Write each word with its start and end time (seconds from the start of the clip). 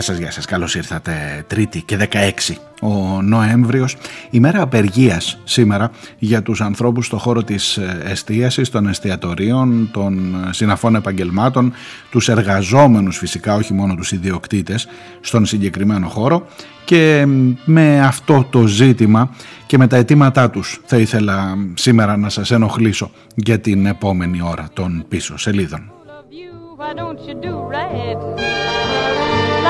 Γεια 0.00 0.08
σας, 0.08 0.18
γεια 0.18 0.30
σας. 0.30 0.44
Καλώς 0.44 0.74
ήρθατε. 0.74 1.44
Τρίτη 1.46 1.82
και 1.82 1.96
16 1.96 2.58
ο 2.82 3.22
Νοέμβριος. 3.22 3.96
Ημέρα 4.30 4.62
απεργίας 4.62 5.38
σήμερα 5.44 5.90
για 6.18 6.42
τους 6.42 6.60
ανθρώπους 6.60 7.06
στο 7.06 7.18
χώρο 7.18 7.42
της 7.42 7.78
εστίασης, 8.04 8.70
των 8.70 8.86
εστιατορίων, 8.86 9.88
των 9.92 10.36
συναφών 10.50 10.94
επαγγελμάτων, 10.94 11.72
τους 12.10 12.28
εργαζόμενους 12.28 13.18
φυσικά, 13.18 13.54
όχι 13.54 13.72
μόνο 13.72 13.94
τους 13.94 14.12
ιδιοκτήτες, 14.12 14.88
στον 15.20 15.46
συγκεκριμένο 15.46 16.08
χώρο 16.08 16.46
και 16.84 17.26
με 17.64 18.00
αυτό 18.00 18.46
το 18.50 18.66
ζήτημα 18.66 19.30
και 19.66 19.78
με 19.78 19.86
τα 19.86 19.96
αιτήματά 19.96 20.50
τους 20.50 20.80
θα 20.84 20.96
ήθελα 20.96 21.56
σήμερα 21.74 22.16
να 22.16 22.28
σας 22.28 22.50
ενοχλήσω 22.50 23.10
για 23.34 23.60
την 23.60 23.86
επόμενη 23.86 24.42
ώρα 24.42 24.68
των 24.72 25.04
πίσω 25.08 25.38
σελίδων. 25.38 25.92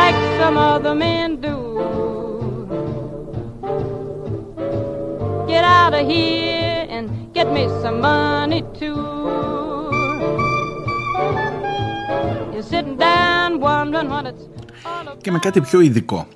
Like 0.00 0.18
some 0.40 0.56
other 0.56 0.94
men 0.94 1.28
do. 1.40 1.56
Get 5.46 5.64
out 5.64 5.92
of 5.94 6.04
here 6.06 6.86
and 6.94 7.04
get 7.36 7.46
me 7.52 7.64
some 7.82 8.00
money 8.00 8.62
too. 8.80 9.02
You're 12.52 12.68
sitting 12.74 12.96
down 12.96 13.60
wondering 13.60 14.08
what 14.08 14.26
it's 14.26 14.50
και 15.20 15.30
με 15.30 15.38
κάτι 15.38 15.60
πιο 15.60 15.80
ειδικό 15.80 16.26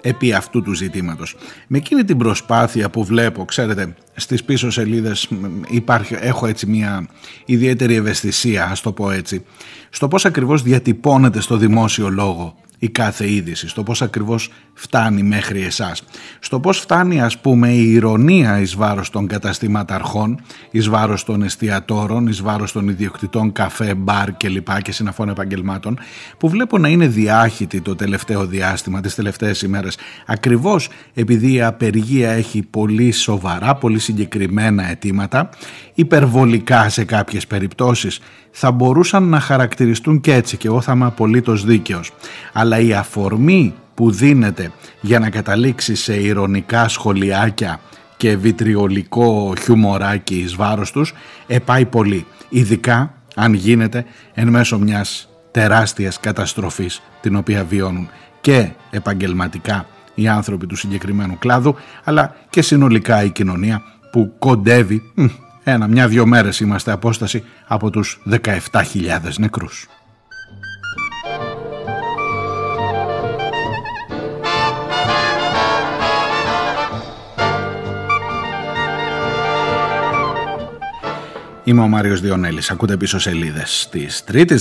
επί 0.00 0.32
αυτού 0.32 0.62
του 0.62 0.72
ζητήματος. 0.72 1.36
Με 1.66 1.78
εκείνη 1.78 2.04
την 2.04 2.18
προσπάθεια 2.18 2.90
που 2.90 3.04
βλέπω, 3.04 3.44
ξέρετε, 3.44 3.94
στις 4.14 4.44
πίσω 4.44 4.70
σελίδες 4.70 5.28
υπάρχει, 5.68 6.16
έχω 6.20 6.46
έτσι 6.46 6.66
μια 6.66 7.06
ιδιαίτερη 7.44 7.94
ευαισθησία, 7.94 8.64
ας 8.64 8.80
το 8.80 8.92
πω 8.92 9.10
έτσι, 9.10 9.44
στο 9.90 10.08
πώς 10.08 10.24
ακριβώς 10.24 10.62
διατυπώνεται 10.62 11.40
στο 11.40 11.56
δημόσιο 11.56 12.08
λόγο 12.08 12.56
η 12.82 12.88
κάθε 12.88 13.30
είδηση, 13.30 13.68
στο 13.68 13.82
πώς 13.82 14.02
ακριβώς 14.02 14.50
φτάνει 14.74 15.22
μέχρι 15.22 15.62
εσάς. 15.62 16.02
Στο 16.38 16.60
πώς 16.60 16.78
φτάνει 16.78 17.20
ας 17.20 17.38
πούμε 17.38 17.68
η 17.68 17.92
ηρωνία 17.92 18.60
εις 18.60 18.76
βάρος 18.76 19.10
των 19.10 19.26
καταστήματαρχών, 19.26 20.40
εις 20.70 20.88
βάρος 20.88 21.24
των 21.24 21.42
εστιατόρων, 21.42 22.26
εις 22.26 22.42
βάρος 22.42 22.72
των 22.72 22.88
ιδιοκτητών 22.88 23.52
καφέ, 23.52 23.94
μπαρ 23.94 24.36
και 24.36 24.48
λοιπά 24.48 24.80
και 24.80 24.92
συναφών 24.92 25.28
επαγγελμάτων 25.28 25.98
που 26.38 26.48
βλέπω 26.48 26.78
να 26.78 26.88
είναι 26.88 27.06
διάχυτη 27.06 27.80
το 27.80 27.94
τελευταίο 27.94 28.46
διάστημα, 28.46 29.00
τις 29.00 29.14
τελευταίες 29.14 29.62
ημέρες 29.62 29.98
ακριβώς 30.26 30.88
επειδή 31.14 31.52
η 31.52 31.62
απεργία 31.62 32.30
έχει 32.30 32.62
πολύ 32.62 33.12
σοβαρά, 33.12 33.74
πολύ 33.74 33.98
συγκεκριμένα 33.98 34.90
αιτήματα, 34.90 35.48
υπερβολικά 35.94 36.88
σε 36.88 37.04
κάποιες 37.04 37.46
περιπτώσεις 37.46 38.20
θα 38.52 38.72
μπορούσαν 38.72 39.22
να 39.22 39.40
χαρακτηριστούν 39.40 40.20
και 40.20 40.34
έτσι 40.34 40.56
και 40.56 40.66
εγώ 40.66 40.80
θα 40.80 40.92
είμαι 40.92 41.06
απολύτως 41.06 41.64
δίκαιος. 41.64 42.12
Αλλά 42.52 42.78
η 42.78 42.92
αφορμή 42.92 43.74
που 43.94 44.10
δίνεται 44.10 44.72
για 45.00 45.18
να 45.18 45.30
καταλήξει 45.30 45.94
σε 45.94 46.14
ηρωνικά 46.14 46.88
σχολιάκια 46.88 47.80
και 48.16 48.36
βιτριολικό 48.36 49.54
χιουμοράκι 49.62 50.34
εις 50.34 50.54
βάρος 50.54 50.90
τους 50.90 51.12
επάει 51.46 51.84
πολύ. 51.84 52.26
Ειδικά 52.48 53.14
αν 53.34 53.54
γίνεται 53.54 54.04
εν 54.34 54.48
μέσω 54.48 54.78
μιας 54.78 55.28
τεράστιας 55.50 56.20
καταστροφής 56.20 57.02
την 57.20 57.36
οποία 57.36 57.64
βιώνουν 57.64 58.08
και 58.40 58.68
επαγγελματικά 58.90 59.86
οι 60.14 60.28
άνθρωποι 60.28 60.66
του 60.66 60.76
συγκεκριμένου 60.76 61.38
κλάδου 61.38 61.76
αλλά 62.04 62.36
και 62.50 62.62
συνολικά 62.62 63.24
η 63.24 63.30
κοινωνία 63.30 63.82
που 64.12 64.34
κοντεύει 64.38 65.02
ένα, 65.64 65.86
μια-δυο 65.86 66.26
μέρες 66.26 66.60
είμαστε 66.60 66.90
απόσταση 66.90 67.44
από 67.66 67.90
τους 67.90 68.22
17.000 68.30 69.38
νεκρούς. 69.38 69.88
Είμαι 81.64 81.80
ο 81.80 81.88
Μάριος 81.88 82.20
Διονέλης. 82.20 82.70
Ακούτε 82.70 82.96
πίσω 82.96 83.18
σελίδες 83.18 83.88
της 83.90 84.24
3ης, 84.32 84.58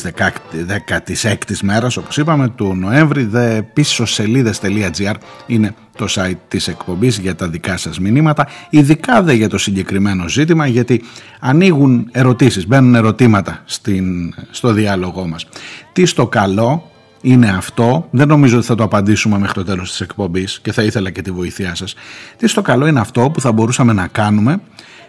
16ης 0.51 1.59
μέρας, 1.61 1.97
όπως 1.97 2.17
είπαμε, 2.17 2.49
του 2.49 2.75
Νοέμβρη. 2.75 3.23
Δε 3.23 3.61
πίσω 3.61 4.05
σελίδες.gr 4.05 5.13
είναι 5.45 5.75
το 5.97 6.05
site 6.09 6.37
της 6.47 6.67
εκπομπής 6.67 7.17
για 7.17 7.35
τα 7.35 7.47
δικά 7.47 7.77
σας 7.77 7.99
μηνύματα, 7.99 8.47
ειδικά 8.69 9.23
δε 9.23 9.33
για 9.33 9.49
το 9.49 9.57
συγκεκριμένο 9.57 10.27
ζήτημα, 10.27 10.67
γιατί 10.67 11.01
ανοίγουν 11.39 12.09
ερωτήσεις, 12.11 12.67
μπαίνουν 12.67 12.95
ερωτήματα 12.95 13.61
στην, 13.65 14.33
στο 14.51 14.73
διάλογό 14.73 15.27
μας. 15.27 15.47
Τι 15.93 16.05
στο 16.05 16.27
καλό 16.27 16.91
είναι 17.21 17.49
αυτό, 17.49 18.07
δεν 18.11 18.27
νομίζω 18.27 18.57
ότι 18.57 18.65
θα 18.65 18.75
το 18.75 18.83
απαντήσουμε 18.83 19.37
μέχρι 19.37 19.53
το 19.53 19.63
τέλος 19.63 19.89
της 19.89 20.01
εκπομπής 20.01 20.59
και 20.61 20.71
θα 20.71 20.83
ήθελα 20.83 21.09
και 21.09 21.21
τη 21.21 21.31
βοήθειά 21.31 21.75
σας. 21.75 21.95
Τι 22.37 22.47
στο 22.47 22.61
καλό 22.61 22.87
είναι 22.87 22.99
αυτό 22.99 23.29
που 23.29 23.41
θα 23.41 23.51
μπορούσαμε 23.51 23.93
να 23.93 24.07
κάνουμε 24.07 24.61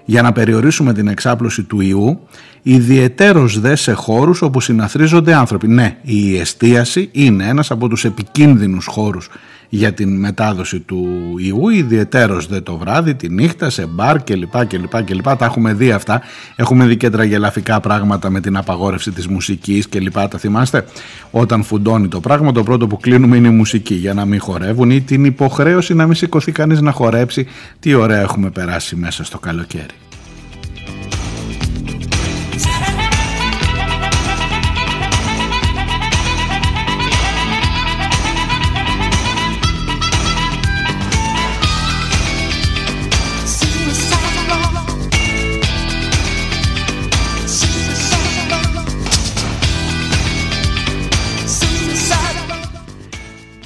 για 0.05 0.23
να 0.23 0.33
περιορίσουμε 0.33 0.93
την 0.93 1.09
εξάπλωση 1.09 1.63
του 1.63 1.81
ιού, 1.81 2.21
ιδιαιτέρως 2.63 3.61
δε 3.61 3.75
σε 3.75 3.93
χώρους 3.93 4.43
όπου 4.43 4.61
συναθρίζονται 4.61 5.35
άνθρωποι. 5.35 5.69
Ναι, 5.69 5.97
η 6.03 6.39
εστίαση 6.39 7.09
είναι 7.13 7.47
ένας 7.49 7.71
από 7.71 7.89
τους 7.89 8.05
επικίνδυνους 8.05 8.87
χώρους 8.87 9.29
για 9.75 9.93
την 9.93 10.17
μετάδοση 10.19 10.81
του 10.81 11.07
ιού, 11.39 11.69
ιδιαιτέρως 11.69 12.47
δε 12.47 12.61
το 12.61 12.77
βράδυ, 12.77 13.15
τη 13.15 13.29
νύχτα, 13.29 13.71
σε 13.71 13.87
μπαρ 13.87 14.23
κλπ. 14.23 14.67
κλπ, 14.67 15.03
κλπ. 15.05 15.23
Τα 15.23 15.45
έχουμε 15.45 15.73
δει 15.73 15.93
αυτά. 15.93 16.23
Έχουμε 16.57 16.87
δει 16.87 16.97
και 16.97 17.11
τραγελαφικά 17.11 17.81
πράγματα 17.81 18.31
με 18.31 18.41
την 18.41 18.57
απαγόρευση 18.57 19.11
της 19.11 19.29
μουσικής 19.29 19.89
κλπ. 19.89 20.13
Τα 20.13 20.39
θυμάστε; 20.39 20.85
Όταν 21.31 21.63
φουντώνει 21.63 22.09
το 22.09 22.21
πράγμα, 22.21 22.53
το 22.53 22.63
πρώτο 22.63 22.87
που 22.87 22.97
κλείνουμε 22.97 23.37
είναι 23.37 23.49
η 23.49 23.51
μουσική 23.51 23.95
για 23.95 24.15
να 24.15 24.25
μην 24.25 24.41
χορεύουν 24.41 24.91
ή 24.91 25.01
την 25.01 25.25
υποχρέωση 25.25 25.95
να 25.95 26.07
μην 26.07 26.15
σηκωθεί 26.15 26.53
κανείς 26.53 26.81
να 26.81 26.93
χορέψει. 26.93 27.47
Τι 27.81 27.95
ωραία 27.95 28.21
έχουμε 28.21 28.51
περάσει 28.51 28.97
μέσα 28.97 29.25
στο 29.25 29.39
καλοκαίρι. 29.39 29.95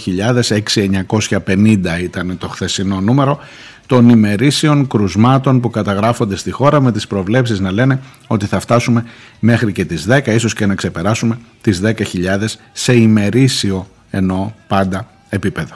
6.950 1.08 2.00
ήταν 2.02 2.38
το 2.38 2.48
χθεσινό 2.48 3.00
νούμερο 3.00 3.38
των 3.86 4.08
ημερήσεων 4.08 4.86
κρουσμάτων 4.86 5.60
που 5.60 5.70
καταγράφονται 5.70 6.36
στη 6.36 6.50
χώρα 6.50 6.80
με 6.80 6.92
τις 6.92 7.06
προβλέψεις 7.06 7.60
να 7.60 7.72
λένε 7.72 8.00
ότι 8.26 8.46
θα 8.46 8.60
φτάσουμε 8.60 9.04
μέχρι 9.38 9.72
και 9.72 9.84
τις 9.84 10.06
10 10.08 10.26
ίσως 10.26 10.54
και 10.54 10.66
να 10.66 10.74
ξεπεράσουμε 10.74 11.38
τις 11.60 11.80
10.000 11.84 11.92
σε 12.72 12.94
ημερήσιο 12.94 13.88
εννοώ 14.10 14.50
πάντα 14.68 15.08
επίπεδο. 15.28 15.74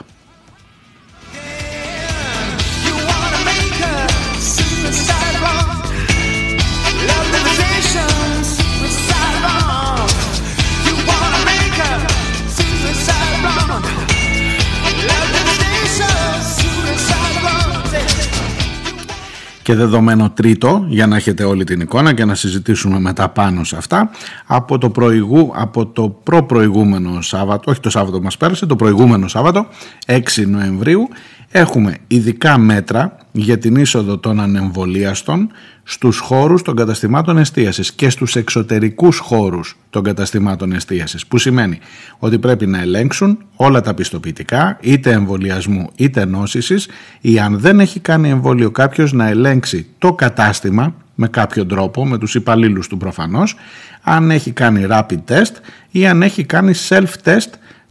Και 19.67 19.75
δεδομένο 19.75 20.29
τρίτο 20.29 20.85
για 20.87 21.07
να 21.07 21.15
έχετε 21.15 21.43
όλη 21.43 21.63
την 21.63 21.81
εικόνα 21.81 22.13
και 22.13 22.25
να 22.25 22.35
συζητήσουμε 22.35 22.99
μετά 22.99 23.29
πάνω 23.29 23.63
σε 23.63 23.77
αυτά 23.77 24.09
από 24.45 24.77
το, 24.77 24.89
προηγού, 24.89 25.51
από 25.55 25.85
το 25.85 26.09
προ-προηγούμενο 26.09 27.21
Σάββατο, 27.21 27.71
όχι 27.71 27.79
το 27.79 27.89
Σάββατο 27.89 28.21
μας 28.21 28.37
πέρασε, 28.37 28.65
το 28.65 28.75
προηγούμενο 28.75 29.27
Σάββατο 29.27 29.67
6 30.05 30.19
Νοεμβρίου 30.47 31.07
έχουμε 31.49 31.97
ειδικά 32.07 32.57
μέτρα 32.57 33.17
για 33.31 33.57
την 33.57 33.75
είσοδο 33.75 34.17
των 34.17 34.39
ανεμβολίαστων 34.39 35.51
στους 35.83 36.19
χώρους 36.19 36.61
των 36.61 36.75
καταστημάτων 36.75 37.37
εστίασης 37.37 37.93
και 37.93 38.09
στους 38.09 38.35
εξωτερικούς 38.35 39.17
χώρους 39.17 39.77
των 39.89 40.03
καταστημάτων 40.03 40.71
εστίασης 40.71 41.27
που 41.27 41.37
σημαίνει 41.37 41.79
ότι 42.19 42.39
πρέπει 42.39 42.67
να 42.67 42.81
ελέγξουν 42.81 43.37
όλα 43.55 43.81
τα 43.81 43.93
πιστοποιητικά 43.93 44.77
είτε 44.81 45.11
εμβολιασμού 45.11 45.89
είτε 45.95 46.25
νόσησης 46.25 46.87
ή 47.21 47.39
αν 47.39 47.59
δεν 47.59 47.79
έχει 47.79 47.99
κάνει 47.99 48.29
εμβόλιο 48.29 48.71
κάποιος 48.71 49.13
να 49.13 49.27
ελέγξει 49.27 49.87
το 49.97 50.13
κατάστημα 50.13 50.95
με 51.15 51.27
κάποιο 51.27 51.65
τρόπο, 51.65 52.05
με 52.05 52.17
τους 52.17 52.35
υπαλλήλους 52.35 52.87
του 52.87 52.97
προφανώς, 52.97 53.55
αν 54.01 54.31
έχει 54.31 54.51
κάνει 54.51 54.85
rapid 54.89 55.19
test 55.27 55.53
ή 55.91 56.07
αν 56.07 56.21
έχει 56.21 56.43
κάνει 56.43 56.73
self-test 56.89 57.49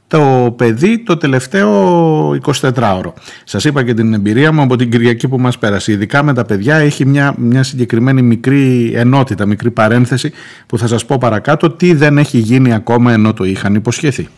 το 0.08 0.54
παιδί 0.56 0.98
το 0.98 1.16
τελευταίο 1.16 2.38
24ωρο. 2.60 3.12
Σας 3.44 3.64
είπα 3.64 3.84
και 3.84 3.94
την 3.94 4.14
εμπειρία 4.14 4.52
μου 4.52 4.62
από 4.62 4.76
την 4.76 4.90
Κυριακή 4.90 5.28
που 5.28 5.38
μας 5.38 5.58
πέρασε. 5.58 5.92
Ειδικά 5.92 6.22
με 6.22 6.34
τα 6.34 6.44
παιδιά 6.44 6.76
έχει 6.76 7.06
μια, 7.06 7.34
μια 7.38 7.62
συγκεκριμένη 7.62 8.22
μικρή 8.22 8.92
ενότητα, 8.94 9.46
μικρή 9.46 9.70
παρένθεση 9.70 10.32
που 10.66 10.78
θα 10.78 10.86
σας 10.86 11.04
πω 11.04 11.16
παρακάτω 11.20 11.70
τι 11.70 11.94
δεν 11.94 12.18
έχει 12.18 12.38
γίνει 12.38 12.74
ακόμα 12.74 13.12
ενώ 13.12 13.32
το 13.32 13.44
είχαν 13.44 13.74
υποσχεθεί. 13.74 14.28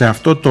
Σε 0.00 0.06
αυτό 0.06 0.36
το 0.36 0.50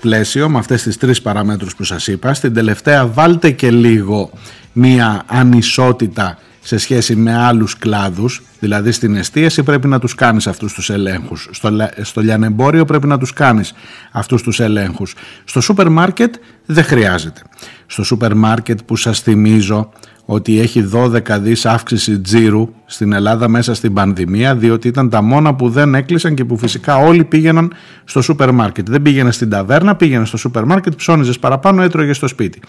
πλαίσιο, 0.00 0.48
με 0.48 0.58
αυτές 0.58 0.82
τις 0.82 0.96
τρεις 0.96 1.22
παραμέτρους 1.22 1.76
που 1.76 1.84
σας 1.84 2.06
είπα, 2.06 2.34
στην 2.34 2.54
τελευταία 2.54 3.06
βάλτε 3.06 3.50
και 3.50 3.70
λίγο 3.70 4.30
μία 4.72 5.22
ανισότητα 5.26 6.38
σε 6.60 6.78
σχέση 6.78 7.16
με 7.16 7.36
άλλους 7.36 7.78
κλάδους, 7.78 8.42
δηλαδή 8.58 8.92
στην 8.92 9.16
εστίαση 9.16 9.62
πρέπει 9.62 9.88
να 9.88 9.98
τους 9.98 10.14
κάνεις 10.14 10.46
αυτούς 10.46 10.72
τους 10.72 10.90
ελέγχους, 10.90 11.48
στο, 11.52 11.88
στο 12.02 12.20
λιανεμπόριο 12.20 12.84
πρέπει 12.84 13.06
να 13.06 13.18
τους 13.18 13.32
κάνεις 13.32 13.72
αυτούς 14.12 14.42
τους 14.42 14.60
ελέγχους. 14.60 15.14
Στο 15.44 15.60
σούπερ 15.60 15.88
μάρκετ 15.88 16.34
δεν 16.66 16.84
χρειάζεται. 16.84 17.40
Στο 17.86 18.04
σούπερ 18.04 18.34
μάρκετ 18.34 18.78
που 18.86 18.96
σας 18.96 19.20
θυμίζω 19.20 19.90
ότι 20.32 20.60
έχει 20.60 20.90
12 20.92 21.20
δις 21.40 21.66
αύξηση 21.66 22.20
τζίρου 22.20 22.68
στην 22.86 23.12
Ελλάδα 23.12 23.48
μέσα 23.48 23.74
στην 23.74 23.92
πανδημία 23.92 24.54
διότι 24.54 24.88
ήταν 24.88 25.10
τα 25.10 25.22
μόνα 25.22 25.54
που 25.54 25.68
δεν 25.68 25.94
έκλεισαν 25.94 26.34
και 26.34 26.44
που 26.44 26.56
φυσικά 26.56 26.96
όλοι 26.96 27.24
πήγαιναν 27.24 27.72
στο 28.04 28.22
σούπερ 28.22 28.52
μάρκετ. 28.52 28.90
Δεν 28.90 29.02
πήγαινε 29.02 29.32
στην 29.32 29.50
ταβέρνα, 29.50 29.96
πήγαινε 29.96 30.24
στο 30.24 30.36
σούπερ 30.36 30.64
μάρκετ, 30.64 30.94
ψώνιζες 30.94 31.38
παραπάνω, 31.38 31.82
έτρωγες 31.82 32.16
στο 32.16 32.28
σπίτι. 32.28 32.60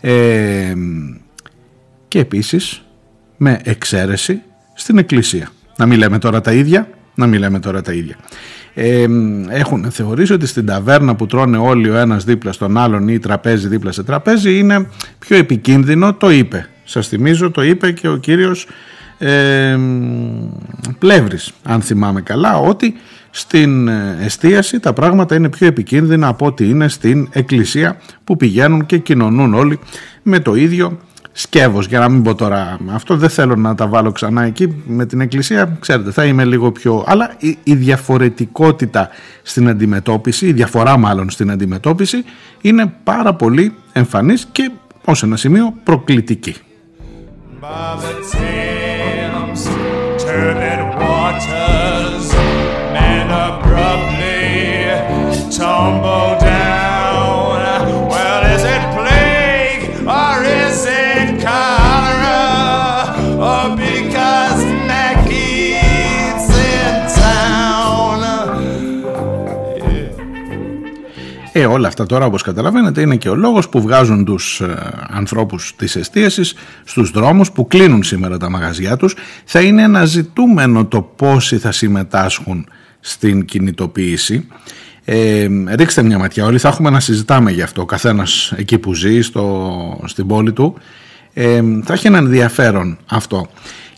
Ε, 0.00 0.72
και 2.08 2.18
επίσης 2.18 2.82
με 3.36 3.60
εξαίρεση 3.64 4.42
στην 4.74 4.98
εκκλησία. 4.98 5.48
Να 5.76 5.86
μην 5.86 5.98
λέμε 5.98 6.18
τώρα 6.18 6.40
τα 6.40 6.52
ίδια, 6.52 6.88
να 7.14 7.26
μην 7.26 7.40
λέμε 7.40 7.60
τώρα 7.60 7.82
τα 7.82 7.92
ίδια. 7.92 8.16
Ε, 8.74 9.06
έχουν 9.48 9.90
θεωρήσει 9.90 10.32
ότι 10.32 10.46
στην 10.46 10.66
ταβέρνα 10.66 11.14
που 11.14 11.26
τρώνε 11.26 11.58
όλοι 11.58 11.90
ο 11.90 11.96
ένας 11.96 12.24
δίπλα 12.24 12.52
στον 12.52 12.78
άλλον 12.78 13.08
ή 13.08 13.18
τραπέζι 13.18 13.68
δίπλα 13.68 13.92
σε 13.92 14.02
τραπέζι 14.02 14.58
είναι 14.58 14.88
πιο 15.18 15.36
επικίνδυνο, 15.36 16.14
το 16.14 16.30
είπε 16.30 16.66
σας 16.84 17.08
θυμίζω 17.08 17.50
το 17.50 17.62
είπε 17.62 17.90
και 17.90 18.08
ο 18.08 18.16
κύριος 18.16 18.66
ε, 19.18 19.78
Πλεύρης 20.98 21.52
αν 21.62 21.80
θυμάμαι 21.80 22.20
καλά 22.20 22.58
ότι 22.58 22.94
στην 23.30 23.88
ε, 23.88 24.16
εστίαση 24.20 24.80
τα 24.80 24.92
πράγματα 24.92 25.34
είναι 25.34 25.48
πιο 25.48 25.66
επικίνδυνα 25.66 26.26
από 26.28 26.46
ότι 26.46 26.68
είναι 26.68 26.88
στην 26.88 27.28
εκκλησία 27.32 27.96
που 28.24 28.36
πηγαίνουν 28.36 28.86
και 28.86 28.98
κοινωνούν 28.98 29.54
όλοι 29.54 29.78
με 30.22 30.38
το 30.38 30.54
ίδιο 30.54 30.98
σκεύος. 31.32 31.86
Για 31.86 31.98
να 31.98 32.08
μην 32.08 32.22
πω 32.22 32.34
τώρα 32.34 32.78
αυτό 32.90 33.16
δεν 33.16 33.28
θέλω 33.28 33.56
να 33.56 33.74
τα 33.74 33.86
βάλω 33.86 34.12
ξανά 34.12 34.42
εκεί 34.42 34.82
με 34.86 35.06
την 35.06 35.20
εκκλησία. 35.20 35.76
Ξέρετε 35.80 36.10
θα 36.10 36.24
είμαι 36.24 36.44
λίγο 36.44 36.72
πιο 36.72 37.04
αλλά 37.06 37.34
η, 37.38 37.58
η 37.62 37.74
διαφορετικότητα 37.74 39.08
στην 39.42 39.68
αντιμετώπιση 39.68 40.46
η 40.46 40.52
διαφορά 40.52 40.96
μάλλον 40.96 41.30
στην 41.30 41.50
αντιμετώπιση 41.50 42.24
είναι 42.60 42.92
πάρα 43.04 43.34
πολύ 43.34 43.74
εμφανής 43.92 44.46
και 44.52 44.70
ως 45.04 45.22
ένα 45.22 45.36
σημείο 45.36 45.74
προκλητική 45.84 46.56
by 47.62 47.94
the 47.94 48.28
Thames, 48.28 49.66
turbid 50.20 50.80
waters, 50.98 52.32
men 52.92 53.30
abruptly 53.30 54.82
tumble 55.56 56.41
Ε, 71.52 71.66
όλα 71.66 71.88
αυτά 71.88 72.06
τώρα 72.06 72.26
όπως 72.26 72.42
καταλαβαίνετε 72.42 73.00
είναι 73.00 73.16
και 73.16 73.28
ο 73.28 73.34
λόγος 73.34 73.68
που 73.68 73.80
βγάζουν 73.80 74.24
τους 74.24 74.60
ε, 74.60 74.92
ανθρώπους 75.10 75.76
της 75.76 75.96
εστίασης 75.96 76.54
στους 76.84 77.10
δρόμους 77.10 77.52
που 77.52 77.66
κλείνουν 77.66 78.02
σήμερα 78.02 78.36
τα 78.36 78.50
μαγαζιά 78.50 78.96
τους. 78.96 79.14
Θα 79.44 79.60
είναι 79.60 79.82
ένα 79.82 80.04
ζητούμενο 80.04 80.86
το 80.86 81.02
πόσοι 81.02 81.58
θα 81.58 81.72
συμμετάσχουν 81.72 82.68
στην 83.00 83.44
κινητοποίηση. 83.44 84.48
Ε, 85.04 85.48
ρίξτε 85.68 86.02
μια 86.02 86.18
ματιά 86.18 86.44
όλοι, 86.44 86.58
θα 86.58 86.68
έχουμε 86.68 86.90
να 86.90 87.00
συζητάμε 87.00 87.50
γι' 87.50 87.62
αυτό, 87.62 87.82
ο 87.82 87.84
καθένας 87.84 88.52
εκεί 88.56 88.78
που 88.78 88.94
ζει 88.94 89.20
στο, 89.20 90.00
στην 90.04 90.26
πόλη 90.26 90.52
του. 90.52 90.74
Ε, 91.32 91.62
θα 91.84 91.92
έχει 91.92 92.06
ένα 92.06 92.18
ενδιαφέρον 92.18 92.98
αυτό 93.06 93.48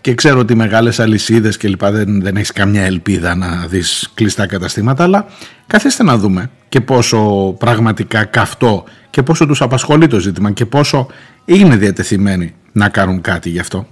και 0.04 0.14
ξέρω 0.14 0.38
ότι 0.38 0.54
μεγάλες 0.54 1.00
αλυσίδες 1.00 1.56
και 1.56 1.68
λοιπά 1.68 1.90
δεν, 1.90 2.22
δεν 2.22 2.36
έχεις 2.36 2.52
καμιά 2.52 2.82
ελπίδα 2.82 3.34
να 3.34 3.66
δεις 3.66 4.10
κλειστά 4.14 4.46
καταστήματα 4.46 5.04
αλλά 5.04 5.26
καθίστε 5.66 6.02
να 6.02 6.16
δούμε 6.16 6.50
και 6.68 6.80
πόσο 6.80 7.54
πραγματικά 7.58 8.24
καυτό 8.24 8.84
και 9.10 9.22
πόσο 9.22 9.46
τους 9.46 9.62
απασχολεί 9.62 10.06
το 10.06 10.18
ζήτημα 10.18 10.50
και 10.50 10.66
πόσο 10.66 11.06
είναι 11.44 11.76
διατεθειμένοι 11.76 12.54
να 12.72 12.88
κάνουν 12.88 13.20
κάτι 13.20 13.50
γι' 13.50 13.58
αυτό. 13.58 13.86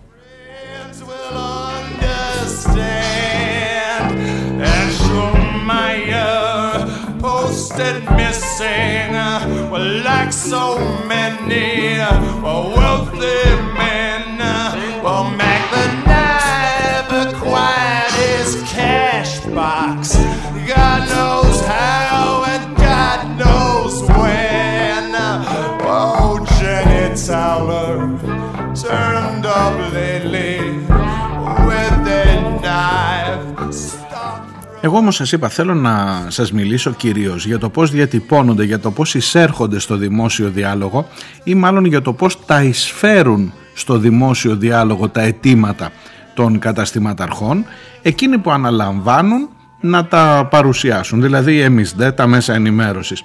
Εγώ 34.85 34.97
όμως 34.97 35.15
σας 35.15 35.33
είπα 35.33 35.49
θέλω 35.49 35.75
να 35.75 36.27
σας 36.29 36.53
μιλήσω 36.53 36.91
κυρίως 36.91 37.47
για 37.47 37.59
το 37.59 37.69
πώς 37.69 37.91
διατυπώνονται, 37.91 38.65
για 38.65 38.79
το 38.81 38.91
πώς 38.91 39.15
εισέρχονται 39.15 39.79
στο 39.79 39.97
δημόσιο 39.97 40.49
διάλογο 40.49 41.07
ή 41.45 41.55
μάλλον 41.55 41.85
για 41.85 42.03
το 42.03 42.13
πώς 42.13 42.45
τα 42.45 42.63
εισφέρουν 42.63 43.53
στο 43.75 43.99
δημόσιο 43.99 44.57
διάλογο 44.57 45.09
τα 45.09 45.21
αιτήματα 45.21 45.91
των 46.35 46.59
καταστηματαρχών 46.59 47.65
εκείνοι 48.03 48.39
που 48.39 48.51
αναλαμβάνουν 48.51 49.49
να 49.83 50.05
τα 50.05 50.49
παρουσιάσουν. 50.51 51.21
Δηλαδή 51.23 51.61
εμείς 51.61 51.95
δε 51.97 52.13
τα 52.13 52.27
μέσα 52.27 52.55
ενημέρωσης. 52.55 53.23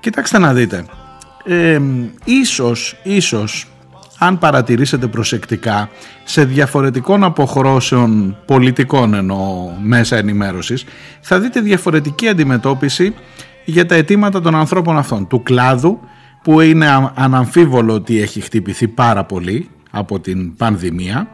Κοιτάξτε 0.00 0.38
να 0.38 0.52
δείτε. 0.52 0.84
Ε, 1.44 1.80
ίσως, 2.24 2.96
ίσως 3.02 3.66
αν 4.18 4.38
παρατηρήσετε 4.38 5.06
προσεκτικά 5.06 5.88
σε 6.24 6.44
διαφορετικών 6.44 7.24
αποχρώσεων 7.24 8.36
πολιτικών 8.46 9.14
εννοώ 9.14 9.70
μέσα 9.82 10.16
ενημέρωσης 10.16 10.84
θα 11.20 11.40
δείτε 11.40 11.60
διαφορετική 11.60 12.28
αντιμετώπιση 12.28 13.14
για 13.64 13.86
τα 13.86 13.94
αιτήματα 13.94 14.40
των 14.40 14.54
ανθρώπων 14.54 14.96
αυτών 14.96 15.26
του 15.26 15.42
κλάδου 15.42 16.00
που 16.42 16.60
είναι 16.60 17.10
αναμφίβολο 17.14 17.92
ότι 17.92 18.20
έχει 18.20 18.40
χτυπηθεί 18.40 18.88
πάρα 18.88 19.24
πολύ 19.24 19.68
από 19.90 20.20
την 20.20 20.56
πανδημία 20.56 21.28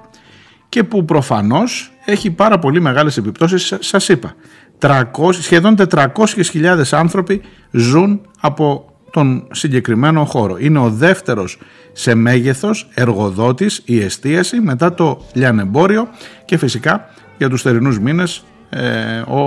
και 0.74 0.84
που 0.84 1.04
προφανώς 1.04 1.92
έχει 2.04 2.30
πάρα 2.30 2.58
πολύ 2.58 2.80
μεγάλες 2.80 3.16
επιπτώσεις 3.16 3.74
σας 3.80 4.08
είπα 4.08 4.34
300, 4.80 5.02
σχεδόν 5.30 5.74
400.000 5.90 6.82
άνθρωποι 6.90 7.40
ζουν 7.70 8.20
από 8.40 8.92
τον 9.10 9.46
συγκεκριμένο 9.50 10.24
χώρο. 10.24 10.56
Είναι 10.58 10.78
ο 10.78 10.90
δεύτερος 10.90 11.58
σε 11.92 12.14
μέγεθος 12.14 12.88
εργοδότης 12.94 13.82
η 13.84 14.00
εστίαση 14.00 14.60
μετά 14.60 14.94
το 14.94 15.20
λιανεμπόριο 15.32 16.08
και 16.44 16.56
φυσικά 16.56 17.08
για 17.38 17.48
τους 17.48 17.62
θερινούς 17.62 17.98
μήνες 17.98 18.44
ε, 18.70 19.18
ο, 19.18 19.40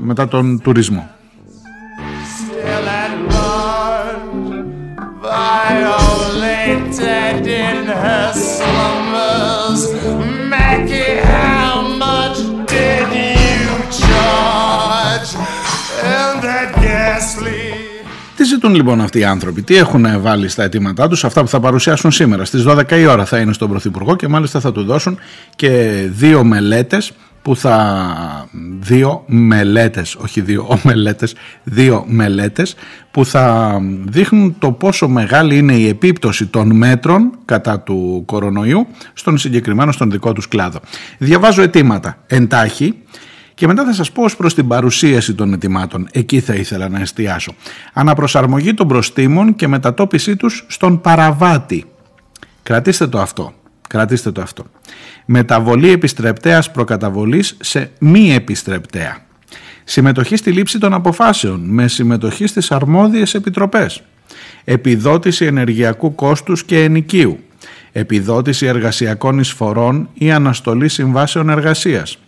μετά 0.00 0.28
τον 0.28 0.60
τουρισμό. 0.62 1.10
Τι 18.36 18.44
ζητούν 18.44 18.74
λοιπόν 18.74 19.00
αυτοί 19.00 19.18
οι 19.18 19.24
άνθρωποι, 19.24 19.62
τι 19.62 19.76
έχουν 19.76 20.20
βάλει 20.20 20.48
στα 20.48 20.62
αιτήματά 20.62 21.08
τους, 21.08 21.24
αυτά 21.24 21.40
που 21.40 21.48
θα 21.48 21.60
παρουσιάσουν 21.60 22.10
σήμερα. 22.10 22.44
Στις 22.44 22.64
12 22.66 22.92
η 22.92 23.06
ώρα 23.06 23.24
θα 23.24 23.38
είναι 23.38 23.52
στον 23.52 23.68
Πρωθυπουργό 23.68 24.16
και 24.16 24.28
μάλιστα 24.28 24.60
θα 24.60 24.72
του 24.72 24.84
δώσουν 24.84 25.18
και 25.56 26.02
δύο 26.10 26.44
μελέτες 26.44 27.12
που 27.42 27.56
θα 27.56 28.48
δύο 28.80 29.24
μελέτες, 29.26 30.14
όχι 30.14 30.40
δύο 30.40 30.78
μελέτες, 30.82 31.34
δύο 31.62 32.04
μελέτες 32.06 32.74
που 33.10 33.24
θα 33.24 33.78
δείχνουν 34.04 34.56
το 34.58 34.72
πόσο 34.72 35.08
μεγάλη 35.08 35.58
είναι 35.58 35.72
η 35.72 35.88
επίπτωση 35.88 36.46
των 36.46 36.76
μέτρων 36.76 37.30
κατά 37.44 37.80
του 37.80 38.22
κορονοϊού 38.26 38.86
στον 39.12 39.38
συγκεκριμένο 39.38 39.92
στον 39.92 40.10
δικό 40.10 40.32
τους 40.32 40.48
κλάδο. 40.48 40.80
Διαβάζω 41.18 41.62
αιτήματα 41.62 42.18
εντάχει 42.26 42.94
και 43.54 43.66
μετά 43.66 43.84
θα 43.84 43.92
σας 43.92 44.12
πω 44.12 44.22
ως 44.22 44.36
προς 44.36 44.54
την 44.54 44.68
παρουσίαση 44.68 45.34
των 45.34 45.52
ετοιμάτων. 45.52 46.08
Εκεί 46.12 46.40
θα 46.40 46.54
ήθελα 46.54 46.88
να 46.88 47.00
εστιάσω. 47.00 47.54
Αναπροσαρμογή 47.92 48.74
των 48.74 48.88
προστήμων 48.88 49.54
και 49.54 49.68
μετατόπισή 49.68 50.36
τους 50.36 50.66
στον 50.68 51.00
παραβάτη. 51.00 51.84
Κρατήστε 52.62 53.06
το 53.06 53.20
αυτό. 53.20 53.52
Κρατήστε 53.88 54.32
το 54.32 54.40
αυτό. 54.40 54.64
Μεταβολή 55.24 55.90
επιστρεπτέας 55.90 56.70
προκαταβολής 56.70 57.56
σε 57.60 57.90
μη 57.98 58.34
επιστρεπτέα. 58.34 59.18
Συμμετοχή 59.84 60.36
στη 60.36 60.52
λήψη 60.52 60.78
των 60.78 60.94
αποφάσεων 60.94 61.60
με 61.60 61.88
συμμετοχή 61.88 62.46
στις 62.46 62.70
αρμόδιες 62.70 63.34
επιτροπές. 63.34 64.02
Επιδότηση 64.64 65.44
ενεργειακού 65.44 66.14
κόστους 66.14 66.64
και 66.64 66.84
ενοικίου. 66.84 67.38
Επιδότηση 67.92 68.66
εργασιακών 68.66 69.38
εισφορών 69.38 70.08
ή 70.14 70.32
αναστολή 70.32 70.88
συμβάσεων 70.88 71.48
εργασίας 71.48 72.18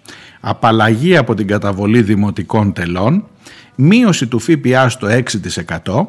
απαλλαγή 0.40 1.16
από 1.16 1.34
την 1.34 1.46
καταβολή 1.46 2.02
δημοτικών 2.02 2.72
τελών, 2.72 3.24
μείωση 3.74 4.26
του 4.26 4.38
ΦΠΑ 4.38 4.88
στο 4.88 5.08
6%, 5.08 6.06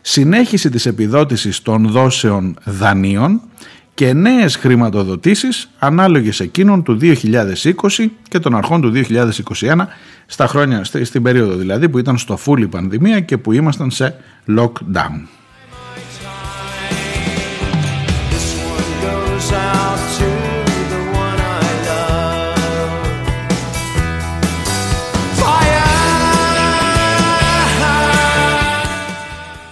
συνέχιση 0.00 0.70
της 0.70 0.86
επιδότησης 0.86 1.62
των 1.62 1.88
δόσεων 1.88 2.58
δανείων 2.64 3.40
και 3.98 4.12
νέες 4.12 4.56
χρηματοδοτήσεις 4.56 5.70
ανάλογες 5.78 6.40
εκείνων 6.40 6.82
του 6.82 6.98
2020 7.00 7.14
και 8.28 8.38
των 8.38 8.54
αρχών 8.56 8.80
του 8.80 8.92
2021 8.94 9.86
στα 10.26 10.46
χρόνια, 10.46 10.84
στην 10.84 11.22
περίοδο 11.22 11.54
δηλαδή 11.56 11.88
που 11.88 11.98
ήταν 11.98 12.18
στο 12.18 12.36
φούλη 12.36 12.68
πανδημία 12.68 13.20
και 13.20 13.38
που 13.38 13.52
ήμασταν 13.52 13.90
σε 13.90 14.14
lockdown. 14.58 15.26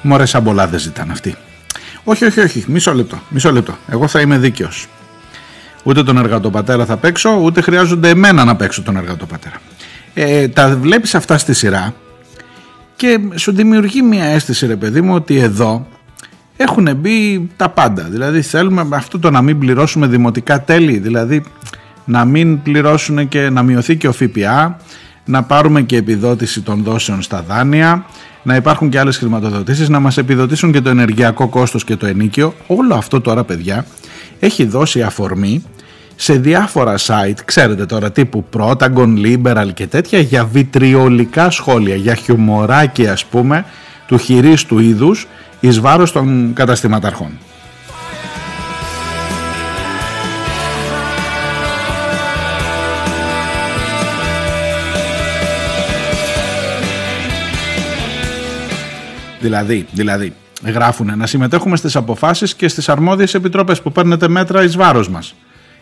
Μωρέ 0.02 0.26
σαν 0.26 0.44
πολλά 0.44 0.66
δεν 0.68 0.78
ζητάνε 0.78 1.12
αυτοί. 1.12 1.34
Όχι, 2.08 2.24
όχι, 2.24 2.40
όχι. 2.40 2.64
Μισό 2.66 2.94
λεπτό. 2.94 3.18
Μισό 3.28 3.52
λεπτό. 3.52 3.76
Εγώ 3.88 4.06
θα 4.06 4.20
είμαι 4.20 4.38
δίκαιος. 4.38 4.86
Ούτε 5.82 6.02
τον 6.02 6.18
εργατοπατέρα 6.18 6.84
θα 6.84 6.96
παίξω, 6.96 7.40
ούτε 7.42 7.60
χρειάζονται 7.60 8.08
εμένα 8.08 8.44
να 8.44 8.56
παίξω 8.56 8.82
τον 8.82 8.96
εργατοπατέρα. 8.96 9.60
Ε, 10.14 10.48
τα 10.48 10.76
βλέπεις 10.76 11.14
αυτά 11.14 11.38
στη 11.38 11.54
σειρά 11.54 11.94
και 12.96 13.20
σου 13.34 13.52
δημιουργεί 13.52 14.02
μια 14.02 14.24
αίσθηση 14.24 14.66
ρε 14.66 14.76
παιδί 14.76 15.00
μου 15.00 15.14
ότι 15.14 15.38
εδώ 15.38 15.86
έχουν 16.56 16.96
μπει 16.96 17.48
τα 17.56 17.68
πάντα. 17.68 18.02
Δηλαδή 18.02 18.42
θέλουμε 18.42 18.88
αυτό 18.90 19.18
το 19.18 19.30
να 19.30 19.42
μην 19.42 19.58
πληρώσουμε 19.58 20.06
δημοτικά 20.06 20.64
τέλη, 20.64 20.98
δηλαδή 20.98 21.42
να 22.04 22.24
μην 22.24 22.62
πληρώσουν 22.62 23.28
και 23.28 23.50
να 23.50 23.62
μειωθεί 23.62 23.96
και 23.96 24.08
ο 24.08 24.12
ΦΠΑ, 24.12 24.80
να 25.24 25.42
πάρουμε 25.42 25.82
και 25.82 25.96
επιδότηση 25.96 26.60
των 26.60 26.82
δόσεων 26.82 27.22
στα 27.22 27.42
δάνεια, 27.42 28.06
να 28.46 28.54
υπάρχουν 28.54 28.88
και 28.88 28.98
άλλες 28.98 29.16
χρηματοδοτήσεις, 29.16 29.88
να 29.88 30.00
μας 30.00 30.16
επιδοτήσουν 30.16 30.72
και 30.72 30.80
το 30.80 30.88
ενεργειακό 30.88 31.48
κόστος 31.48 31.84
και 31.84 31.96
το 31.96 32.06
ενίκιο. 32.06 32.54
Όλο 32.66 32.94
αυτό 32.94 33.20
τώρα 33.20 33.44
παιδιά 33.44 33.86
έχει 34.40 34.64
δώσει 34.64 35.02
αφορμή 35.02 35.64
σε 36.16 36.32
διάφορα 36.32 36.94
site, 36.98 37.38
ξέρετε 37.44 37.86
τώρα 37.86 38.12
τύπου 38.12 38.44
Protagon, 38.56 39.14
Liberal 39.24 39.68
και 39.74 39.86
τέτοια 39.86 40.18
για 40.18 40.44
βιτριολικά 40.44 41.50
σχόλια, 41.50 41.94
για 41.94 42.14
χιουμοράκι 42.14 43.06
ας 43.06 43.24
πούμε 43.24 43.64
του 44.06 44.18
χειρίστου 44.18 44.78
είδους 44.78 45.26
εις 45.60 45.80
βάρος 45.80 46.12
των 46.12 46.52
καταστηματαρχών. 46.54 47.30
Δηλαδή, 59.46 59.86
δηλαδή, 59.92 60.32
γράφουν 60.64 61.18
να 61.18 61.26
συμμετέχουμε 61.26 61.76
στις 61.76 61.96
αποφάσεις 61.96 62.54
και 62.54 62.68
στις 62.68 62.88
αρμόδιες 62.88 63.34
επιτροπές 63.34 63.82
που 63.82 63.92
παίρνετε 63.92 64.28
μέτρα 64.28 64.62
εις 64.62 64.76
βάρος 64.76 65.08
μας. 65.08 65.34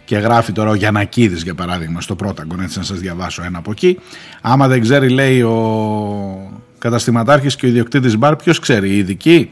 Και 0.05 0.17
γράφει 0.17 0.53
τώρα 0.53 0.71
ο 0.71 0.75
Γιανακίδης 0.75 1.43
για 1.43 1.55
παράδειγμα 1.55 2.01
στο 2.01 2.15
Πρόταγκον, 2.15 2.61
έτσι 2.61 2.79
να 2.79 2.85
σας 2.85 2.99
διαβάσω 2.99 3.43
ένα 3.43 3.59
από 3.59 3.71
εκεί. 3.71 3.99
Άμα 4.41 4.69
δεν 4.69 4.81
ξέρει 4.81 5.09
λέει 5.09 5.43
ο 5.43 5.59
καταστηματάρχης 6.79 7.57
και 7.57 7.67
ο 7.67 7.69
ιδιοκτήτης 7.69 8.17
μπαρ, 8.17 8.37
ποιος 8.37 8.59
ξέρει, 8.59 8.91
οι 8.91 8.97
ειδικοί. 8.97 9.51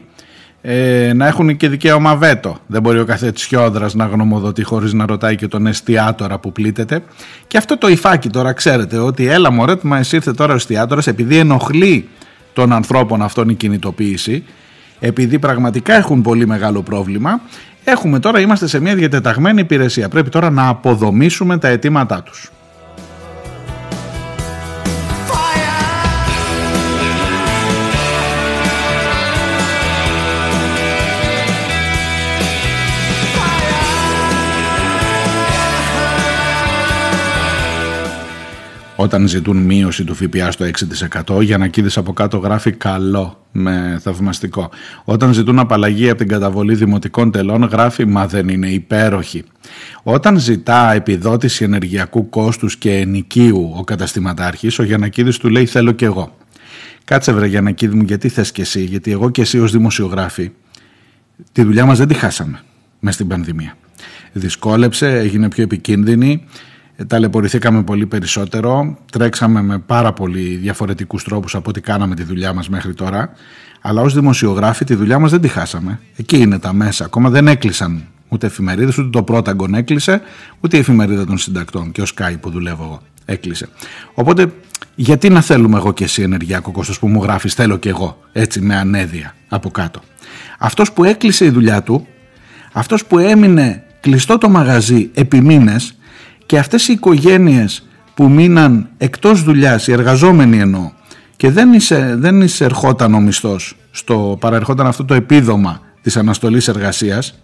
Ε, 0.61 1.11
να 1.15 1.27
έχουν 1.27 1.57
και 1.57 1.69
δικαίωμα 1.69 2.15
βέτο. 2.15 2.57
Δεν 2.67 2.81
μπορεί 2.81 2.99
ο 2.99 3.05
καθέτης 3.05 3.45
Χιόδρας 3.45 3.93
να 3.93 4.05
γνωμοδοτεί 4.05 4.63
χωρίς 4.63 4.93
να 4.93 5.05
ρωτάει 5.05 5.35
και 5.35 5.47
τον 5.47 5.67
εστιατόρα 5.67 6.39
που 6.39 6.51
πλήττεται. 6.51 7.03
Και 7.47 7.57
αυτό 7.57 7.77
το 7.77 7.87
υφάκι 7.87 8.29
τώρα 8.29 8.53
ξέρετε 8.53 8.97
ότι 8.97 9.27
έλα 9.27 9.51
μωρέ, 9.51 9.75
μα 9.81 9.97
εσύ 9.97 10.15
ήρθε 10.15 10.33
τώρα 10.33 10.51
ο 10.53 10.55
εστιατόρας 10.55 11.07
επειδή 11.07 11.37
ενοχλεί 11.37 12.09
των 12.53 12.73
ανθρώπων 12.73 13.21
αυτών 13.21 13.49
η 13.49 13.53
κινητοποίηση 13.53 14.43
επειδή 14.99 15.39
πραγματικά 15.39 15.93
έχουν 15.93 16.21
πολύ 16.21 16.47
μεγάλο 16.47 16.81
πρόβλημα 16.81 17.41
έχουμε 17.83 18.19
τώρα, 18.19 18.39
είμαστε 18.39 18.67
σε 18.67 18.79
μια 18.79 18.95
διατεταγμένη 18.95 19.61
υπηρεσία. 19.61 20.09
Πρέπει 20.09 20.29
τώρα 20.29 20.49
να 20.49 20.67
αποδομήσουμε 20.67 21.57
τα 21.57 21.67
αιτήματά 21.67 22.23
τους 22.23 22.51
όταν 39.03 39.27
ζητούν 39.27 39.57
μείωση 39.57 40.03
του 40.03 40.15
ΦΠΑ 40.15 40.51
στο 40.51 40.65
6% 41.37 41.41
για 41.41 41.57
να 41.57 41.67
κοίτας 41.67 41.97
από 41.97 42.13
κάτω 42.13 42.37
γράφει 42.37 42.71
καλό 42.71 43.45
με 43.51 43.99
θαυμαστικό. 44.01 44.69
Όταν 45.03 45.33
ζητούν 45.33 45.59
απαλλαγή 45.59 46.09
από 46.09 46.17
την 46.17 46.27
καταβολή 46.27 46.75
δημοτικών 46.75 47.31
τελών 47.31 47.63
γράφει 47.63 48.05
μα 48.05 48.27
δεν 48.27 48.47
είναι 48.47 48.69
υπέροχη. 48.69 49.43
Όταν 50.03 50.39
ζητά 50.39 50.93
επιδότηση 50.93 51.63
ενεργειακού 51.63 52.29
κόστους 52.29 52.77
και 52.77 52.91
ενοικίου 52.91 53.73
ο 53.77 53.83
καταστηματάρχης 53.83 54.79
ο 54.79 54.83
Γιανακίδης 54.83 55.37
του 55.37 55.49
λέει 55.49 55.65
θέλω 55.65 55.91
και 55.91 56.05
εγώ. 56.05 56.37
Κάτσε 57.03 57.31
βρε 57.31 57.45
Γιανακίδη 57.45 57.95
μου 57.95 58.03
γιατί 58.03 58.29
θες 58.29 58.51
και 58.51 58.61
εσύ 58.61 58.83
γιατί 58.83 59.11
εγώ 59.11 59.29
και 59.29 59.41
εσύ 59.41 59.59
ως 59.59 59.71
δημοσιογράφοι 59.71 60.51
τη 61.51 61.63
δουλειά 61.63 61.85
μας 61.85 61.97
δεν 61.97 62.07
τη 62.07 62.13
χάσαμε 62.13 62.61
με 62.99 63.11
στην 63.11 63.27
πανδημία. 63.27 63.77
Δυσκόλεψε, 64.33 65.17
έγινε 65.17 65.49
πιο 65.49 65.63
επικίνδυνη 65.63 66.43
ταλαιπωρηθήκαμε 67.07 67.83
πολύ 67.83 68.05
περισσότερο, 68.05 68.97
τρέξαμε 69.11 69.61
με 69.61 69.77
πάρα 69.77 70.13
πολύ 70.13 70.55
διαφορετικούς 70.55 71.23
τρόπους 71.23 71.55
από 71.55 71.69
ό,τι 71.69 71.81
κάναμε 71.81 72.15
τη 72.15 72.23
δουλειά 72.23 72.53
μας 72.53 72.69
μέχρι 72.69 72.93
τώρα, 72.93 73.31
αλλά 73.81 74.01
ως 74.01 74.13
δημοσιογράφοι 74.13 74.85
τη 74.85 74.95
δουλειά 74.95 75.19
μας 75.19 75.31
δεν 75.31 75.41
τη 75.41 75.47
χάσαμε. 75.47 75.99
Εκεί 76.15 76.37
είναι 76.37 76.59
τα 76.59 76.73
μέσα, 76.73 77.05
ακόμα 77.05 77.29
δεν 77.29 77.47
έκλεισαν 77.47 78.03
ούτε 78.27 78.47
εφημερίδες, 78.47 78.97
ούτε 78.97 79.09
το 79.09 79.23
Πρόταγκον 79.23 79.73
έκλεισε, 79.73 80.21
ούτε 80.59 80.77
η 80.77 80.79
εφημερίδα 80.79 81.25
των 81.25 81.37
συντακτών 81.37 81.91
και 81.91 82.01
ο 82.01 82.05
Sky 82.15 82.33
που 82.39 82.49
δουλεύω 82.49 82.83
εγώ 82.83 83.01
έκλεισε. 83.25 83.67
Οπότε 84.13 84.53
γιατί 84.95 85.29
να 85.29 85.41
θέλουμε 85.41 85.77
εγώ 85.77 85.93
και 85.93 86.03
εσύ 86.03 86.21
ενεργειακό 86.21 86.71
κόστος 86.71 86.99
που 86.99 87.07
μου 87.07 87.23
γράφεις 87.23 87.53
θέλω 87.53 87.77
και 87.77 87.89
εγώ 87.89 88.17
έτσι 88.31 88.61
με 88.61 88.75
ανέδεια 88.75 89.35
από 89.47 89.69
κάτω. 89.69 90.01
Αυτός 90.59 90.91
που 90.91 91.03
έκλεισε 91.03 91.45
η 91.45 91.49
δουλειά 91.49 91.83
του, 91.83 92.07
αυτός 92.73 93.05
που 93.05 93.19
έμεινε 93.19 93.83
κλειστό 93.99 94.37
το 94.37 94.49
μαγαζί 94.49 95.09
επί 95.13 95.41
μήνες 95.41 95.97
και 96.45 96.57
αυτές 96.57 96.87
οι 96.87 96.93
οικογένειες 96.93 97.87
που 98.13 98.29
μείναν 98.29 98.89
εκτός 98.97 99.43
δουλειάς, 99.43 99.87
οι 99.87 99.91
εργαζόμενοι 99.91 100.59
εννοώ, 100.59 100.91
και 101.35 101.49
δεν, 101.49 101.73
είσαι, 101.73 102.15
δεν 102.17 102.41
εισερχόταν 102.41 103.13
ο 103.13 103.19
μισθός, 103.19 103.75
στο, 103.91 104.37
παραερχόταν 104.39 104.87
αυτό 104.87 105.05
το 105.05 105.13
επίδομα 105.13 105.81
της 106.01 106.17
αναστολής 106.17 106.67
εργασίας, 106.67 107.39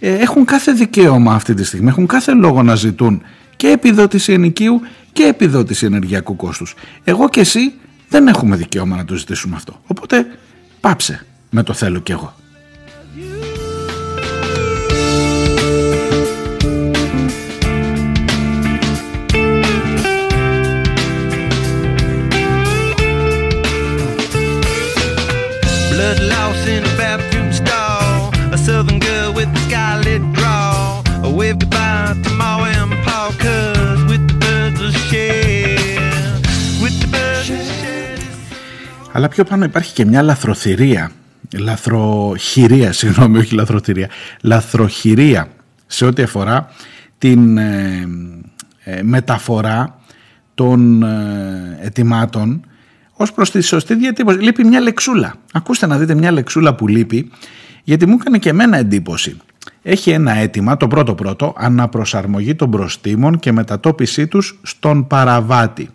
ε, 0.00 0.14
έχουν 0.14 0.44
κάθε 0.44 0.72
δικαίωμα 0.72 1.34
αυτή 1.34 1.54
τη 1.54 1.64
στιγμή, 1.64 1.88
έχουν 1.88 2.06
κάθε 2.06 2.32
λόγο 2.32 2.62
να 2.62 2.74
ζητούν 2.74 3.22
και 3.56 3.68
επιδότηση 3.68 4.32
ενοικίου 4.32 4.80
και 5.12 5.22
επιδότηση 5.22 5.86
ενεργειακού 5.86 6.36
κόστους. 6.36 6.74
Εγώ 7.04 7.28
και 7.28 7.40
εσύ 7.40 7.72
δεν 8.08 8.28
έχουμε 8.28 8.56
δικαίωμα 8.56 8.96
να 8.96 9.04
το 9.04 9.14
ζητήσουμε 9.14 9.56
αυτό. 9.56 9.80
Οπότε 9.86 10.26
πάψε 10.80 11.26
με 11.50 11.62
το 11.62 11.72
θέλω 11.72 12.00
κι 12.00 12.12
εγώ. 12.12 12.34
Αλλά 39.12 39.28
πιο 39.28 39.44
πάνω 39.44 39.64
υπάρχει 39.64 39.92
και 39.92 40.04
μια 40.04 40.22
λαθροθυρία, 40.22 41.10
λαθροχειρία, 41.58 42.92
συγγνώμη, 42.98 43.38
όχι 43.38 43.54
λαθροθυρία, 43.54 44.08
λαθροχειρία 44.42 45.48
σε 45.86 46.04
ό,τι 46.04 46.22
αφορά 46.22 46.68
την 47.18 47.58
ε, 47.58 48.08
ε, 48.84 49.02
μεταφορά 49.02 50.00
των 50.54 51.02
ε, 51.02 51.78
ετοιμάτων 51.80 52.66
ως 53.12 53.32
προς 53.32 53.50
τη 53.50 53.60
σωστή 53.60 53.94
διατύπωση. 53.94 54.38
Λείπει 54.38 54.64
μια 54.64 54.80
λεξούλα. 54.80 55.34
Ακούστε 55.52 55.86
να 55.86 55.98
δείτε 55.98 56.14
μια 56.14 56.32
λεξούλα 56.32 56.74
που 56.74 56.88
λείπει, 56.88 57.30
γιατί 57.82 58.06
μου 58.06 58.16
έκανε 58.20 58.38
και 58.38 58.48
εμένα 58.48 58.76
εντύπωση. 58.76 59.36
Έχει 59.82 60.10
ένα 60.10 60.32
αίτημα, 60.32 60.76
το 60.76 60.88
πρώτο 60.88 61.14
πρώτο, 61.14 61.54
αναπροσαρμογή 61.56 62.54
των 62.54 62.70
προστήμων 62.70 63.38
και 63.38 63.52
μετατόπισή 63.52 64.26
τους 64.26 64.60
στον 64.62 65.06
παραβάτη. 65.06 65.88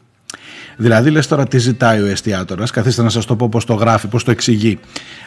Δηλαδή, 0.80 1.10
λες 1.10 1.28
τώρα 1.28 1.48
τι 1.48 1.58
ζητάει 1.58 2.02
ο 2.02 2.06
εστιατόρας; 2.06 2.72
Καθίστε 2.72 3.04
να 3.04 3.10
σας 3.10 3.26
το 3.26 3.36
πω 3.36 3.50
πώς 3.50 3.66
το 3.66 3.74
γράφει, 3.74 4.08
πώς 4.08 4.24
το 4.24 4.32
εξηγεί. 4.32 4.80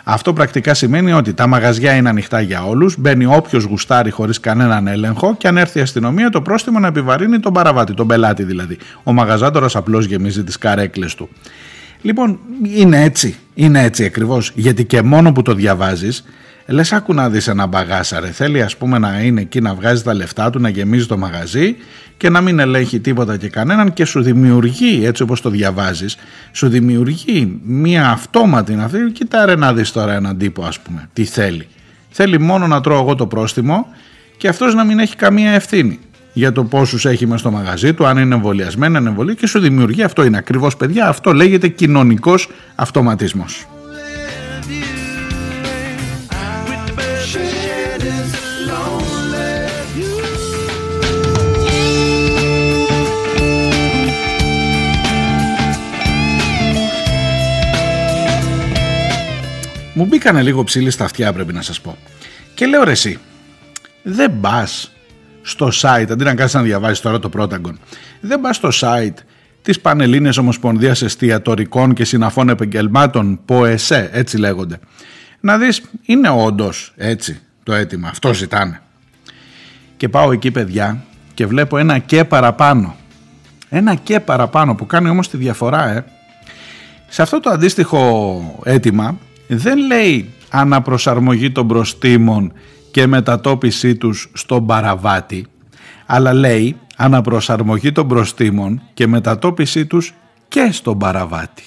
Αυτό 0.04 0.33
πρακτικά 0.33 0.75
σημαίνει 0.75 1.12
ότι 1.12 1.35
τα 1.35 1.47
μαγαζιά 1.47 1.95
είναι 1.95 2.09
ανοιχτά 2.09 2.40
για 2.40 2.64
όλους, 2.66 2.97
μπαίνει 2.99 3.26
όποιος 3.26 3.64
γουστάρει 3.64 4.11
χωρίς 4.11 4.40
κανέναν 4.40 4.87
έλεγχο 4.87 5.37
και 5.37 5.49
αν 5.49 5.57
έρθει 5.57 5.78
η 5.78 5.83
αστυνομία, 5.83 6.30
το 6.30 6.42
πρόστιμο 6.42 6.78
να 6.78 6.87
επιβαρύνει 6.87 7.38
τον 7.40 7.52
παραβάτη, 7.52 7.95
τον 7.95 8.07
πελάτη 8.07 8.42
δηλαδή. 8.42 8.78
Ο 9.02 9.12
μαγαζάτορας 9.12 9.76
απλώς 9.76 10.04
γεμίζει 10.04 10.45
τις 10.45 10.59
καρέκλες 10.59 11.14
του. 11.14 11.28
Λοιπόν, 12.02 12.38
είναι 12.62 13.02
έτσι. 13.02 13.37
Είναι 13.54 13.83
έτσι 13.83 14.04
ακριβώς. 14.04 14.52
Γιατί 14.54 14.85
και 14.85 15.02
μόνο 15.02 15.33
που 15.33 15.42
το 15.42 15.54
διαβάζεις, 15.54 16.25
λες, 16.70 16.92
άκου 16.92 17.14
να 17.14 17.28
δεις 17.28 17.48
ένα 17.48 17.66
μπαγάσα. 17.66 18.20
Ρε. 18.20 18.30
Θέλει, 18.30 18.62
ας 18.62 18.76
πούμε, 18.76 18.98
να 18.98 19.20
είναι 19.20 19.40
εκεί 19.40 19.60
να 19.60 19.74
βγάζει 19.74 20.02
τα 20.02 20.14
λεφτά 20.14 20.50
του, 20.50 20.60
να 20.60 20.68
γεμίζει 20.68 21.06
το 21.06 21.18
μαγαζί 21.18 21.76
και 22.16 22.28
να 22.28 22.40
μην 22.40 22.58
ελέγχει 22.58 23.00
τίποτα 23.00 23.36
και 23.36 23.48
κανέναν 23.48 23.92
και 23.92 24.04
σου 24.04 24.22
δημιουργεί, 24.22 25.00
έτσι 25.04 25.23
όπως 25.23 25.40
το 25.40 25.50
διαβάζεις, 25.50 26.16
σου 26.52 26.68
δημιουργεί 26.68 27.60
μία 27.62 28.10
αυτόματη 28.10 28.78
αυτή, 28.80 28.99
κοίτα 29.12 29.47
ρε 29.47 29.56
να 29.56 29.75
δεις 29.75 29.92
τώρα 29.92 30.12
έναν 30.12 30.38
τύπο 30.38 30.64
ας 30.64 30.80
πούμε, 30.80 31.08
τι 31.12 31.25
θέλει. 31.25 31.66
Θέλει 32.10 32.40
μόνο 32.40 32.66
να 32.66 32.80
τρώω 32.80 33.00
εγώ 33.00 33.14
το 33.14 33.26
πρόστιμο 33.26 33.86
και 34.36 34.49
αυτός 34.49 34.75
να 34.75 34.84
μην 34.84 34.99
έχει 34.99 35.16
καμία 35.16 35.50
ευθύνη 35.50 35.99
για 36.32 36.52
το 36.52 36.64
πόσους 36.64 37.04
έχει 37.04 37.26
μέσα 37.26 37.38
στο 37.38 37.50
μαγαζί 37.50 37.95
του, 37.95 38.06
αν 38.06 38.18
είναι 38.18 38.34
εμβολιασμένο, 38.34 38.99
αν 38.99 39.06
εμβολία 39.06 39.34
και 39.34 39.47
σου 39.47 39.60
δημιουργεί 39.60 40.02
αυτό 40.02 40.25
είναι 40.25 40.36
ακριβώς 40.36 40.76
παιδιά, 40.76 41.08
αυτό 41.08 41.32
λέγεται 41.32 41.68
κοινωνικός 41.68 42.49
αυτοματισμός. 42.75 43.66
Μου 60.00 60.06
μπήκανε 60.06 60.43
λίγο 60.43 60.65
ψήλοι 60.65 60.91
στα 60.91 61.04
αυτιά 61.04 61.32
πρέπει 61.32 61.52
να 61.52 61.63
σας 61.63 61.80
πω. 61.80 61.97
Και 62.54 62.67
λέω 62.67 62.84
ρε 62.84 62.91
εσύ, 62.91 63.19
δεν 64.02 64.41
πας 64.41 64.93
στο 65.43 65.71
site, 65.73 66.06
αντί 66.10 66.25
να 66.25 66.34
κάνεις 66.34 66.54
να 66.54 66.63
διαβάζεις 66.63 67.00
τώρα 67.00 67.19
το 67.19 67.28
Πρόταγκον, 67.28 67.78
δεν 68.21 68.41
πας 68.41 68.56
στο 68.56 68.69
site 68.80 69.15
της 69.63 69.80
Πανελλήνιας 69.80 70.36
Ομοσπονδίας 70.36 71.02
Εστιατορικών 71.02 71.95
και 71.95 72.04
Συναφών 72.04 72.49
Επαγγελμάτων, 72.49 73.41
ΠΟΕΣΕ, 73.45 74.10
έτσι 74.13 74.39
λέγονται. 74.39 74.78
Να 75.41 75.58
δεις, 75.58 75.82
είναι 76.02 76.28
όντως 76.28 76.93
έτσι 76.97 77.41
το 77.63 77.73
αίτημα, 77.73 78.08
αυτό 78.08 78.34
ζητάνε. 78.34 78.80
Και 79.97 80.08
πάω 80.08 80.32
εκεί 80.32 80.50
παιδιά 80.50 81.04
και 81.34 81.47
βλέπω 81.47 81.78
ένα 81.78 81.99
και 81.99 82.25
παραπάνω. 82.25 82.97
Ένα 83.69 83.95
και 83.95 84.21
παραπάνω 84.21 84.75
που 84.75 84.86
κάνει 84.86 85.08
όμως 85.08 85.28
τη 85.28 85.36
διαφορά, 85.36 85.89
ε. 85.89 86.04
Σε 87.08 87.23
αυτό 87.23 87.41
το 87.41 87.50
αντίστοιχο 87.50 88.60
αίτημα 88.65 89.19
δεν 89.52 89.78
λέει 89.86 90.32
αναπροσαρμογή 90.50 91.50
των 91.50 91.69
προστήμων 91.69 92.52
και 92.91 93.06
μετατόπισή 93.06 93.97
τους 93.97 94.30
στον 94.34 94.67
παραβάτη, 94.67 95.47
αλλά 96.06 96.32
λέει 96.32 96.76
αναπροσαρμογή 96.97 97.93
των 97.93 98.08
προστήμων 98.08 98.82
και 98.95 99.06
μετατόπισή 99.06 99.86
τους 99.86 100.15
και 100.49 100.69
στον 100.73 100.99
παραβάτη. 100.99 101.63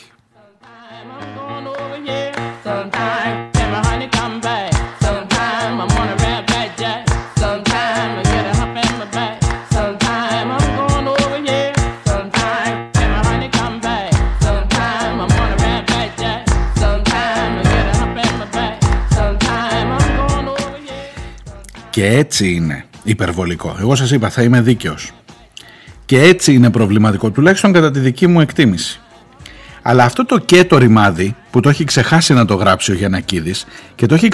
Και 21.93 22.07
έτσι 22.07 22.53
είναι 22.53 22.85
υπερβολικό. 23.03 23.75
Εγώ 23.79 23.95
σας 23.95 24.11
είπα 24.11 24.29
θα 24.29 24.41
είμαι 24.41 24.61
δίκαιος. 24.61 25.11
Και 26.05 26.21
έτσι 26.21 26.53
είναι 26.53 26.69
προβληματικό, 26.69 27.31
τουλάχιστον 27.31 27.73
κατά 27.73 27.91
τη 27.91 27.99
δική 27.99 28.27
μου 28.27 28.41
εκτίμηση. 28.41 29.01
Αλλά 29.81 30.03
αυτό 30.03 30.25
το 30.25 30.37
και 30.37 30.63
το 30.63 30.77
ρημάδι 30.77 31.35
που 31.51 31.59
το 31.59 31.69
έχει 31.69 31.83
ξεχάσει 31.83 32.33
να 32.33 32.45
το 32.45 32.55
γράψει 32.55 32.91
ο 32.91 32.93
Γιανακίδης 32.93 33.65
και 33.95 34.05
το 34.05 34.15
έχει 34.15 34.27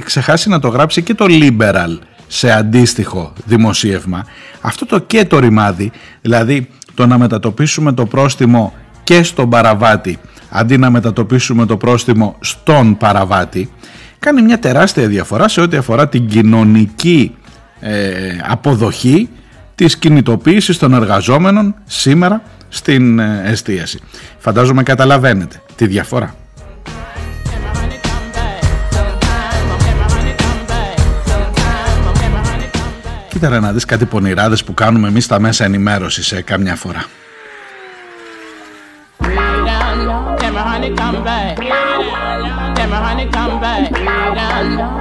ξεχάσει 0.00 0.48
να 0.48 0.58
το 0.58 0.68
γράψει 0.68 1.02
και 1.02 1.14
το 1.14 1.26
Liberal 1.28 1.98
σε 2.26 2.50
αντίστοιχο 2.50 3.32
δημοσίευμα, 3.44 4.26
αυτό 4.60 4.86
το 4.86 4.98
και 4.98 5.24
το 5.24 5.38
ρημάδι, 5.38 5.92
δηλαδή 6.20 6.68
το 6.94 7.06
να 7.06 7.18
μετατοπίσουμε 7.18 7.92
το 7.92 8.06
πρόστιμο 8.06 8.74
και 9.04 9.22
στον 9.22 9.50
παραβάτη 9.50 10.18
αντί 10.50 10.78
να 10.78 10.90
μετατοπίσουμε 10.90 11.66
το 11.66 11.76
πρόστιμο 11.76 12.36
στον 12.40 12.96
παραβάτη, 12.96 13.70
κάνει 14.18 14.42
μια 14.42 14.58
τεράστια 14.58 15.06
διαφορά 15.06 15.48
σε 15.48 15.60
ό,τι 15.60 15.76
αφορά 15.76 16.08
την 16.08 16.26
κοινωνική 16.26 17.36
ε, 17.80 18.38
αποδοχή 18.42 19.28
της 19.74 19.96
κινητοποίησης 19.96 20.78
των 20.78 20.94
εργαζόμενων 20.94 21.74
σήμερα 21.84 22.42
στην 22.68 23.18
ε, 23.18 23.42
εστίαση. 23.44 23.98
Φαντάζομαι 24.38 24.82
καταλαβαίνετε 24.82 25.62
τη 25.76 25.86
διαφορά. 25.86 26.34
Κοίτα 33.28 33.60
να 33.60 33.72
δεις 33.72 33.84
κάτι 33.84 34.04
πονηράδες 34.04 34.64
που 34.64 34.74
κάνουμε 34.74 35.08
εμείς 35.08 35.24
στα 35.24 35.40
μέσα 35.40 35.64
ενημέρωσης 35.64 36.26
σε 36.26 36.42
καμιά 36.42 36.76
φορά. 36.76 37.04
Honey 43.18 43.30
come 43.32 43.60
back. 43.60 43.90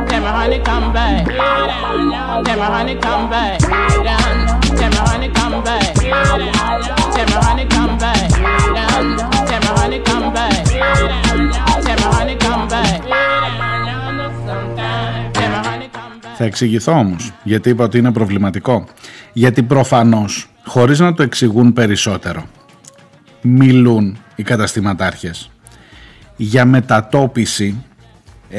Tell 0.08 0.22
my 0.22 0.32
honey 0.32 0.60
come 0.60 0.94
back. 0.94 1.26
Tell 2.46 2.58
my 2.58 2.66
honey 2.66 2.96
come 2.96 3.18
Θα 16.40 16.46
εξηγηθώ 16.46 16.92
όμως 16.92 17.34
γιατί 17.44 17.70
είπα 17.70 17.84
ότι 17.84 17.98
είναι 17.98 18.12
προβληματικό. 18.12 18.86
Γιατί 19.34 19.64
προφανώς, 19.64 20.50
χωρίς 20.66 21.00
να 21.00 21.14
το 21.14 21.24
εξηγούν 21.24 21.74
περισσότερο, 21.74 22.46
μιλούν 23.42 24.18
οι 24.36 24.44
καταστηματάρχες. 24.44 25.52
Για 26.36 26.66
μετατόπιση 26.66 27.66
ε, 27.66 27.97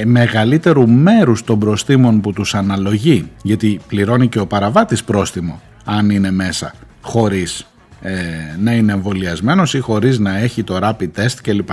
μεγαλύτερου 0.05 0.88
μέρους 0.88 1.44
των 1.44 1.59
προστήμων 1.59 2.20
που 2.20 2.33
τους 2.33 2.55
αναλογεί 2.55 3.31
γιατί 3.42 3.81
πληρώνει 3.88 4.29
και 4.29 4.38
ο 4.38 4.46
παραβάτης 4.46 5.05
πρόστιμο 5.05 5.61
αν 5.85 6.11
είναι 6.11 6.31
μέσα 6.31 6.72
χωρίς 7.03 7.66
ε, 8.01 8.12
να 8.59 8.72
είναι 8.72 8.92
εμβολιασμένος 8.92 9.74
ή 9.74 9.79
χωρίς 9.79 10.18
να 10.18 10.37
έχει 10.37 10.62
το 10.62 10.79
rapid 10.83 11.09
test 11.16 11.37
κλπ. 11.42 11.68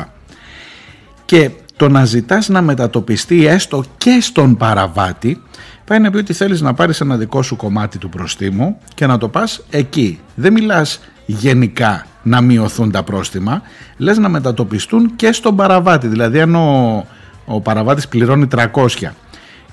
Και 1.26 1.50
το 1.76 1.90
να 1.90 2.06
ζητάς 2.06 2.50
να 2.50 2.62
μετατοπιστεί 2.62 3.48
έστω 3.48 3.84
και 3.98 4.18
στον 4.22 4.58
παραβάτη 4.58 5.42
πάει 5.86 6.00
να 6.00 6.12
πει 6.12 6.18
ότι 6.18 6.34
θέλεις 6.34 6.62
να 6.62 6.74
πάρεις 6.74 7.02
ένα 7.02 7.18
δικό 7.18 7.42
σου 7.42 7.56
κομμάτι 7.56 7.98
του 7.98 8.10
προστίμου 8.10 8.78
και 8.96 9.06
να 9.06 9.18
το 9.18 9.28
πας 9.28 9.66
εκεί. 9.70 10.20
Δεν 10.36 10.54
μιλάς 10.54 11.00
γενικά 11.26 12.06
να 12.24 12.42
μειωθούν 12.42 12.92
τα 12.92 13.04
πρόστιμα, 13.04 13.62
λες 13.98 14.18
να 14.18 14.30
μετατοπιστούν 14.30 15.16
και 15.16 15.32
στον 15.32 15.56
παραβάτη. 15.56 16.08
Δηλαδή 16.08 16.42
αν 16.42 16.56
ο, 16.56 17.06
ο 17.46 17.62
παραβάτης 17.62 18.08
πληρώνει 18.08 18.48
300 18.56 18.66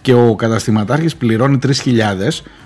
και 0.03 0.15
ο 0.15 0.35
καταστηματάρχης 0.35 1.17
πληρώνει 1.17 1.59
3.000, 1.63 1.71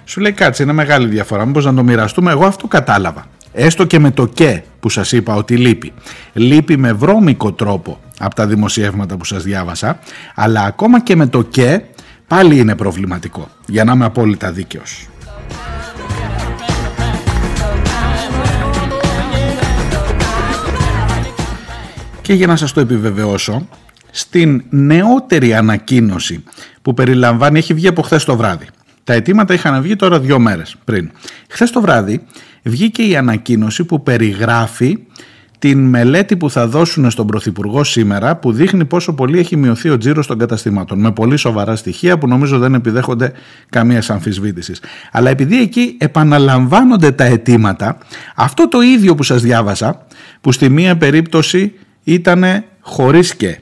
σου 0.05 0.21
λέει 0.21 0.33
κάτσε 0.33 0.63
είναι 0.63 0.73
μεγάλη 0.73 1.09
διαφορά, 1.09 1.47
μήπως 1.47 1.65
να 1.65 1.75
το 1.75 1.83
μοιραστούμε, 1.83 2.31
εγώ 2.31 2.45
αυτό 2.45 2.67
κατάλαβα. 2.67 3.27
Έστω 3.53 3.85
και 3.85 3.99
με 3.99 4.11
το 4.11 4.27
και 4.27 4.63
που 4.81 4.89
σας 4.89 5.13
είπα 5.13 5.35
ότι 5.35 5.57
λείπει. 5.57 5.93
Λείπει 6.33 6.77
με 6.77 6.93
βρώμικο 6.93 7.53
τρόπο 7.53 8.01
από 8.19 8.35
τα 8.35 8.47
δημοσιεύματα 8.47 9.17
που 9.17 9.25
σας 9.25 9.43
διάβασα, 9.43 9.99
αλλά 10.35 10.63
ακόμα 10.65 11.01
και 11.01 11.17
με 11.17 11.27
το 11.27 11.43
και 11.43 11.83
πάλι 12.27 12.59
είναι 12.59 12.75
προβληματικό, 12.75 13.49
για 13.67 13.85
να 13.85 13.93
είμαι 13.93 14.05
απόλυτα 14.05 14.53
δίκαιος. 14.53 15.09
Και 22.23 22.33
για 22.33 22.47
να 22.47 22.57
σας 22.57 22.73
το 22.73 22.81
επιβεβαιώσω, 22.81 23.69
στην 24.17 24.63
νεότερη 24.71 25.55
ανακοίνωση 25.55 26.43
που 26.83 26.95
περιλαμβάνει, 26.95 27.59
έχει 27.59 27.75
βγει 27.75 27.89
από 27.89 28.03
χθες 28.03 28.25
το 28.25 28.37
βράδυ. 28.37 28.67
Τα 29.05 29.13
αιτήματα 29.13 29.55
είχαν 29.55 29.83
βγει 29.83 29.97
τώρα 29.97 30.21
δύο 30.21 30.39
μέρες 30.39 30.77
πριν. 30.85 31.11
Χθες 31.49 31.71
το 31.71 31.81
βράδυ 31.81 32.25
βγήκε 32.63 33.03
η 33.03 33.17
ανακοίνωση 33.17 33.85
που 33.85 34.03
περιγράφει 34.03 34.99
την 35.59 35.89
μελέτη 35.89 36.37
που 36.37 36.51
θα 36.51 36.67
δώσουν 36.67 37.11
στον 37.11 37.27
Πρωθυπουργό 37.27 37.85
σήμερα 37.85 38.37
που 38.37 38.53
δείχνει 38.53 38.85
πόσο 38.85 39.15
πολύ 39.15 39.39
έχει 39.39 39.57
μειωθεί 39.57 39.89
ο 39.89 39.99
τζίρος 39.99 40.27
των 40.27 40.39
καταστημάτων 40.39 41.01
με 41.01 41.13
πολύ 41.13 41.37
σοβαρά 41.37 41.77
στοιχεία 41.77 42.19
που 42.19 42.29
νομίζω 42.29 42.59
δεν 42.59 42.75
επιδέχονται 42.75 43.33
καμία 43.71 44.03
αμφισβήτησης. 44.09 44.81
Αλλά 45.13 45.31
επειδή 45.31 45.61
εκεί 45.61 45.97
επαναλαμβάνονται 45.99 47.11
τα 47.11 47.25
αιτήματα, 47.25 47.99
αυτό 48.37 48.69
το 48.69 48.81
ίδιο 48.81 49.15
που 49.15 49.23
σας 49.23 49.43
διάβασα, 49.43 50.07
που 50.41 50.53
στη 50.53 50.69
μία 50.69 50.97
περίπτωση 50.97 51.73
ήταν 52.05 52.45
χωρίς 52.81 53.37
και. 53.37 53.59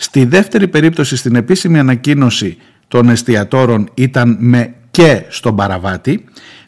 Στη 0.00 0.24
δεύτερη 0.24 0.68
περίπτωση 0.68 1.16
στην 1.16 1.34
επίσημη 1.34 1.78
ανακοίνωση 1.78 2.56
των 2.88 3.08
εστιατόρων 3.08 3.90
ήταν 3.94 4.36
με 4.40 4.74
και 4.90 5.24
στον 5.28 5.56
παραβάτη. 5.56 6.24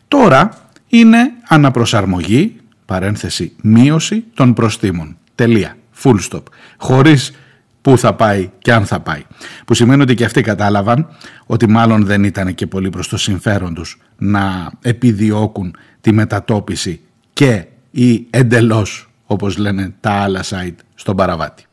Τώρα 0.09 0.69
είναι 0.89 1.19
αναπροσαρμογή, 1.49 2.57
παρένθεση 2.85 3.53
μείωση 3.63 4.25
των 4.35 4.55
προστήμων. 4.55 5.17
Τελεία. 5.35 5.77
Full 6.03 6.19
stop. 6.31 6.43
Χωρίς 6.77 7.33
πού 7.83 7.99
θα 7.99 8.15
πάει 8.15 8.51
και 8.59 8.73
αν 8.73 8.87
θα 8.87 9.01
πάει. 9.01 9.23
Που 9.67 9.75
σημαίνει 9.75 10.03
ότι 10.03 10.15
και 10.15 10.25
αυτοί 10.25 10.41
κατάλαβαν 10.41 11.09
ότι 11.47 11.69
μάλλον 11.69 12.05
δεν 12.05 12.25
ήταν 12.25 12.55
και 12.55 12.67
πολύ 12.67 12.91
προς 12.91 13.09
το 13.09 13.17
συμφέρον 13.17 13.75
τους 13.75 14.01
να 14.19 14.71
επιδιώκουν 14.83 15.77
τη 16.01 16.13
μετατόπιση 16.13 17.01
και 17.33 17.65
ή 17.91 18.27
εντελώς 18.31 19.11
όπως 19.27 19.57
λένε 19.57 19.95
τα 20.01 20.11
άλλα 20.11 20.43
site 20.45 20.77
στον 20.95 21.17
παραβάτη. 21.17 21.65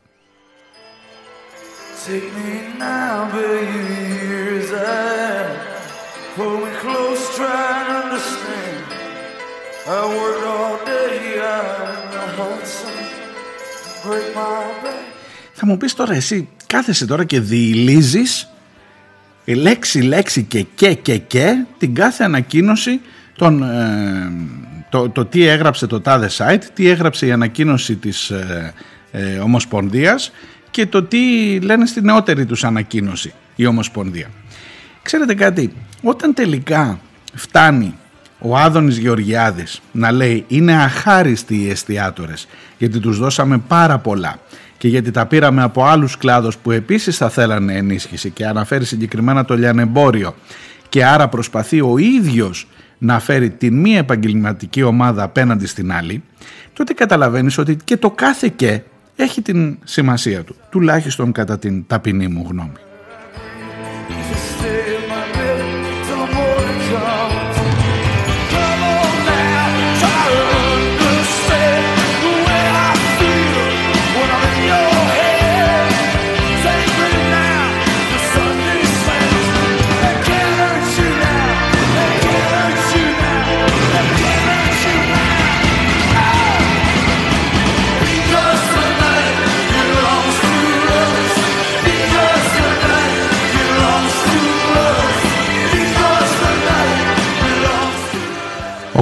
Θα 15.52 15.66
μου 15.66 15.76
πεις 15.76 15.94
τώρα 15.94 16.14
εσύ 16.14 16.48
κάθεσαι 16.66 17.06
τώρα 17.06 17.24
και 17.24 17.40
διηλίζεις 17.40 18.48
λέξη 19.44 20.00
λέξη 20.00 20.42
και 20.42 20.62
και 20.62 20.94
και 20.94 21.18
και 21.18 21.64
την 21.78 21.94
κάθε 21.94 22.24
ανακοίνωση 22.24 23.00
των, 23.36 23.62
ε, 23.62 24.32
το, 24.90 25.10
το 25.10 25.24
τι 25.24 25.46
έγραψε 25.46 25.86
το 25.86 26.00
τάδε 26.00 26.30
site, 26.36 26.62
τι 26.74 26.88
έγραψε 26.88 27.26
η 27.26 27.32
ανακοίνωση 27.32 27.96
της 27.96 28.30
ε, 28.30 28.72
ε, 29.10 29.38
Ομοσπονδίας 29.38 30.32
και 30.78 30.86
το 30.86 31.02
τι 31.02 31.18
λένε 31.60 31.86
στη 31.86 32.00
νεότερη 32.00 32.46
τους 32.46 32.64
ανακοίνωση 32.64 33.32
η 33.56 33.66
Ομοσπονδία. 33.66 34.30
Ξέρετε 35.02 35.34
κάτι, 35.34 35.72
όταν 36.02 36.34
τελικά 36.34 37.00
φτάνει 37.34 37.94
ο 38.38 38.56
Άδωνης 38.56 38.98
Γεωργιάδης 38.98 39.80
να 39.92 40.12
λέει 40.12 40.44
είναι 40.48 40.82
αχάριστοι 40.82 41.56
οι 41.56 41.70
εστιατόρες 41.70 42.48
γιατί 42.78 42.98
τους 42.98 43.18
δώσαμε 43.18 43.58
πάρα 43.58 43.98
πολλά 43.98 44.38
και 44.78 44.88
γιατί 44.88 45.10
τα 45.10 45.26
πήραμε 45.26 45.62
από 45.62 45.84
άλλους 45.84 46.16
κλάδους 46.16 46.56
που 46.56 46.70
επίσης 46.70 47.16
θα 47.16 47.28
θέλανε 47.28 47.76
ενίσχυση 47.76 48.30
και 48.30 48.46
αναφέρει 48.46 48.84
συγκεκριμένα 48.84 49.44
το 49.44 49.56
λιανεμπόριο 49.56 50.34
και 50.88 51.04
άρα 51.04 51.28
προσπαθεί 51.28 51.80
ο 51.80 51.98
ίδιος 51.98 52.68
να 52.98 53.18
φέρει 53.18 53.50
την 53.50 53.80
μία 53.80 53.98
επαγγελματική 53.98 54.82
ομάδα 54.82 55.22
απέναντι 55.22 55.66
στην 55.66 55.92
άλλη 55.92 56.22
τότε 56.72 56.92
καταλαβαίνεις 56.92 57.58
ότι 57.58 57.76
και 57.84 57.96
το 57.96 58.10
κάθε 58.10 58.48
και 58.56 58.80
έχει 59.18 59.42
την 59.42 59.78
σημασία 59.84 60.44
του 60.44 60.54
τουλάχιστον 60.70 61.32
κατά 61.32 61.58
την 61.58 61.86
ταπεινή 61.86 62.28
μου 62.28 62.46
γνώμη. 62.48 62.87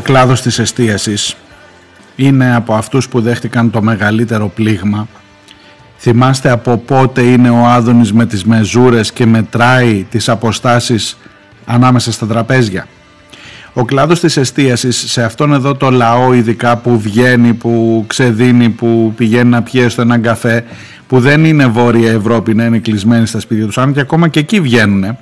Κλάδος 0.07 0.43
της 0.43 0.59
εστίασης 0.59 1.37
είναι 2.17 2.55
από 2.55 2.75
αυτούς 2.75 3.09
που 3.09 3.21
δέχτηκαν 3.21 3.71
το 3.71 3.83
μεγαλύτερο 3.83 4.49
πλήγμα. 4.49 5.09
Θυμάστε 5.99 6.51
από 6.51 6.77
πότε 6.77 7.23
είναι 7.23 7.51
ο 7.51 7.67
Άδωνης 7.67 8.13
με 8.13 8.27
τις 8.27 8.45
μεζούρες 8.45 9.13
και 9.13 9.27
μετράει 9.27 10.07
τις 10.11 10.29
αποστάσεις 10.29 11.19
ανάμεσα 11.67 12.13
στα 12.13 12.27
τραπέζια. 12.27 12.87
Ο 13.73 13.85
κλάδος 13.85 14.21
της 14.21 14.37
εστίασης 14.37 15.05
σε 15.11 15.23
αυτόν 15.23 15.53
εδώ 15.53 15.75
το 15.75 15.91
λαό 15.91 16.33
ειδικά 16.33 16.77
που 16.77 17.01
βγαίνει, 17.01 17.55
που 17.55 18.05
ξεδίνει, 18.07 18.69
που 18.69 19.13
πηγαίνει 19.17 19.51
να 19.51 19.63
πιέσει 19.63 19.89
στο 19.89 20.03
έναν 20.03 20.23
καφέ, 20.23 20.65
που 21.07 21.21
δεν 21.21 21.45
είναι 21.45 21.67
Βόρεια 21.67 22.13
Ευρώπη 22.13 22.55
να 22.55 22.65
είναι 22.65 22.79
κλεισμένοι 22.79 23.27
στα 23.27 23.41
σπίτια 23.41 23.67
τους, 23.67 23.79
αν 23.79 23.93
και 23.93 24.01
ακόμα 24.01 24.29
και 24.29 24.39
εκεί 24.39 24.61
βγαίνουν, 24.61 25.17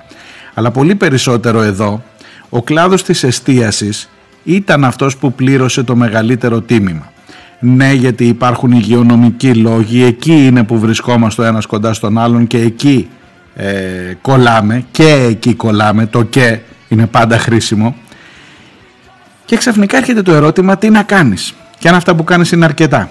αλλά 0.55 0.70
πολύ 0.70 0.94
περισσότερο 0.94 1.62
εδώ, 1.62 2.05
ο 2.49 2.62
κλάδος 2.62 3.03
της 3.03 3.23
εστίασης 3.23 4.09
ήταν 4.44 4.85
αυτός 4.85 5.16
που 5.16 5.33
πλήρωσε 5.33 5.83
το 5.83 5.96
μεγαλύτερο 5.96 6.61
τίμημα. 6.61 7.12
Ναι 7.61 7.92
γιατί 7.92 8.26
υπάρχουν 8.26 8.72
υγειονομικοί 8.72 9.54
λόγοι, 9.54 10.02
εκεί 10.02 10.46
είναι 10.46 10.64
που 10.64 10.78
βρισκόμαστε 10.78 11.42
ο 11.42 11.44
ένας 11.44 11.66
κοντά 11.66 11.92
στον 11.92 12.18
άλλον 12.18 12.46
και 12.46 12.59
εκεί 12.59 13.09
ε, 13.54 13.66
κολλάμε 14.20 14.85
και 14.90 15.26
εκεί 15.28 15.54
κολλάμε, 15.54 16.07
το 16.07 16.22
και 16.22 16.59
είναι 16.88 17.07
πάντα 17.07 17.38
χρήσιμο. 17.38 17.96
Και 19.44 19.57
ξαφνικά 19.57 19.96
έρχεται 19.96 20.22
το 20.22 20.33
ερώτημα 20.33 20.76
τι 20.76 20.90
να 20.90 21.02
κάνεις; 21.02 21.54
Και 21.78 21.88
αν 21.88 21.94
αυτά 21.94 22.14
που 22.14 22.24
κάνεις 22.24 22.52
είναι 22.52 22.64
αρκετά. 22.64 23.11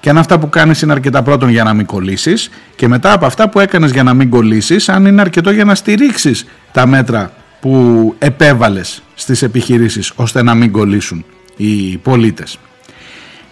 Και 0.00 0.10
αν 0.10 0.18
αυτά 0.18 0.38
που 0.38 0.48
κάνεις 0.48 0.82
είναι 0.82 0.92
αρκετά 0.92 1.22
πρώτον 1.22 1.48
για 1.48 1.64
να 1.64 1.74
μην 1.74 1.86
κολλήσεις 1.86 2.50
και 2.76 2.88
μετά 2.88 3.12
από 3.12 3.26
αυτά 3.26 3.48
που 3.48 3.60
έκανες 3.60 3.90
για 3.90 4.02
να 4.02 4.14
μην 4.14 4.30
κολλήσεις 4.30 4.88
αν 4.88 5.06
είναι 5.06 5.20
αρκετό 5.20 5.50
για 5.50 5.64
να 5.64 5.74
στηρίξεις 5.74 6.46
τα 6.72 6.86
μέτρα 6.86 7.32
που 7.62 8.14
επέβαλες 8.18 9.02
στις 9.14 9.42
επιχειρήσεις 9.42 10.12
ώστε 10.14 10.42
να 10.42 10.54
μην 10.54 10.72
κολλήσουν 10.72 11.24
οι 11.56 11.92
οι 11.92 11.96
πολίτες. 11.96 12.58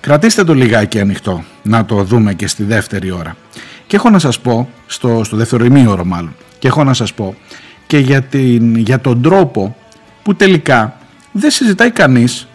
Κρατήστε 0.01 0.45
το 0.45 0.55
λιγάκι 0.55 1.01
ανοιχτό 1.01 1.45
να 1.63 1.85
το 1.85 2.03
δούμε 2.03 2.35
και 2.35 2.47
στη 2.47 2.63
δεύτερη 2.63 3.11
ώρα. 3.11 3.37
Και 3.87 3.97
έχω 3.97 4.11
να 4.11 4.19
σας 4.19 4.41
πω, 4.41 4.69
στο, 4.87 5.25
στο 5.25 5.37
δεύτερο 5.37 5.65
ημίωρο 5.65 6.05
μάλλον, 6.05 6.35
και 6.59 6.69
έχω 6.69 6.85
να 6.85 6.95
σας 6.95 7.15
πω 7.15 7.35
και 7.87 7.99
για, 7.99 8.23
την, 8.23 8.77
για 8.77 9.01
τον 9.01 9.23
τρόπο 9.23 9.77
που 10.23 10.35
τελικά 10.35 10.97
δεν 11.33 11.51
συζητάει 11.51 11.91
κανείς 11.91 12.49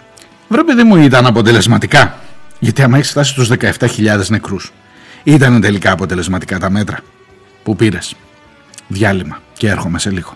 Βρε 0.48 0.64
παιδί 0.64 0.84
μου 0.84 0.96
ήταν 0.96 1.26
αποτελεσματικά. 1.26 2.20
Γιατί 2.60 2.84
άμα 2.84 2.98
έχεις 2.98 3.10
φτάσει 3.10 3.32
στους 3.32 3.50
17.000 3.50 4.28
νεκρούς 4.28 4.72
ήταν 5.24 5.62
τελικά 5.62 5.92
αποτελεσματικά 5.92 6.60
τα 6.60 6.70
μέτρα 6.70 7.00
που 7.64 7.76
πήρες. 7.76 8.16
Διάλειμμα 8.88 9.42
και 9.58 9.70
έρχομαι 9.70 10.00
σε 10.00 10.12
λίγο. 10.12 10.36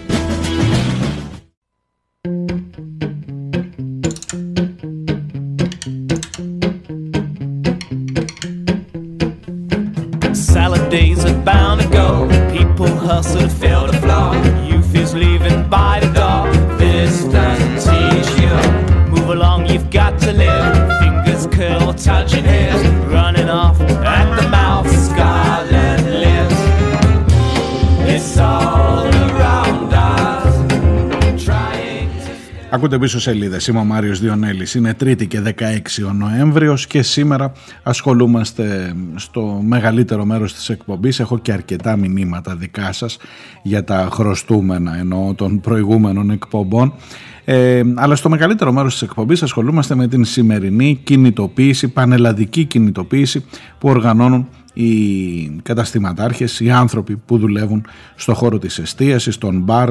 sort 13.23 13.60
Ακούτε 32.81 32.99
πίσω 32.99 33.19
σελίδες. 33.19 33.67
Είμαι 33.67 33.79
ο 33.79 33.83
Μάριος 33.83 34.19
Διονέλης. 34.19 34.75
Είναι 34.75 34.93
Τρίτη 34.93 35.27
και 35.27 35.41
16 35.41 36.03
ο 36.09 36.13
Νοέμβριος 36.13 36.87
και 36.87 37.01
σήμερα 37.01 37.51
ασχολούμαστε 37.83 38.95
στο 39.15 39.61
μεγαλύτερο 39.65 40.25
μέρος 40.25 40.53
της 40.53 40.69
εκπομπής. 40.69 41.19
Έχω 41.19 41.37
και 41.37 41.51
αρκετά 41.51 41.95
μηνύματα 41.95 42.55
δικά 42.55 42.91
σας 42.91 43.17
για 43.63 43.83
τα 43.83 44.07
χρωστούμενα 44.11 44.97
εννοώ 44.97 45.33
των 45.33 45.59
προηγούμενων 45.59 46.29
εκπομπών. 46.29 46.93
Ε, 47.45 47.81
αλλά 47.95 48.15
στο 48.15 48.29
μεγαλύτερο 48.29 48.71
μέρος 48.71 48.91
της 48.91 49.01
εκπομπής 49.01 49.43
ασχολούμαστε 49.43 49.95
με 49.95 50.07
την 50.07 50.25
σημερινή 50.25 50.99
κινητοποίηση, 51.03 51.87
πανελλαδική 51.87 52.65
κινητοποίηση 52.65 53.45
που 53.77 53.89
οργανώνουν 53.89 54.47
οι 54.73 54.91
καταστηματάρχες, 55.63 56.59
οι 56.59 56.71
άνθρωποι 56.71 57.15
που 57.15 57.37
δουλεύουν 57.37 57.85
στο 58.15 58.33
χώρο 58.33 58.57
της 58.57 58.79
εστίασης, 58.79 59.37
των 59.37 59.59
μπαρ 59.59 59.89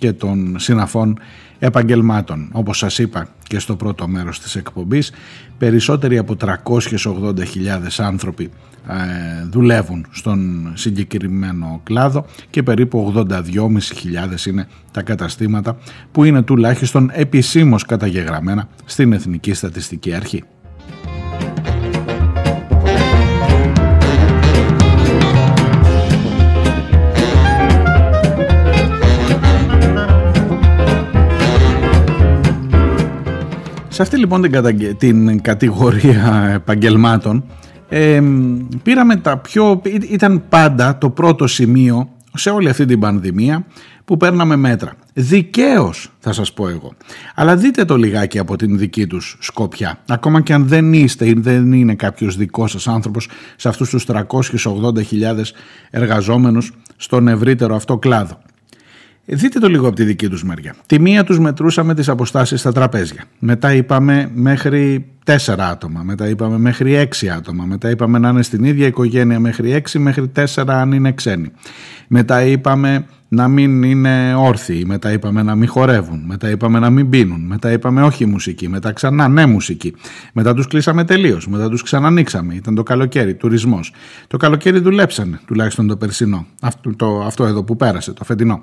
και 0.00 0.12
των 0.12 0.56
συναφών 0.58 1.18
επαγγελμάτων. 1.60 2.48
Όπως 2.52 2.78
σας 2.78 2.98
είπα 2.98 3.28
και 3.46 3.58
στο 3.58 3.76
πρώτο 3.76 4.08
μέρος 4.08 4.40
της 4.40 4.56
εκπομπής, 4.56 5.12
περισσότεροι 5.58 6.18
από 6.18 6.36
380.000 6.40 7.36
άνθρωποι 7.98 8.50
ε, 8.88 9.46
δουλεύουν 9.50 10.06
στον 10.10 10.70
συγκεκριμένο 10.74 11.80
κλάδο 11.82 12.26
και 12.50 12.62
περίπου 12.62 13.12
82.500 13.16 14.46
είναι 14.46 14.68
τα 14.92 15.02
καταστήματα 15.02 15.78
που 16.12 16.24
είναι 16.24 16.42
τουλάχιστον 16.42 17.10
επισήμως 17.12 17.84
καταγεγραμμένα 17.84 18.68
στην 18.84 19.12
Εθνική 19.12 19.54
Στατιστική 19.54 20.14
Αρχή. 20.14 20.44
Σε 34.00 34.06
αυτή 34.06 34.18
λοιπόν 34.18 34.42
την, 34.42 34.96
την 34.98 35.40
κατηγορία 35.40 36.50
επαγγελμάτων 36.54 37.44
ε, 37.88 38.22
πήραμε 38.82 39.16
τα 39.16 39.38
πιο... 39.38 39.82
ήταν 40.08 40.42
πάντα 40.48 40.98
το 40.98 41.10
πρώτο 41.10 41.46
σημείο 41.46 42.08
σε 42.34 42.50
όλη 42.50 42.68
αυτή 42.68 42.84
την 42.84 43.00
πανδημία 43.00 43.66
που 44.04 44.16
παίρναμε 44.16 44.56
μέτρα. 44.56 44.92
Δικαίως 45.12 46.12
θα 46.18 46.32
σας 46.32 46.52
πω 46.52 46.68
εγώ. 46.68 46.92
Αλλά 47.34 47.56
δείτε 47.56 47.84
το 47.84 47.96
λιγάκι 47.96 48.38
από 48.38 48.56
την 48.56 48.78
δική 48.78 49.06
τους 49.06 49.36
σκοπιά. 49.40 49.98
Ακόμα 50.08 50.40
και 50.40 50.52
αν 50.52 50.66
δεν 50.68 50.92
είστε 50.92 51.28
ή 51.28 51.32
δεν 51.32 51.72
είναι 51.72 51.94
κάποιος 51.94 52.36
δικός 52.36 52.70
σας 52.70 52.88
άνθρωπος 52.88 53.28
σε 53.56 53.68
αυτούς 53.68 53.90
τους 53.90 54.06
380.000 54.06 54.22
εργαζόμενους 55.90 56.72
στον 56.96 57.28
ευρύτερο 57.28 57.74
αυτό 57.74 57.98
κλάδο. 57.98 58.38
Δείτε 59.32 59.58
το 59.58 59.68
λίγο 59.68 59.86
από 59.86 59.96
τη 59.96 60.04
δική 60.04 60.28
τους 60.28 60.44
μεριά. 60.44 60.74
Τη 60.86 61.00
μία 61.00 61.24
τους 61.24 61.38
μετρούσαμε 61.38 61.94
τις 61.94 62.08
αποστάσεις 62.08 62.60
στα 62.60 62.72
τραπέζια. 62.72 63.24
Μετά 63.38 63.74
είπαμε 63.74 64.30
μέχρι 64.34 65.06
τέσσερα 65.24 65.68
άτομα. 65.68 66.02
Μετά 66.02 66.28
είπαμε 66.28 66.58
μέχρι 66.58 66.94
έξι 66.94 67.28
άτομα. 67.28 67.64
Μετά 67.64 67.90
είπαμε 67.90 68.18
να 68.18 68.28
είναι 68.28 68.42
στην 68.42 68.64
ίδια 68.64 68.86
οικογένεια 68.86 69.40
μέχρι 69.40 69.72
έξι, 69.72 69.98
μέχρι 69.98 70.28
τέσσερα 70.28 70.80
αν 70.80 70.92
είναι 70.92 71.12
ξένοι. 71.12 71.50
Μετά 72.08 72.42
είπαμε 72.42 73.04
να 73.28 73.48
μην 73.48 73.82
είναι 73.82 74.34
όρθιοι. 74.34 74.84
Μετά 74.86 75.12
είπαμε 75.12 75.42
να 75.42 75.54
μην 75.54 75.68
χορεύουν. 75.68 76.22
Μετά 76.26 76.50
είπαμε 76.50 76.78
να 76.78 76.90
μην 76.90 77.08
πίνουν. 77.08 77.40
Μετά 77.40 77.72
είπαμε 77.72 78.02
όχι 78.02 78.26
μουσική. 78.26 78.68
Μετά 78.68 78.92
ξανά 78.92 79.28
ναι 79.28 79.46
μουσική. 79.46 79.94
Μετά 80.32 80.54
τους 80.54 80.66
κλείσαμε 80.66 81.04
τελείως. 81.04 81.48
Μετά 81.48 81.68
τους 81.68 81.82
ξανανοίξαμε. 81.82 82.54
Ήταν 82.54 82.74
το 82.74 82.82
καλοκαίρι, 82.82 83.34
τουρισμός. 83.34 83.92
Το 84.26 84.36
καλοκαίρι 84.36 84.78
δουλέψανε, 84.78 85.40
τουλάχιστον 85.46 85.86
το 85.86 85.96
περσινό. 85.96 86.46
Αυτό, 86.60 86.96
το, 86.96 87.20
αυτό 87.20 87.44
εδώ 87.44 87.64
που 87.64 87.76
πέρασε, 87.76 88.12
το 88.12 88.24
φετινό. 88.24 88.62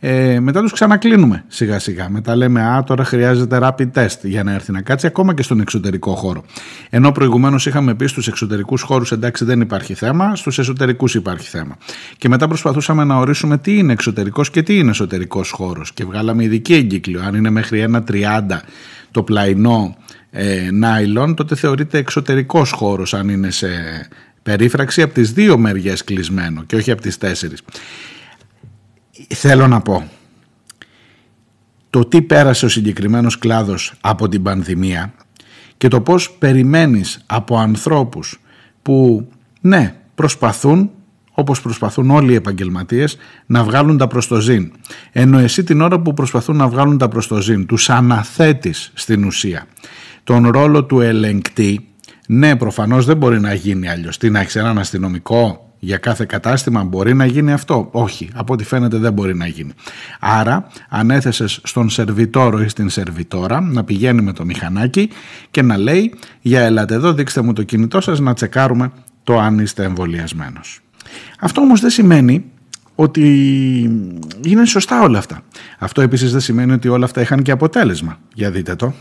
Ε, 0.00 0.40
μετά 0.40 0.60
τους 0.60 0.72
ξανακλίνουμε 0.72 1.44
σιγά 1.48 1.78
σιγά. 1.78 2.08
Μετά 2.08 2.36
λέμε 2.36 2.62
α 2.62 2.84
τώρα 2.84 3.04
χρειάζεται 3.04 3.58
rapid 3.62 3.90
test 3.94 4.18
για 4.22 4.44
να 4.44 4.52
έρθει 4.52 4.72
να 4.72 4.80
κάτσει 4.80 5.06
ακόμα 5.06 5.34
και 5.34 5.42
στον 5.42 5.60
εξωτερικό 5.60 6.14
χώρο. 6.14 6.44
Ενώ 6.90 7.12
προηγουμένως 7.12 7.66
είχαμε 7.66 7.94
πει 7.94 8.06
στους 8.06 8.28
εξωτερικούς 8.28 8.82
χώρους 8.82 9.12
εντάξει 9.12 9.44
δεν 9.44 9.60
υπάρχει 9.60 9.94
θέμα, 9.94 10.36
στους 10.36 10.58
εσωτερικούς 10.58 11.14
υπάρχει 11.14 11.48
θέμα. 11.48 11.76
Και 12.18 12.28
μετά 12.28 12.48
προσπαθούσαμε 12.48 13.04
να 13.04 13.16
ορίσουμε 13.16 13.58
τι 13.58 13.78
είναι 13.78 13.92
εξωτερικός 13.92 14.50
και 14.50 14.62
τι 14.62 14.78
είναι 14.78 14.90
εσωτερικός 14.90 15.50
χώρος 15.50 15.92
και 15.92 16.04
βγάλαμε 16.04 16.44
ειδική 16.44 16.74
εγκύκλιο. 16.74 17.22
Αν 17.22 17.34
είναι 17.34 17.50
μέχρι 17.50 17.80
ένα 17.80 18.04
30 18.12 18.14
το 19.10 19.22
πλαϊνό 19.22 19.96
ε, 20.30 20.70
νάιλον 20.72 21.34
τότε 21.34 21.54
θεωρείται 21.54 21.98
εξωτερικός 21.98 22.70
χώρος 22.70 23.14
αν 23.14 23.28
είναι 23.28 23.50
σε 23.50 23.68
περίφραξη 24.42 25.02
από 25.02 25.14
τις 25.14 25.32
δύο 25.32 25.58
μεριές 25.58 26.04
κλεισμένο 26.04 26.62
και 26.62 26.76
όχι 26.76 26.90
από 26.90 27.00
τις 27.02 27.18
τέσσερις 27.18 27.62
θέλω 29.34 29.66
να 29.66 29.80
πω 29.80 30.08
το 31.90 32.04
τι 32.04 32.22
πέρασε 32.22 32.64
ο 32.64 32.68
συγκεκριμένος 32.68 33.38
κλάδος 33.38 33.92
από 34.00 34.28
την 34.28 34.42
πανδημία 34.42 35.14
και 35.76 35.88
το 35.88 36.00
πώς 36.00 36.30
περιμένεις 36.30 37.24
από 37.26 37.58
ανθρώπους 37.58 38.40
που 38.82 39.28
ναι 39.60 39.94
προσπαθούν 40.14 40.90
όπως 41.38 41.60
προσπαθούν 41.60 42.10
όλοι 42.10 42.32
οι 42.32 42.34
επαγγελματίες 42.34 43.16
να 43.46 43.64
βγάλουν 43.64 43.98
τα 43.98 44.06
προς 44.06 44.26
το 44.26 44.40
ζήν. 44.40 44.72
Ενώ 45.12 45.38
εσύ 45.38 45.64
την 45.64 45.80
ώρα 45.80 46.00
που 46.00 46.14
προσπαθούν 46.14 46.56
να 46.56 46.68
βγάλουν 46.68 46.98
τα 46.98 47.08
προς 47.08 47.26
το 47.26 47.40
ζήν 47.40 47.66
τους 47.66 47.90
αναθέτεις 47.90 48.90
στην 48.94 49.24
ουσία 49.24 49.66
τον 50.24 50.48
ρόλο 50.48 50.84
του 50.84 51.00
ελεγκτή 51.00 51.88
ναι 52.26 52.56
προφανώς 52.56 53.04
δεν 53.04 53.16
μπορεί 53.16 53.40
να 53.40 53.54
γίνει 53.54 53.88
αλλιώς. 53.88 54.18
Τι 54.18 54.30
να 54.30 54.40
έχεις 54.40 54.56
έναν 54.56 54.78
αστυνομικό 54.78 55.65
για 55.86 55.96
κάθε 55.96 56.24
κατάστημα 56.24 56.84
μπορεί 56.84 57.14
να 57.14 57.26
γίνει 57.26 57.52
αυτό. 57.52 57.88
Όχι, 57.90 58.28
από 58.34 58.52
ό,τι 58.52 58.64
φαίνεται 58.64 58.96
δεν 58.96 59.12
μπορεί 59.12 59.36
να 59.36 59.46
γίνει. 59.46 59.72
Άρα 60.20 60.66
ανέθεσες 60.88 61.60
στον 61.62 61.90
σερβιτόρο 61.90 62.62
ή 62.62 62.68
στην 62.68 62.88
σερβιτόρα 62.88 63.60
να 63.60 63.84
πηγαίνει 63.84 64.22
με 64.22 64.32
το 64.32 64.44
μηχανάκι 64.44 65.10
και 65.50 65.62
να 65.62 65.76
λέει 65.76 66.14
για 66.40 66.60
ελάτε 66.60 66.94
εδώ 66.94 67.12
δείξτε 67.12 67.40
μου 67.40 67.52
το 67.52 67.62
κινητό 67.62 68.00
σας 68.00 68.20
να 68.20 68.34
τσεκάρουμε 68.34 68.92
το 69.24 69.38
αν 69.38 69.58
είστε 69.58 69.84
εμβολιασμένος. 69.84 70.80
Αυτό 71.40 71.60
όμως 71.60 71.80
δεν 71.80 71.90
σημαίνει 71.90 72.44
ότι 72.94 73.22
είναι 74.44 74.64
σωστά 74.64 75.02
όλα 75.02 75.18
αυτά. 75.18 75.40
Αυτό 75.78 76.00
επίσης 76.00 76.32
δεν 76.32 76.40
σημαίνει 76.40 76.72
ότι 76.72 76.88
όλα 76.88 77.04
αυτά 77.04 77.20
είχαν 77.20 77.42
και 77.42 77.50
αποτέλεσμα. 77.50 78.18
Για 78.34 78.50
δείτε 78.50 78.74
το. 78.74 78.94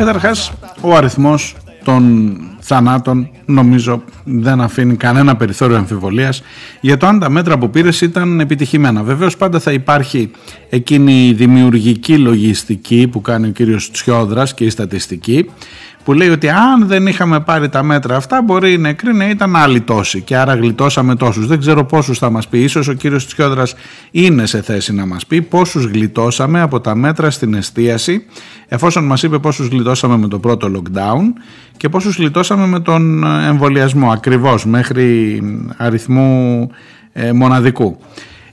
Καταρχάς, 0.00 0.52
ο 0.80 0.96
αριθμός 0.96 1.56
των 1.84 2.34
θανάτων 2.60 3.30
νομίζω 3.44 4.02
δεν 4.24 4.60
αφήνει 4.60 4.96
κανένα 4.96 5.36
περιθώριο 5.36 5.76
αμφιβολίας 5.76 6.42
για 6.80 6.96
το 6.96 7.06
αν 7.06 7.18
τα 7.18 7.30
μέτρα 7.30 7.58
που 7.58 7.70
πήρες 7.70 8.00
ήταν 8.00 8.40
επιτυχημένα. 8.40 9.02
Βεβαίως 9.02 9.36
πάντα 9.36 9.58
θα 9.58 9.72
υπάρχει 9.72 10.30
εκείνη 10.70 11.28
η 11.28 11.32
δημιουργική 11.32 12.18
λογιστική 12.18 13.08
που 13.08 13.20
κάνει 13.20 13.46
ο 13.48 13.50
κύριος 13.50 13.90
Τσιόδρας 13.90 14.54
και 14.54 14.64
η 14.64 14.70
στατιστική 14.70 15.50
που 16.10 16.16
λέει 16.16 16.28
ότι 16.28 16.48
αν 16.48 16.86
δεν 16.86 17.06
είχαμε 17.06 17.40
πάρει 17.40 17.68
τα 17.68 17.82
μέτρα 17.82 18.16
αυτά 18.16 18.42
μπορεί 18.42 18.72
οι 18.72 18.78
νεκροί 18.78 19.14
να 19.14 19.28
ήταν 19.28 19.56
άλλοι 19.56 19.80
τόσοι 19.80 20.20
και 20.20 20.36
άρα 20.36 20.54
γλιτώσαμε 20.54 21.16
τόσους. 21.16 21.46
Δεν 21.46 21.58
ξέρω 21.58 21.84
πόσους 21.84 22.18
θα 22.18 22.30
μας 22.30 22.48
πει, 22.48 22.62
ίσως 22.62 22.88
ο 22.88 22.92
κύριος 22.92 23.26
Τσιόδρας 23.26 23.74
είναι 24.10 24.46
σε 24.46 24.62
θέση 24.62 24.94
να 24.94 25.06
μας 25.06 25.26
πει 25.26 25.42
πόσους 25.42 25.84
γλιτώσαμε 25.84 26.60
από 26.60 26.80
τα 26.80 26.94
μέτρα 26.94 27.30
στην 27.30 27.54
εστίαση 27.54 28.24
εφόσον 28.68 29.04
μας 29.04 29.22
είπε 29.22 29.38
πόσους 29.38 29.68
γλιτώσαμε 29.68 30.16
με 30.16 30.28
το 30.28 30.38
πρώτο 30.38 30.70
lockdown 30.76 31.40
και 31.76 31.88
πόσους 31.88 32.16
γλιτώσαμε 32.16 32.66
με 32.66 32.80
τον 32.80 33.24
εμβολιασμό 33.24 34.10
ακριβώς 34.10 34.66
μέχρι 34.66 35.40
αριθμού 35.76 36.70
ε, 37.12 37.32
μοναδικού 37.32 37.98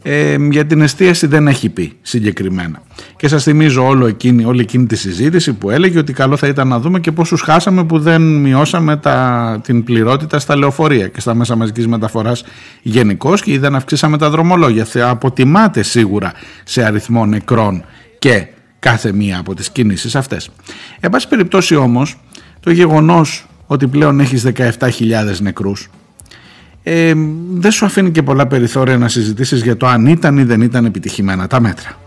ε, 0.10 0.38
για 0.52 0.66
την 0.66 0.82
εστίαση 0.82 1.28
δεν 1.28 1.48
έχει 1.48 1.70
πει 1.70 1.94
συγκεκριμένα. 2.02 2.82
Και 3.16 3.28
σας 3.28 3.44
θυμίζω 3.44 3.86
όλο 3.86 4.06
εκείνη, 4.06 4.46
όλη 4.46 4.62
εκείνη 4.62 4.86
τη 4.86 4.96
συζήτηση 4.96 5.54
που 5.54 5.70
έλεγε 5.70 5.98
ότι 5.98 6.14
καλό 6.14 6.38
θα 6.38 6.48
ήταν 6.48 6.68
να 6.68 6.80
δούμε 6.80 7.00
και 7.00 7.12
πόσους 7.12 7.42
χάσαμε 7.42 7.84
που 7.84 8.00
δεν 8.00 8.22
μειώσαμε 8.22 8.98
τα, 8.98 9.60
την 9.64 9.84
πληρότητα 9.84 10.40
στα 10.40 10.56
λεωφορεία 10.56 11.08
και 11.08 11.20
στα 11.20 11.34
μέσα 11.34 11.56
μαζικής 11.56 11.88
μεταφοράς 11.88 12.44
γενικώ 12.82 13.34
και 13.34 13.60
δεν 13.60 13.76
αυξήσαμε 13.76 14.18
τα 14.18 14.30
δρομολόγια. 14.30 14.86
Θα 14.86 15.10
αποτιμάται 15.10 15.82
σίγουρα 15.84 16.34
σε 16.64 16.84
αριθμό 16.84 17.26
νεκρών 17.26 17.84
και 18.20 18.48
κάθε 18.80 19.12
μία 19.12 19.40
από 19.40 19.54
τις 19.54 19.70
κινήσεις 19.70 20.16
αυτές. 20.16 20.50
Εν 21.00 21.10
πάση 21.10 21.28
περιπτώσει 21.28 21.76
όμως 21.76 22.20
το 22.60 22.72
γεγονός 22.72 23.46
ότι 23.68 23.88
πλέον 23.88 24.20
έχεις 24.20 24.46
17.000 24.56 24.70
νεκρούς 25.40 25.90
ε, 26.90 27.14
δεν 27.54 27.72
σου 27.72 27.86
αφήνει 27.86 28.12
και 28.12 28.24
πολλά 28.24 28.48
περιθώρια 28.48 28.98
να 28.98 29.08
συζητήσεις 29.08 29.62
για 29.62 29.78
το 29.78 29.88
αν 29.88 30.06
ήταν 30.06 30.38
ή 30.38 30.44
δεν 30.44 30.62
ήταν 30.62 30.86
επιτυχημένα 30.86 31.48
τα 31.48 31.60
μέτρα. 31.60 31.98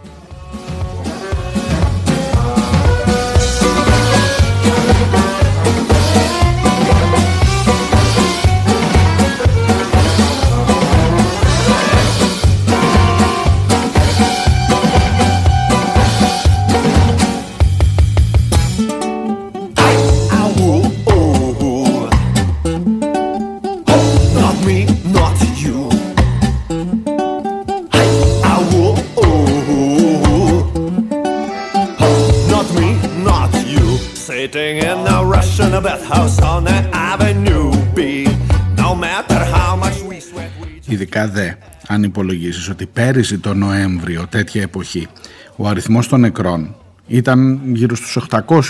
Ειδικά 40.87 41.29
δε, 41.29 41.51
αν 41.87 42.03
υπολογίσεις 42.03 42.69
ότι 42.69 42.87
πέρυσι 42.87 43.39
το 43.39 43.55
Νοέμβριο, 43.55 44.27
τέτοια 44.29 44.63
εποχή, 44.63 45.09
ο 45.57 45.69
αριθμός 45.69 46.09
των 46.09 46.21
νεκρών 46.21 46.75
ήταν 47.07 47.61
γύρω 47.73 47.97
στους 47.97 48.17
800, 48.17 48.61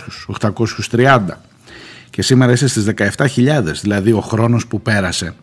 830 0.90 1.18
και 2.10 2.22
σήμερα 2.22 2.52
είσαι 2.52 2.68
στις 2.68 2.84
17.000, 2.84 3.80
δηλαδή 3.80 4.12
ο 4.12 4.20
χρόνος 4.20 4.66
που 4.66 4.80
πέρασε. 4.80 5.34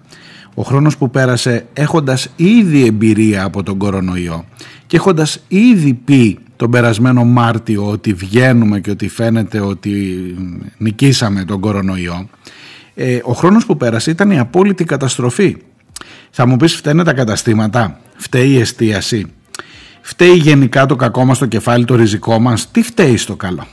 Ο 0.54 0.62
χρόνος 0.62 0.98
που 0.98 1.10
πέρασε 1.10 1.66
έχοντας 1.74 2.28
ήδη 2.36 2.86
εμπειρία 2.86 3.44
από 3.44 3.64
τον 3.64 3.78
κορονοϊό 3.78 4.46
και 4.88 4.96
έχοντας 4.96 5.40
ήδη 5.48 5.94
πει 5.94 6.40
τον 6.58 6.72
περασμένο 6.72 7.24
Μάρτιο 7.24 7.90
ότι 7.90 8.14
βγαίνουμε 8.14 8.80
και 8.80 8.92
ότι 8.92 9.08
φαίνεται 9.08 9.60
ότι 9.60 10.36
νικήσαμε 10.78 11.46
τον 11.46 11.60
κορονοϊό 11.60 12.28
ε, 13.00 13.20
ο 13.24 13.34
χρόνος 13.34 13.66
που 13.66 13.78
πέρασε 13.78 14.12
ήταν 14.12 14.32
η 14.32 14.40
απόλυτη 14.40 14.84
καταστροφή. 14.84 15.58
Θα 16.30 16.48
μου 16.48 16.58
πεις 16.58 16.76
φταίνε 16.76 17.04
τα 17.04 17.14
καταστήματα, 17.14 18.00
φταίει 18.16 18.50
η 18.50 18.60
εστίαση, 18.60 19.26
φταίει 20.02 20.36
γενικά 20.36 20.86
το 20.86 20.96
κακό 20.96 21.26
μας 21.26 21.38
στο 21.38 21.46
κεφάλι, 21.46 21.86
το 21.86 21.96
ριζικό 21.96 22.40
μας, 22.40 22.72
τι 22.72 22.82
φταίει 22.82 23.18
στο 23.18 23.36
καλό; 23.36 23.68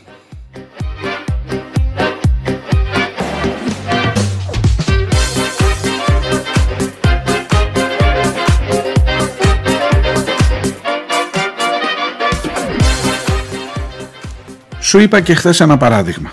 Σου 14.84 14.98
είπα 14.98 15.20
και 15.20 15.34
χθες 15.34 15.60
ένα 15.60 15.76
παράδειγμα. 15.76 16.32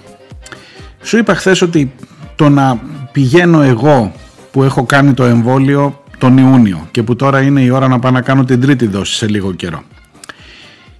Σου 1.01 1.17
είπα 1.17 1.35
χθες 1.35 1.61
ότι 1.61 1.91
το 2.35 2.49
να 2.49 2.81
πηγαίνω 3.11 3.61
εγώ 3.61 4.13
που 4.51 4.63
έχω 4.63 4.83
κάνει 4.83 5.13
το 5.13 5.23
εμβόλιο 5.23 6.03
τον 6.17 6.37
Ιούνιο 6.37 6.87
και 6.91 7.03
που 7.03 7.15
τώρα 7.15 7.41
είναι 7.41 7.61
η 7.61 7.69
ώρα 7.69 7.87
να 7.87 7.99
πάω 7.99 8.11
να 8.11 8.21
κάνω 8.21 8.43
την 8.43 8.61
τρίτη 8.61 8.87
δόση 8.87 9.15
σε 9.15 9.27
λίγο 9.27 9.53
καιρό 9.53 9.83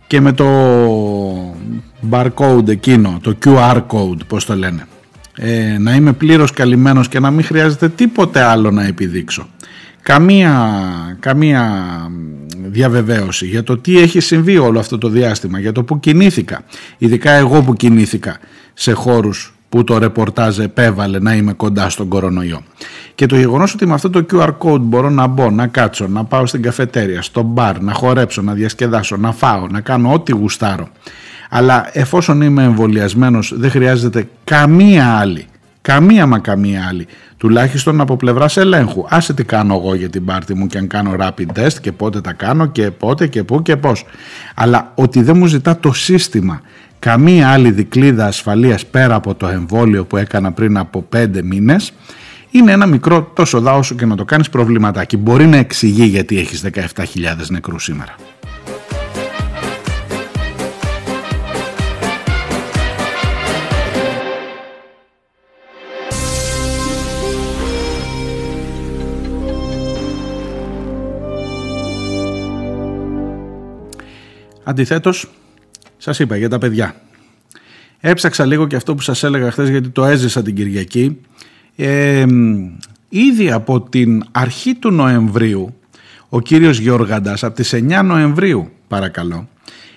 και 0.07 0.21
με 0.21 0.31
το 0.31 0.45
barcode 2.11 2.67
εκείνο, 2.67 3.19
το 3.21 3.37
QR 3.45 3.81
code 3.87 4.19
πώς 4.27 4.45
το 4.45 4.55
λένε 4.55 4.87
ε, 5.35 5.77
να 5.79 5.95
είμαι 5.95 6.13
πλήρως 6.13 6.51
καλυμμένος 6.51 7.07
και 7.07 7.19
να 7.19 7.31
μην 7.31 7.45
χρειάζεται 7.45 7.89
τίποτε 7.89 8.41
άλλο 8.41 8.71
να 8.71 8.85
επιδείξω 8.85 9.47
καμία, 10.01 10.77
καμία 11.19 11.85
διαβεβαίωση 12.63 13.45
για 13.45 13.63
το 13.63 13.77
τι 13.77 13.99
έχει 13.99 14.19
συμβεί 14.19 14.57
όλο 14.57 14.79
αυτό 14.79 14.97
το 14.97 15.09
διάστημα, 15.09 15.59
για 15.59 15.71
το 15.71 15.83
που 15.83 15.99
κινήθηκα, 15.99 16.61
ειδικά 16.97 17.31
εγώ 17.31 17.61
που 17.61 17.73
κινήθηκα 17.73 18.37
σε 18.73 18.91
χώρους 18.91 19.53
που 19.69 19.83
το 19.83 19.97
ρεπορτάζ 19.97 20.59
επέβαλε 20.59 21.19
να 21.19 21.35
είμαι 21.35 21.53
κοντά 21.53 21.89
στον 21.89 22.07
κορονοϊό. 22.07 22.63
Και 23.15 23.25
το 23.25 23.35
γεγονός 23.35 23.73
ότι 23.73 23.85
με 23.85 23.93
αυτό 23.93 24.09
το 24.09 24.25
QR 24.31 24.49
code 24.57 24.79
μπορώ 24.79 25.09
να 25.09 25.27
μπω, 25.27 25.49
να 25.49 25.67
κάτσω, 25.67 26.07
να 26.07 26.23
πάω 26.23 26.45
στην 26.45 26.61
καφετέρια, 26.61 27.21
στο 27.21 27.41
μπαρ, 27.41 27.81
να 27.81 27.93
χορέψω, 27.93 28.41
να 28.41 28.53
διασκεδάσω, 28.53 29.17
να 29.17 29.31
φάω, 29.31 29.67
να 29.67 29.81
κάνω 29.81 30.13
ό,τι 30.13 30.31
γουστάρω. 30.31 30.89
Αλλά 31.49 31.89
εφόσον 31.91 32.41
είμαι 32.41 32.63
εμβολιασμένος, 32.63 33.53
δεν 33.57 33.69
χρειάζεται 33.69 34.29
καμία 34.43 35.17
άλλη, 35.17 35.45
καμία 35.81 36.25
μα 36.25 36.39
καμία 36.39 36.87
άλλη, 36.89 37.07
τουλάχιστον 37.37 38.01
από 38.01 38.15
πλευράς 38.15 38.57
ελέγχου. 38.57 39.05
Άσε 39.09 39.33
τι 39.33 39.43
κάνω 39.43 39.75
εγώ 39.75 39.95
για 39.95 40.09
την 40.09 40.25
πάρτη 40.25 40.53
μου 40.53 40.67
και 40.67 40.77
αν 40.77 40.87
κάνω 40.87 41.15
rapid 41.19 41.59
test 41.59 41.73
και 41.81 41.91
πότε 41.91 42.21
τα 42.21 42.33
κάνω 42.33 42.65
και 42.65 42.91
πότε 42.91 43.27
και 43.27 43.43
πού 43.43 43.61
και 43.61 43.77
πώς. 43.77 44.05
Αλλά 44.55 44.91
ότι 44.95 45.21
δεν 45.21 45.37
μου 45.37 45.45
ζητά 45.45 45.77
το 45.77 45.93
σύστημα 45.93 46.61
καμία 46.99 47.49
άλλη 47.49 47.71
δικλίδα 47.71 48.25
ασφαλείας 48.25 48.85
πέρα 48.85 49.15
από 49.15 49.35
το 49.35 49.47
εμβόλιο 49.47 50.05
που 50.05 50.17
έκανα 50.17 50.51
πριν 50.51 50.77
από 50.77 51.01
πέντε 51.01 51.43
μήνες 51.43 51.93
είναι 52.51 52.71
ένα 52.71 52.85
μικρό 52.85 53.31
τόσο 53.35 53.61
δά 53.61 53.73
όσο 53.73 53.95
και 53.95 54.05
να 54.05 54.15
το 54.15 54.25
κάνεις 54.25 54.49
προβληματάκι. 54.49 55.17
Μπορεί 55.17 55.45
να 55.45 55.57
εξηγεί 55.57 56.05
γιατί 56.05 56.39
έχεις 56.39 56.63
17.000 56.73 56.83
νεκρούς 57.49 57.83
σήμερα. 57.83 58.15
Αντιθέτως, 74.71 75.27
σας 75.97 76.19
είπα 76.19 76.35
για 76.35 76.49
τα 76.49 76.57
παιδιά. 76.57 76.95
Έψαξα 77.99 78.45
λίγο 78.45 78.67
και 78.67 78.75
αυτό 78.75 78.95
που 78.95 79.01
σας 79.01 79.23
έλεγα 79.23 79.51
χθες 79.51 79.69
γιατί 79.69 79.89
το 79.89 80.05
έζησα 80.05 80.41
την 80.41 80.55
Κυριακή. 80.55 81.17
Ε, 81.75 82.25
ήδη 83.09 83.51
από 83.51 83.81
την 83.81 84.23
αρχή 84.31 84.75
του 84.75 84.91
Νοεμβρίου 84.91 85.75
ο 86.29 86.39
κύριος 86.39 86.79
Γεωργαντάς, 86.79 87.43
από 87.43 87.55
τις 87.55 87.73
9 87.73 88.03
Νοεμβρίου 88.03 88.71
παρακαλώ, 88.87 89.47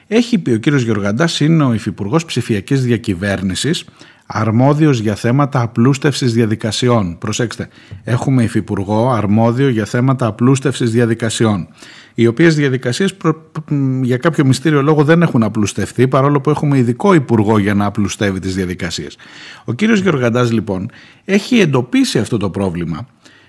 έχει 0.07 0.39
πει 0.39 0.51
ο 0.51 0.59
κύριος 0.59 0.83
Γεωργαντάς 0.83 1.41
είναι 1.41 1.65
ο 1.65 1.75
Υφυπουργός 1.75 2.25
Ψηφιακής 2.25 2.85
Διακυβέρνησης 2.85 3.85
αρμόδιος 4.27 4.99
για 4.99 5.15
θέματα 5.15 5.61
απλούστευσης 5.61 6.33
διαδικασιών. 6.33 7.19
Προσέξτε, 7.19 7.69
έχουμε 8.05 8.43
υφυπουργό 8.43 9.11
αρμόδιο 9.11 9.69
για 9.69 9.85
θέματα 9.85 10.27
απλούστευσης 10.27 10.91
διαδικασιών. 10.91 11.69
Οι 12.15 12.27
οποίες 12.27 12.55
διαδικασίες 12.55 13.17
για 14.03 14.17
κάποιο 14.17 14.45
μυστήριο 14.45 14.83
λόγο 14.83 15.05
δεν 15.05 15.23
έχουν 15.23 15.43
απλουστευτεί, 15.43 16.09
παρόλο 16.09 16.41
που 16.41 16.51
έχουμε 16.51 16.79
ειδικό 16.79 17.15
υπουργό 17.15 17.59
για 17.59 17.75
να 17.75 17.85
απλουστεύει 17.85 18.39
τις 18.39 18.55
διαδικασίες. 18.55 19.17
Ο 19.65 19.73
κύριος 19.73 20.01
Γεωργαντάς, 20.01 20.53
λοιπόν, 20.53 20.91
έχει 21.25 21.59
εντοπίσει 21.59 22.19
αυτό 22.19 22.37
το 22.37 22.51
πρόβλημα, 22.51 23.07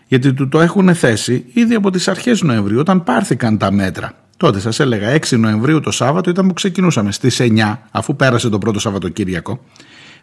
γιατί 0.07 0.33
του 0.33 0.47
το 0.47 0.61
έχουν 0.61 0.95
θέσει 0.95 1.45
ήδη 1.53 1.75
από 1.75 1.89
τις 1.89 2.07
αρχές 2.07 2.41
Νοεμβρίου, 2.41 2.79
όταν 2.79 3.03
πάρθηκαν 3.03 3.57
τα 3.57 3.71
μέτρα. 3.71 4.11
Τότε 4.37 4.59
σας 4.59 4.79
έλεγα 4.79 5.09
6 5.09 5.37
Νοεμβρίου 5.37 5.79
το 5.79 5.91
Σάββατο 5.91 6.29
ήταν 6.29 6.47
που 6.47 6.53
ξεκινούσαμε 6.53 7.11
στις 7.11 7.39
9, 7.39 7.79
αφού 7.91 8.15
πέρασε 8.15 8.49
το 8.49 8.57
πρώτο 8.57 8.79
Σαββατοκύριακο. 8.79 9.59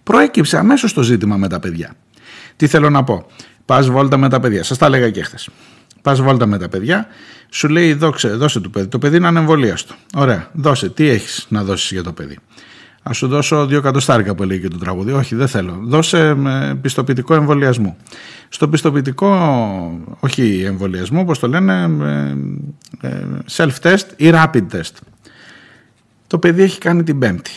Προέκυψε 0.03 0.59
αμέσως 0.59 0.93
το 0.93 1.03
ζήτημα 1.03 1.36
με 1.36 1.49
τα 1.49 1.61
παιδιά. 1.61 1.95
Τι 2.57 2.66
θέλω 2.66 2.90
να 2.90 3.05
πω; 3.05 3.26
Πας 3.64 3.88
βόλτα 3.88 4.16
με 4.16 4.28
τα 4.28 4.40
παιδιά. 4.40 4.62
Σας 4.62 4.78
τα 4.78 4.86
έλεγα 4.86 5.11
και 5.11 5.22
χθες. 5.22 5.49
Πας 6.03 6.20
βόλτα 6.20 6.46
με 6.46 6.59
τα 6.59 6.68
παιδιά, 6.68 7.07
σου 7.48 7.68
λέει 7.68 7.92
δώξε, 7.92 8.28
δώσε 8.28 8.61
του 8.61 8.70
παιδί. 8.70 8.86
Το 8.86 8.98
παιδί 8.98 9.16
είναι 9.16 9.26
ανεμβολίαστο. 9.26 9.94
Ωραία, 10.14 10.50
δώσε. 10.53 10.88
Τι 10.90 11.09
έχεις 11.09 11.46
να 11.48 11.64
δώσεις 11.64 11.90
για 11.90 12.03
το 12.03 12.12
παιδί; 12.12 12.38
Α 13.03 13.12
σου 13.12 13.28
δώσω 13.28 13.66
δύο 13.66 13.78
εκατοστάρικα 13.78 14.34
που 14.34 14.42
λέει 14.42 14.61
και 14.61 14.68
το 14.68 14.78
τραγούδι. 14.78 15.12
Όχι, 15.12 15.34
δεν 15.34 15.48
θέλω. 15.48 15.78
Δώσε 15.82 16.34
με 16.34 16.78
πιστοποιητικό 16.80 17.34
εμβολιασμό. 17.34 17.96
Στο 18.48 18.68
πιστοποιητικό, 18.68 19.28
όχι 20.20 20.62
εμβολιασμό, 20.66 21.20
όπως 21.20 21.38
το 21.38 21.48
λένε, 21.48 21.90
self-test 23.57 24.07
ή 24.16 24.30
rapid 24.32 24.66
test. 24.72 24.94
Το 26.26 26.38
παιδί 26.38 26.62
έχει 26.62 26.78
κάνει 26.78 27.03
την 27.03 27.18
Πέμπτη. 27.18 27.53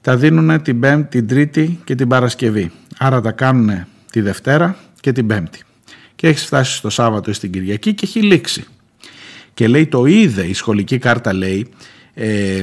Τα 0.00 0.16
δίνουν 0.16 0.62
την 0.62 0.80
Πέμπτη, 0.80 1.18
την 1.18 1.28
Τρίτη 1.28 1.80
και 1.84 1.94
την 1.94 2.08
Παρασκευή. 2.08 2.70
Άρα 2.98 3.20
τα 3.20 3.30
κάνουν 3.30 3.86
τη 4.10 4.20
Δευτέρα 4.20 4.76
και 5.00 5.12
την 5.12 5.26
Πέμπτη 5.26 5.62
και 6.18 6.26
έχεις 6.26 6.44
φτάσει 6.44 6.76
στο 6.76 6.90
Σάββατο 6.90 7.30
ή 7.30 7.34
στην 7.34 7.52
Κυριακή 7.52 7.94
και 7.94 8.06
έχει 8.06 8.22
λήξει. 8.22 8.64
Και 9.54 9.68
λέει 9.68 9.86
το 9.86 10.04
είδε, 10.04 10.42
η 10.42 10.54
σχολική 10.54 10.98
κάρτα 10.98 11.32
λέει, 11.32 11.68
ε, 12.14 12.62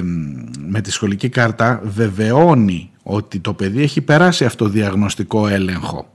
με 0.67 0.81
τη 0.81 0.91
σχολική 0.91 1.29
κάρτα 1.29 1.81
βεβαιώνει 1.83 2.89
ότι 3.03 3.39
το 3.39 3.53
παιδί 3.53 3.81
έχει 3.81 4.01
περάσει 4.01 4.45
αυτό 4.45 4.67
διαγνωστικό 4.67 5.47
έλεγχο. 5.47 6.09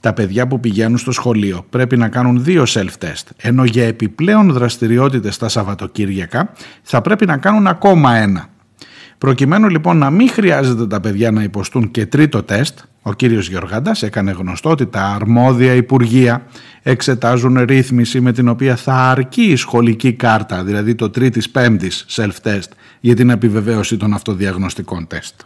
Τα 0.00 0.12
παιδιά 0.12 0.46
που 0.46 0.60
πηγαίνουν 0.60 0.98
στο 0.98 1.12
σχολείο 1.12 1.66
πρέπει 1.70 1.96
να 1.96 2.08
κάνουν 2.08 2.44
δύο 2.44 2.64
self-test, 2.68 3.24
ενώ 3.36 3.64
για 3.64 3.86
επιπλέον 3.86 4.52
δραστηριότητες 4.52 5.34
στα 5.34 5.48
Σαββατοκύριακα 5.48 6.52
θα 6.82 7.00
πρέπει 7.00 7.26
να 7.26 7.36
κάνουν 7.36 7.66
ακόμα 7.66 8.16
ένα. 8.16 8.48
Προκειμένου 9.18 9.68
λοιπόν 9.68 9.98
να 9.98 10.10
μην 10.10 10.30
χρειάζεται 10.30 10.86
τα 10.86 11.00
παιδιά 11.00 11.30
να 11.30 11.42
υποστούν 11.42 11.90
και 11.90 12.06
τρίτο 12.06 12.42
τεστ, 12.42 12.78
ο 13.02 13.12
κύριος 13.12 13.48
Γεωργάντας 13.48 14.02
έκανε 14.02 14.30
γνωστό 14.30 14.70
ότι 14.70 14.86
τα 14.86 15.04
αρμόδια 15.04 15.72
υπουργεία 15.74 16.46
εξετάζουν 16.82 17.64
ρύθμιση 17.64 18.20
με 18.20 18.32
την 18.32 18.48
οποία 18.48 18.76
θα 18.76 18.94
αρκεί 18.94 19.42
η 19.42 19.56
σχολική 19.56 20.12
κάρτα, 20.12 20.64
δηλαδή 20.64 20.94
το 20.94 21.10
τρίτης 21.10 21.50
πέμπτης 21.50 22.06
self-test, 22.08 22.68
για 23.00 23.14
την 23.14 23.30
επιβεβαίωση 23.30 23.96
των 23.96 24.14
αυτοδιαγνωστικών 24.14 25.06
τεστ. 25.06 25.40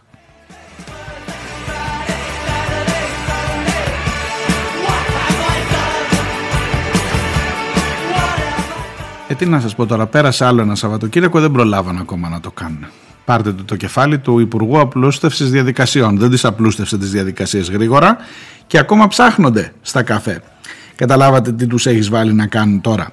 Ε, 9.28 9.34
τι 9.34 9.46
να 9.46 9.60
σας 9.60 9.74
πω 9.74 9.86
τώρα, 9.86 10.06
πέρασε 10.06 10.44
άλλο 10.44 10.60
ένα 10.62 10.74
Σαββατοκύριακο, 10.74 11.40
δεν 11.40 11.50
προλάβαν 11.50 11.98
ακόμα 11.98 12.28
να 12.28 12.40
το 12.40 12.50
κάνουν. 12.50 12.86
Πάρτε 13.24 13.52
το, 13.52 13.64
το 13.64 13.76
κεφάλι 13.76 14.18
του 14.18 14.38
Υπουργού 14.38 14.80
Απλούστευσης 14.80 15.50
Διαδικασιών. 15.50 16.18
Δεν 16.18 16.30
τι 16.30 16.40
απλούστευσε 16.42 16.98
τις 16.98 17.10
διαδικασίες 17.10 17.70
γρήγορα 17.70 18.16
και 18.66 18.78
ακόμα 18.78 19.08
ψάχνονται 19.08 19.72
στα 19.82 20.02
καφέ. 20.02 20.42
Καταλάβατε 20.96 21.52
τι 21.52 21.66
τους 21.66 21.86
έχεις 21.86 22.08
βάλει 22.08 22.32
να 22.32 22.46
κάνουν 22.46 22.80
τώρα. 22.80 23.10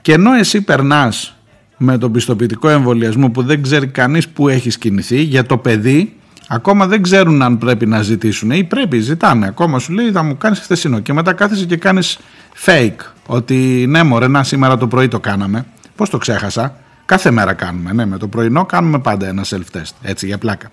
Και 0.00 0.12
ενώ 0.12 0.32
εσύ 0.32 0.62
περνάς 0.62 1.36
με 1.76 1.98
τον 1.98 2.12
πιστοποιητικό 2.12 2.68
εμβολιασμό 2.68 3.30
που 3.30 3.42
δεν 3.42 3.62
ξέρει 3.62 3.86
κανείς 3.86 4.28
που 4.28 4.48
έχει 4.48 4.78
κινηθεί 4.78 5.22
για 5.22 5.46
το 5.46 5.58
παιδί, 5.58 6.16
ακόμα 6.48 6.86
δεν 6.86 7.02
ξέρουν 7.02 7.42
αν 7.42 7.58
πρέπει 7.58 7.86
να 7.86 8.02
ζητήσουν 8.02 8.50
ή 8.50 8.64
πρέπει, 8.64 8.98
ζητάνε. 8.98 9.46
Ακόμα 9.46 9.78
σου 9.78 9.92
λέει 9.92 10.10
θα 10.10 10.22
μου 10.22 10.36
κάνεις 10.36 10.58
χθεσινό 10.58 11.00
και 11.00 11.12
μετά 11.12 11.32
κάθεσαι 11.32 11.64
και 11.64 11.76
κάνεις 11.76 12.18
fake. 12.64 13.12
Ότι 13.26 13.84
ναι, 13.88 14.02
μωρέ, 14.02 14.28
να 14.28 14.42
σήμερα 14.42 14.76
το 14.76 14.86
πρωί 14.86 15.08
το 15.08 15.20
κάναμε. 15.20 15.66
Πώς 15.96 16.10
το 16.10 16.18
ξέχασα; 16.18 16.76
Κάθε 17.04 17.30
μέρα 17.30 17.52
κάνουμε, 17.52 17.92
ναι, 17.92 18.06
με 18.06 18.18
το 18.18 18.28
πρωινό 18.28 18.64
κάνουμε 18.64 18.98
πάντα 18.98 19.26
ένα 19.26 19.44
self-test, 19.44 19.92
έτσι 20.02 20.26
για 20.26 20.38
πλάκα. 20.38 20.70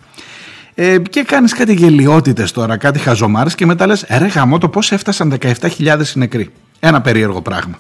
Ε, 0.76 0.98
και 1.00 1.24
κάνεις 1.24 1.54
κάτι 1.54 1.74
γελιότητες 1.74 2.52
τώρα, 2.52 2.78
κάτι 2.78 3.00
χαζομάρες 3.00 3.56
και 3.56 3.66
μετά 3.66 3.88
λες, 3.88 4.04
«Ε, 4.04 4.18
ρε 4.18 4.28
γαμώ 4.28 4.58
το 4.58 4.70
πώς 4.70 4.92
έφτασαν 4.92 5.38
17.000 5.42 6.16
νεκροί. 6.16 6.50
Ένα 6.80 7.02
περίεργο 7.02 7.42
πράγμα. 7.42 7.80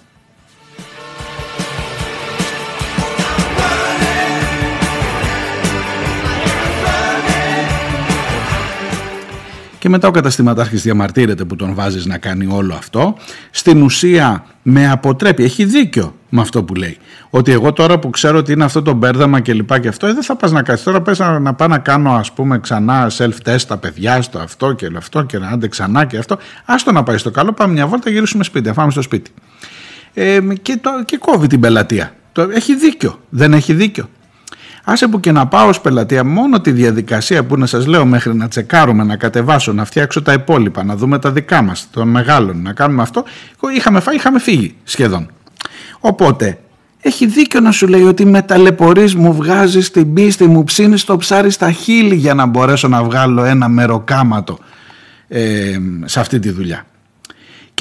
Και 9.82 9.90
μετά 9.90 10.08
ο 10.08 10.12
καταστηματάρχης 10.12 10.82
διαμαρτύρεται 10.82 11.46
που 11.46 11.56
τον 11.56 11.74
βάζεις 11.74 12.06
να 12.06 12.18
κάνει 12.18 12.48
όλο 12.52 12.74
αυτό. 12.74 13.18
Στην 13.52 13.82
ουσία 13.82 14.46
με 14.62 14.90
αποτρέπει, 14.90 15.44
έχει 15.44 15.66
δίκιο 15.66 16.16
με 16.30 16.42
αυτό 16.42 16.64
που 16.64 16.76
λέει. 16.76 16.98
Ότι 17.30 17.52
εγώ 17.52 17.74
τώρα 17.74 18.00
που 18.00 18.10
ξέρω 18.10 18.38
ότι 18.38 18.52
είναι 18.52 18.64
αυτό 18.64 18.82
το 18.82 18.94
μπέρδαμα 18.94 19.40
και 19.40 19.54
λοιπά 19.54 19.80
και 19.80 19.88
αυτό, 19.88 20.08
ε, 20.08 20.14
δεν 20.14 20.24
θα 20.24 20.36
πας 20.36 20.52
να 20.52 20.64
κάνεις. 20.64 20.84
Τώρα 20.84 21.02
πες 21.02 21.20
να, 21.20 21.40
να 21.40 21.54
πάω 21.54 21.68
να 21.68 21.78
κάνω 21.78 22.12
ας 22.12 22.32
πούμε 22.32 22.60
ξανά 22.60 23.12
self-test 23.18 23.56
στα 23.58 23.78
παιδιά, 23.78 24.22
στο 24.22 24.40
αυτό 24.40 24.74
και 24.74 24.92
αυτό 24.98 25.24
και 25.24 25.38
να 25.38 25.48
άντε 25.48 25.68
ξανά 25.68 26.06
και 26.06 26.18
αυτό. 26.18 26.38
Άστο 26.66 26.92
να 26.92 27.04
πάει 27.04 27.18
στο 27.18 27.32
καλό, 27.32 27.54
πάμε 27.54 27.74
μια 27.74 27.88
βόλτα, 27.88 28.10
γυρίσουμε 28.10 28.44
σπίτι, 28.44 28.68
να 28.68 28.74
πάμε 28.74 28.92
στο 28.92 29.02
σπίτι. 29.02 29.32
Ε, 30.14 30.40
και, 30.62 30.78
το, 30.82 30.90
και 31.06 31.18
κόβει 31.18 31.48
την 31.48 31.60
πελατεία. 31.60 32.14
Το, 32.32 32.42
έχει 32.42 32.76
δίκιο, 32.76 33.20
δεν 33.30 33.54
έχει 33.54 33.74
δίκιο. 33.74 34.10
Άσε 34.84 35.08
που 35.08 35.20
και 35.20 35.32
να 35.32 35.48
πάω 35.48 35.68
ως 35.68 35.82
πελατεία 35.82 36.24
μόνο 36.24 36.62
τη 36.62 36.72
διαδικασία 36.72 37.44
που 37.44 37.58
να 37.58 37.66
σας 37.66 37.86
λέω 37.86 38.06
μέχρι 38.06 38.36
να 38.36 38.48
τσεκάρουμε, 38.48 39.04
να 39.04 39.16
κατεβάσω, 39.16 39.74
να 39.74 39.86
φτιάξω 39.86 40.22
τα 40.22 40.34
υπόλοιπα, 40.34 40.84
να 40.84 40.96
δούμε 40.96 41.20
τα 41.20 41.32
δικά 41.32 41.62
μας, 41.62 41.88
των 41.92 42.08
μεγάλων, 42.08 42.62
να 42.62 42.74
κάνουμε 42.74 43.02
αυτό, 43.02 43.24
είχαμε 43.76 44.00
φάει, 44.00 44.16
είχαμε 44.16 44.40
φύγει 44.40 44.76
σχεδόν. 44.84 45.32
Οπότε 46.00 46.60
έχει 47.02 47.26
δίκιο 47.26 47.60
να 47.60 47.72
σου 47.72 47.88
λέει 47.88 48.04
ότι 48.04 48.26
με 48.26 48.42
ταλαιπωρείς 48.42 49.16
μου 49.16 49.34
βγάζεις 49.34 49.92
την 49.92 50.14
πίστη 50.14 50.46
μου 50.46 50.64
ψήνεις 50.64 51.04
το 51.04 51.18
ψάρι 51.18 51.50
στα 51.50 51.72
χείλη 51.72 52.16
για 52.16 52.34
να 52.34 52.46
μπορέσω 52.46 52.88
να 52.88 53.04
βγάλω 53.04 53.44
ένα 53.44 53.68
μεροκάματο 53.68 54.58
ε, 55.28 55.78
σε 56.06 56.20
αυτή 56.20 56.40
τη 56.40 56.50
δουλειά 56.50 56.86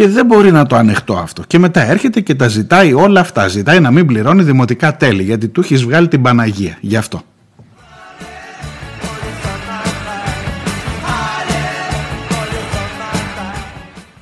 και 0.00 0.08
δεν 0.08 0.26
μπορεί 0.26 0.52
να 0.52 0.66
το 0.66 0.76
ανεχτώ 0.76 1.16
αυτό. 1.16 1.42
Και 1.46 1.58
μετά 1.58 1.80
έρχεται 1.80 2.20
και 2.20 2.34
τα 2.34 2.48
ζητάει 2.48 2.92
όλα 2.92 3.20
αυτά. 3.20 3.48
Ζητάει 3.48 3.80
να 3.80 3.90
μην 3.90 4.06
πληρώνει 4.06 4.42
δημοτικά 4.42 4.96
τέλη 4.96 5.22
γιατί 5.22 5.48
του 5.48 5.60
έχεις 5.60 5.82
βγάλει 5.84 6.08
την 6.08 6.22
Παναγία. 6.22 6.78
Γι' 6.80 6.96
αυτό. 6.96 7.22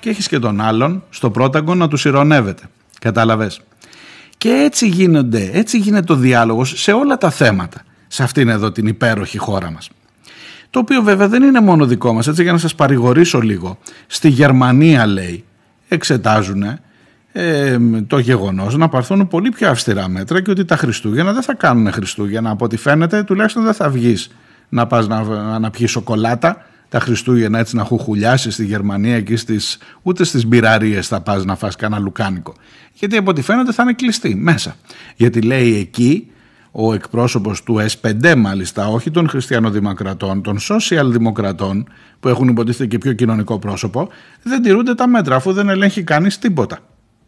Και 0.01 0.09
έχεις 0.11 0.29
και 0.29 0.39
τον 0.39 0.61
άλλον 0.61 1.03
στο 1.11 1.31
πρόταγκο 1.31 1.75
να 1.75 1.89
τους 1.89 2.05
ηρωνεύεται. 2.05 2.63
Κατάλαβες. 3.01 3.61
Και 4.39 4.49
έτσι 4.49 4.89
γίνονται, 4.89 5.51
έτσι 5.53 5.79
γίνεται 5.79 6.05
το 6.05 6.15
διάλογος 6.15 6.73
σε 6.77 6.93
όλα 6.93 7.19
τα 7.19 7.31
θέματα. 7.31 7.83
Σε 8.09 8.23
αυτήν 8.23 8.49
εδώ 8.49 8.73
την 8.73 8.87
υπέροχη 8.87 9.39
χώρα 9.39 9.71
μας. 9.71 9.91
Το 10.71 10.79
οποίο 10.79 11.03
βέβαια 11.03 11.29
δεν 11.29 11.43
είναι 11.43 11.61
μόνο 11.61 11.87
δικό 11.87 12.13
μας, 12.13 12.27
έτσι 12.27 12.43
για 12.43 12.53
να 12.53 12.59
σας 12.59 12.75
παρηγορήσω 12.75 13.41
λίγο. 13.41 13.79
Στη 14.07 14.29
Γερμανία 14.29 15.07
λέει 15.07 15.45
εξετάζουν 15.89 16.63
ε, 17.33 17.79
το 18.07 18.19
γεγονός 18.19 18.77
να 18.77 18.89
πάρθουν 18.89 19.29
πολύ 19.29 19.49
πιο 19.49 19.71
αυστηρά 19.71 20.09
μέτρα 20.09 20.43
και 20.43 20.51
ότι 20.51 20.65
τα 20.65 20.77
Χριστούγεννα 20.77 21.33
δεν 21.33 21.43
θα 21.43 21.55
κάνουν 21.55 21.93
Χριστούγεννα. 21.93 22.51
Από 22.51 22.65
ό,τι 22.65 22.77
φαίνεται 22.77 23.23
τουλάχιστον 23.23 23.65
δεν 23.65 23.75
θα 23.75 23.91
βγεις 23.91 24.31
να 24.69 24.87
πας 24.87 25.09
να, 25.09 25.59
να 25.59 25.71
πιεις 25.71 25.91
σοκολάτα 25.91 26.67
τα 26.89 27.01
Χριστούγεννα 27.01 27.59
έτσι 27.59 27.77
να 27.77 27.85
χουχουλιάσεις 27.85 28.55
στη 28.55 28.65
Γερμανία 28.65 29.21
και 29.21 29.37
στις, 29.37 29.79
ούτε 30.03 30.25
στις 30.25 30.47
μπειραρίες 30.47 31.09
θα 31.09 31.21
πας 31.21 31.45
να 31.45 31.57
φας 31.57 31.77
κανένα 31.77 32.01
λουκάνικο. 32.01 32.55
Γιατί 32.93 33.17
από 33.17 33.31
ό,τι 33.31 33.43
φαίνεται 33.43 33.73
θα 33.73 33.83
είναι 33.83 33.93
κλειστή 33.93 34.35
μέσα. 34.35 34.77
Γιατί 35.17 35.41
λέει 35.43 35.77
εκεί 35.77 36.31
ο 36.71 36.93
εκπρόσωπος 36.93 37.63
του 37.63 37.87
S5 38.01 38.35
μάλιστα, 38.37 38.89
όχι 38.89 39.11
των 39.11 39.29
χριστιανοδημοκρατών, 39.29 40.43
των 40.43 40.59
σοσιαλδημοκρατών 40.59 41.89
που 42.21 42.29
έχουν 42.29 42.49
υποτίθεται 42.49 42.87
και 42.87 42.99
πιο 42.99 43.13
κοινωνικό 43.13 43.59
πρόσωπο, 43.59 44.09
δεν 44.43 44.63
τηρούνται 44.63 44.95
τα 44.95 45.09
μέτρα 45.09 45.37
αφού 45.37 45.53
δεν 45.53 45.69
ελέγχει 45.69 46.03
κανείς 46.03 46.39
τίποτα. 46.39 46.79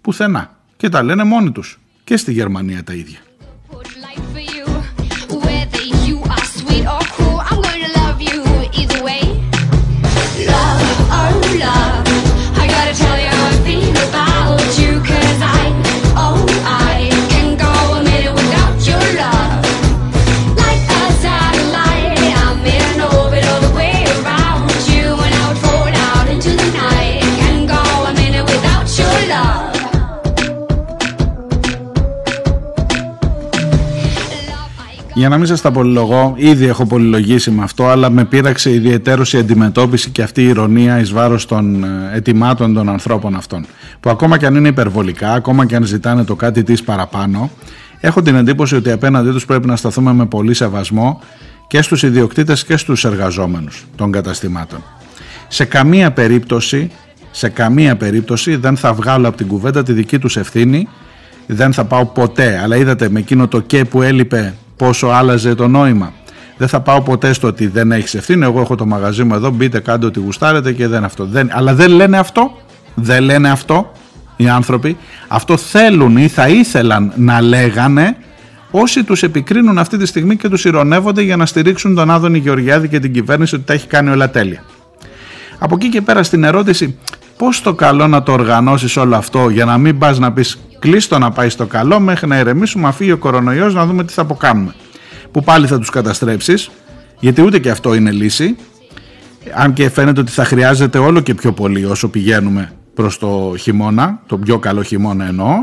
Πουθενά. 0.01 0.59
Και 0.77 0.89
τα 0.89 1.03
λένε 1.03 1.25
μόνοι 1.25 1.51
τους. 1.51 1.81
Και 2.05 2.17
στη 2.17 2.33
Γερμανία 2.33 2.85
τα 2.85 2.93
ίδια. 2.93 3.19
Για 35.21 35.29
να 35.29 35.39
μην 35.39 35.47
σας 35.47 35.61
τα 35.61 35.71
πολυλογώ, 35.71 36.35
ήδη 36.37 36.67
έχω 36.67 36.87
πολυλογήσει 36.87 37.51
με 37.51 37.63
αυτό, 37.63 37.87
αλλά 37.87 38.11
με 38.11 38.25
πείραξε 38.25 38.73
ιδιαίτερω 38.73 39.23
η 39.33 39.39
αντιμετώπιση 39.39 40.11
και 40.11 40.23
αυτή 40.23 40.43
η 40.43 40.47
ηρωνία 40.49 41.01
εις 41.01 41.13
βάρος 41.13 41.47
των 41.47 41.85
ε, 41.85 41.89
ετοιμάτων 42.15 42.75
των 42.75 42.89
ανθρώπων 42.89 43.35
αυτών. 43.35 43.67
Που 44.01 44.11
ακόμα 44.11 44.39
και 44.39 44.47
αν 44.47 44.55
είναι 44.55 44.69
υπερβολικά, 44.69 45.33
ακόμα 45.33 45.67
και 45.67 45.77
αν 45.77 45.85
ζητάνε 45.85 46.25
το 46.25 46.35
κάτι 46.35 46.63
της 46.63 46.83
παραπάνω, 46.83 47.51
έχω 48.01 48.23
την 48.23 48.35
εντύπωση 48.35 48.75
ότι 48.75 48.91
απέναντί 48.91 49.31
τους 49.31 49.45
πρέπει 49.45 49.67
να 49.67 49.77
σταθούμε 49.77 50.13
με 50.13 50.27
πολύ 50.27 50.55
σεβασμό 50.55 51.21
και 51.67 51.83
στους 51.83 52.03
ιδιοκτήτες 52.03 52.65
και 52.65 52.77
στους 52.77 53.05
εργαζόμενους 53.05 53.87
των 53.97 54.13
καταστημάτων. 54.13 54.83
Σε 55.49 55.65
καμία 55.65 56.13
περίπτωση, 56.13 56.91
σε 57.31 57.49
καμία 57.49 57.97
περίπτωση 57.97 58.57
δεν 58.57 58.77
θα 58.77 58.93
βγάλω 58.93 59.29
από 59.29 59.37
την 59.37 59.47
κουβέντα 59.47 59.83
τη 59.83 59.93
δική 59.93 60.19
τους 60.19 60.37
ευθύνη, 60.37 60.89
δεν 61.47 61.73
θα 61.73 61.85
πάω 61.85 62.07
ποτέ, 62.07 62.61
αλλά 62.63 62.77
είδατε 62.77 63.09
με 63.09 63.19
εκείνο 63.19 63.49
το 63.49 63.61
και 63.61 63.85
που 63.85 64.03
έλειπε 64.03 64.55
πόσο 64.81 65.07
άλλαζε 65.07 65.55
το 65.55 65.69
νόημα. 65.69 66.13
Δεν 66.57 66.69
θα 66.69 66.81
πάω 66.81 67.03
ποτέ 67.03 67.33
στο 67.33 67.47
ότι 67.49 67.67
δεν 67.67 67.93
έχεις 67.93 68.15
ευθύνη. 68.15 68.45
Εγώ 68.45 68.61
έχω 68.61 68.75
το 68.75 68.87
μαγαζί 68.87 69.25
μου 69.25 69.35
εδώ. 69.35 69.51
Μπείτε, 69.51 69.81
κάντε 69.81 70.07
ό,τι 70.07 70.21
γουστάρετε 70.21 70.73
και 70.73 70.87
δεν 70.89 71.05
αυτό. 71.05 71.25
Δεν, 71.25 71.51
αλλά 71.53 71.75
δεν 71.75 71.91
λένε 71.91 72.19
αυτό. 72.19 72.57
Δεν 72.95 73.23
λένε 73.23 73.51
αυτό 73.51 73.93
οι 74.37 74.49
άνθρωποι. 74.49 74.97
Αυτό 75.29 75.57
θέλουν 75.57 76.17
ή 76.17 76.29
θα 76.29 76.49
ήθελαν 76.49 77.13
να 77.17 77.41
λέγανε 77.41 78.17
όσοι 78.71 79.05
τους 79.05 79.23
επικρίνουν 79.23 79.79
αυτή 79.79 79.97
τη 79.97 80.07
στιγμή 80.07 80.37
και 80.37 80.49
τους 80.49 80.65
ηρωνεύονται 80.65 81.23
για 81.23 81.37
να 81.37 81.47
στηρίξουν 81.47 81.95
τον 81.95 82.11
Άδωνη 82.11 82.39
Γεωργιάδη 82.39 82.89
και 82.89 82.99
την 82.99 83.13
κυβέρνηση 83.13 83.55
ότι 83.55 83.65
τα 83.65 83.73
έχει 83.73 83.87
κάνει 83.87 84.11
όλα 84.11 84.31
τέλεια. 84.31 84.65
Από 85.59 85.75
εκεί 85.75 85.89
και 85.89 86.01
πέρα 86.01 86.23
στην 86.23 86.45
ερώτηση 86.45 86.99
πώς 87.41 87.61
το 87.63 87.75
καλό 87.75 88.07
να 88.07 88.23
το 88.23 88.33
οργανώσεις 88.33 88.97
όλο 88.97 89.17
αυτό 89.17 89.49
για 89.49 89.65
να 89.65 89.79
μην 89.79 89.99
πας 89.99 90.19
να 90.19 90.33
πεις 90.33 90.61
κλείστο 90.79 91.19
να 91.19 91.31
πάει 91.31 91.49
στο 91.49 91.67
καλό 91.67 92.01
μέχρι 92.01 92.27
να 92.27 92.39
ηρεμήσουμε, 92.39 92.85
να 92.85 92.93
φύγει 92.93 93.13
ο 93.13 93.19
κορονοϊός 93.19 93.75
να 93.75 93.87
δούμε 93.87 94.05
τι 94.05 94.13
θα 94.13 94.23
αποκάνουμε. 94.23 94.75
Που 95.31 95.43
πάλι 95.43 95.67
θα 95.67 95.79
τους 95.79 95.91
καταστρέψεις 95.91 96.71
γιατί 97.21 97.43
ούτε 97.43 97.59
και 97.59 97.71
αυτό 97.71 97.95
είναι 97.95 98.11
λύση 98.11 98.57
αν 99.55 99.73
και 99.73 99.91
φαίνεται 99.91 100.21
ότι 100.21 100.31
θα 100.31 100.45
χρειάζεται 100.45 100.99
όλο 100.99 101.21
και 101.21 101.35
πιο 101.35 101.53
πολύ 101.53 101.85
όσο 101.85 102.09
πηγαίνουμε 102.09 102.73
προς 102.95 103.19
το 103.19 103.55
χειμώνα, 103.59 104.21
το 104.27 104.39
πιο 104.39 104.59
καλό 104.59 104.83
χειμώνα 104.83 105.27
εννοώ 105.27 105.55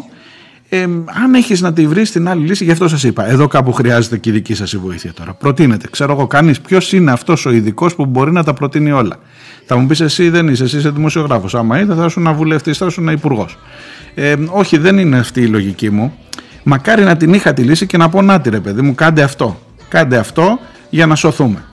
ε, 0.70 0.82
αν 1.24 1.34
έχεις 1.34 1.62
να 1.62 1.74
τη 1.74 1.88
βρεις 1.88 2.12
την 2.12 2.28
άλλη 2.28 2.46
λύση, 2.46 2.64
γι' 2.64 2.72
αυτό 2.72 2.88
σας 2.88 3.04
είπα. 3.04 3.30
Εδώ 3.30 3.48
κάπου 3.48 3.74
χρειάζεται 3.74 4.18
και 4.18 4.30
η 4.30 4.32
δική 4.32 4.56
σας 4.56 4.76
βοήθεια 4.76 5.14
τώρα. 5.14 5.34
Προτείνετε. 5.34 5.88
Ξέρω 5.92 6.12
εγώ, 6.12 6.28
κανείς 6.28 6.62
ποιος 6.62 6.94
είναι 6.94 7.12
αυτός 7.12 7.46
ο 7.46 7.52
ειδικός 7.52 7.96
που 7.96 8.06
μπορεί 8.06 8.32
να 8.32 8.44
τα 8.44 8.54
προτείνει 8.54 8.92
όλα; 8.92 9.20
Θα 9.66 9.78
μου 9.78 9.88
πεις 9.88 10.00
εσύ 10.00 10.30
δεν 10.30 10.48
είσαι, 10.48 10.64
εσύ 10.64 10.78
είσαι 10.78 10.90
δημοσιογράφος. 10.90 11.56
Άμα 11.56 11.80
είδε, 11.80 11.94
θα 11.94 12.10
σου 12.10 12.20
να 12.20 12.34
βουλευτής, 12.34 12.78
θα 12.78 12.90
σου 12.90 13.02
να 13.02 13.12
υπουργός. 13.12 13.58
Ε, 14.16 14.36
όχι, 14.50 14.78
δεν 14.78 14.98
είναι 14.98 15.18
αυτή 15.18 15.42
η 15.42 15.48
λογική 15.48 15.90
μου. 15.90 16.14
Μακάρι 16.64 17.04
να 17.04 17.18
την 17.18 17.34
είχα 17.34 17.54
τη 17.54 17.62
λύση 17.62 17.86
και 17.86 17.98
να 17.98 18.10
πω 18.10 18.22
να 18.22 18.42
τη 18.42 18.50
ρε 18.50 18.60
παιδί 18.60 18.82
μου, 18.82 18.96
κάντε 18.96 19.22
αυτό. 19.24 19.60
Κάντε 19.90 20.18
αυτό 20.18 20.60
για 20.90 21.06
να 21.06 21.16
σωθούμε. 21.16 21.64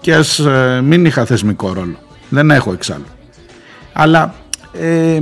Και 0.00 0.14
ας 0.14 0.38
ε, 0.38 0.80
μην 0.84 1.04
είχα 1.04 1.24
θεσμικό 1.24 1.72
ρόλο. 1.72 1.98
Δεν 2.28 2.50
έχω 2.50 2.72
εξάλλου. 2.72 3.06
Αλλά 3.92 4.34
ε, 4.72 5.20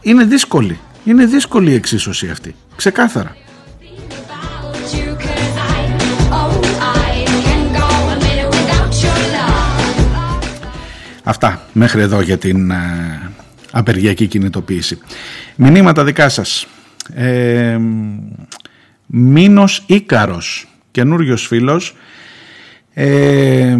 είναι 0.00 0.24
δύσκολη 0.24 0.78
είναι 1.06 1.26
δύσκολη 1.26 1.70
η 1.70 1.74
εξίσωση 1.74 2.28
αυτή. 2.28 2.54
Ξεκάθαρα. 2.76 3.36
Αυτά 11.22 11.66
μέχρι 11.72 12.00
εδώ 12.00 12.20
για 12.20 12.38
την 12.38 12.70
ε, 12.70 13.30
απεργιακή 13.70 14.26
κινητοποίηση. 14.26 14.98
Μηνύματα 15.56 16.04
δικά 16.04 16.28
σας. 16.28 16.66
Ε, 17.14 17.78
Μήνος 19.06 19.84
Ίκαρος, 19.86 20.68
καινούριος 20.90 21.46
φίλος, 21.46 21.96
ε, 22.92 23.76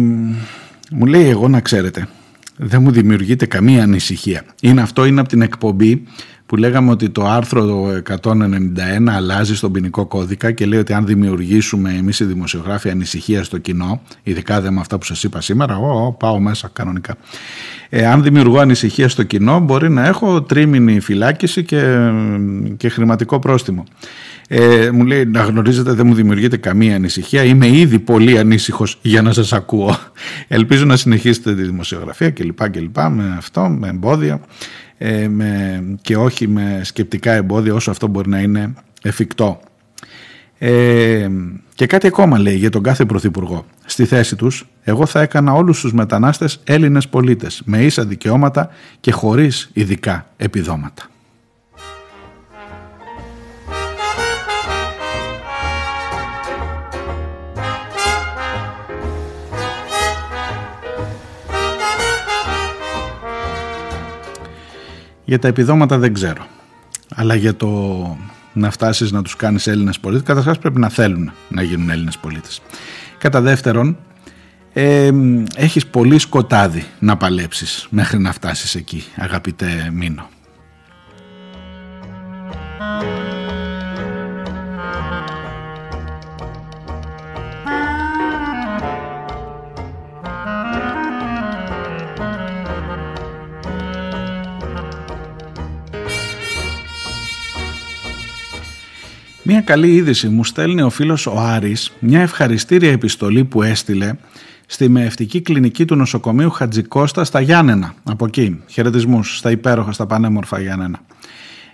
μου 0.91 1.05
λέει 1.05 1.29
εγώ 1.29 1.47
να 1.47 1.59
ξέρετε, 1.59 2.07
δεν 2.57 2.81
μου 2.81 2.91
δημιουργείται 2.91 3.45
καμία 3.45 3.83
ανησυχία. 3.83 4.43
Είναι 4.61 4.81
αυτό, 4.81 5.05
είναι 5.05 5.19
από 5.19 5.29
την 5.29 5.41
εκπομπή 5.41 6.03
που 6.47 6.55
λέγαμε 6.55 6.91
ότι 6.91 7.09
το 7.09 7.25
άρθρο 7.25 7.87
191 8.23 8.37
αλλάζει 9.15 9.55
στον 9.55 9.71
ποινικό 9.71 10.05
κώδικα 10.05 10.51
και 10.51 10.65
λέει 10.65 10.79
ότι 10.79 10.93
αν 10.93 11.05
δημιουργήσουμε 11.05 11.93
εμείς 11.97 12.19
οι 12.19 12.25
δημοσιογράφοι 12.25 12.89
ανησυχία 12.89 13.43
στο 13.43 13.57
κοινό, 13.57 14.01
ειδικά 14.23 14.61
δε 14.61 14.71
με 14.71 14.79
αυτά 14.79 14.97
που 14.97 15.05
σας 15.05 15.23
είπα 15.23 15.41
σήμερα, 15.41 15.77
ο, 15.77 16.11
πάω 16.11 16.39
μέσα 16.39 16.69
κανονικά. 16.73 17.15
Ε, 17.89 18.05
αν 18.05 18.23
δημιουργώ 18.23 18.59
ανησυχία 18.59 19.09
στο 19.09 19.23
κοινό, 19.23 19.59
μπορεί 19.59 19.89
να 19.89 20.07
έχω 20.07 20.41
τρίμηνη 20.41 20.99
φυλάκιση 20.99 21.63
και, 21.63 22.11
και 22.77 22.89
χρηματικό 22.89 23.39
πρόστιμο. 23.39 23.83
Ε, 24.49 24.89
μου 24.91 25.05
λέει 25.05 25.25
να 25.25 25.41
γνωρίζετε 25.41 25.91
δεν 25.93 26.07
μου 26.07 26.13
δημιουργείται 26.13 26.57
καμία 26.57 26.95
ανησυχία 26.95 27.43
είμαι 27.43 27.67
ήδη 27.67 27.99
πολύ 27.99 28.37
ανήσυχος 28.37 28.99
για 29.01 29.21
να 29.21 29.33
σας 29.33 29.53
ακούω 29.53 29.97
ελπίζω 30.47 30.85
να 30.85 30.95
συνεχίσετε 30.95 31.55
τη 31.55 31.61
δημοσιογραφία 31.61 32.31
κλπ, 32.31 32.69
κλπ 32.69 32.97
με 32.97 33.35
αυτό, 33.37 33.61
με 33.61 33.87
εμπόδια 33.87 34.41
ε, 34.97 35.27
με, 35.27 35.83
και 36.01 36.17
όχι 36.17 36.47
με 36.47 36.81
σκεπτικά 36.83 37.31
εμπόδια 37.31 37.73
όσο 37.73 37.91
αυτό 37.91 38.07
μπορεί 38.07 38.29
να 38.29 38.39
είναι 38.39 38.73
εφικτό. 39.01 39.59
Ε, 40.57 41.29
και 41.75 41.85
κάτι 41.85 42.07
ακόμα 42.07 42.39
λέει 42.39 42.55
για 42.55 42.69
τον 42.69 42.83
κάθε 42.83 43.05
πρωθυπουργό. 43.05 43.65
Στη 43.85 44.05
θέση 44.05 44.35
τους, 44.35 44.67
εγώ 44.83 45.05
θα 45.05 45.21
έκανα 45.21 45.53
όλους 45.53 45.81
τους 45.81 45.93
μετανάστες 45.93 46.59
Έλληνες 46.63 47.07
πολίτες 47.07 47.61
με 47.65 47.83
ίσα 47.83 48.05
δικαιώματα 48.05 48.69
και 48.99 49.11
χωρίς 49.11 49.69
ειδικά 49.73 50.27
επιδόματα. 50.37 51.03
Για 65.27 65.39
τα 65.39 65.47
επιδόματα 65.47 65.97
δεν 65.97 66.13
ξέρω. 66.13 66.45
Αλλά 67.15 67.35
για 67.35 67.55
το 67.55 67.67
να 68.53 68.71
φτάσεις 68.71 69.11
να 69.11 69.21
τους 69.21 69.35
κάνεις 69.35 69.67
Έλληνες 69.67 69.99
πολίτες, 69.99 70.25
καταρχάς 70.25 70.57
πρέπει 70.57 70.79
να 70.79 70.89
θέλουν 70.89 71.31
να 71.49 71.61
γίνουν 71.61 71.89
Έλληνες 71.89 72.17
πολίτες. 72.17 72.61
Κατά 73.17 73.41
δεύτερον, 73.41 73.97
ε, 74.73 75.11
έχεις 75.55 75.87
πολύ 75.87 76.19
σκοτάδι 76.19 76.85
να 76.99 77.17
παλέψεις 77.17 77.87
μέχρι 77.89 78.19
να 78.19 78.31
φτάσεις 78.31 78.75
εκεί, 78.75 79.03
αγαπητέ 79.15 79.89
Μίνο. 79.93 80.29
Μια 99.49 99.61
καλή 99.61 99.93
είδηση 99.93 100.27
μου 100.27 100.43
στέλνει 100.43 100.81
ο 100.81 100.89
φίλος 100.89 101.27
ο 101.27 101.39
Άρης 101.39 101.93
μια 101.99 102.21
ευχαριστήρια 102.21 102.91
επιστολή 102.91 103.43
που 103.43 103.61
έστειλε 103.61 104.13
στη 104.65 104.89
μεευτική 104.89 105.41
κλινική 105.41 105.85
του 105.85 105.95
νοσοκομείου 105.95 106.49
Χατζικώστα 106.49 107.23
στα 107.23 107.41
Γιάννενα. 107.41 107.93
Από 108.03 108.25
εκεί. 108.25 108.59
Χαιρετισμούς 108.67 109.37
στα 109.37 109.51
υπέροχα, 109.51 109.91
στα 109.91 110.05
πανέμορφα 110.05 110.59
Γιάννενα. 110.59 110.99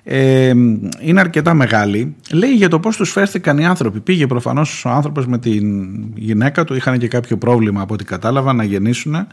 Ε, 0.03 0.53
είναι 1.01 1.19
αρκετά 1.19 1.53
μεγάλη. 1.53 2.15
Λέει 2.31 2.53
για 2.53 2.67
το 2.67 2.79
πώς 2.79 2.95
τους 2.97 3.11
φέρθηκαν 3.11 3.57
οι 3.57 3.65
άνθρωποι. 3.65 3.99
Πήγε 3.99 4.27
προφανώς 4.27 4.85
ο 4.85 4.89
άνθρωπος 4.89 5.27
με 5.27 5.37
την 5.37 5.93
γυναίκα 6.15 6.63
του. 6.63 6.75
Είχαν 6.75 6.97
και 6.97 7.07
κάποιο 7.07 7.37
πρόβλημα 7.37 7.81
από 7.81 7.93
ό,τι 7.93 8.03
κατάλαβα 8.03 8.53
να 8.53 8.63
γεννήσουν 8.63 9.27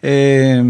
ε, 0.00 0.64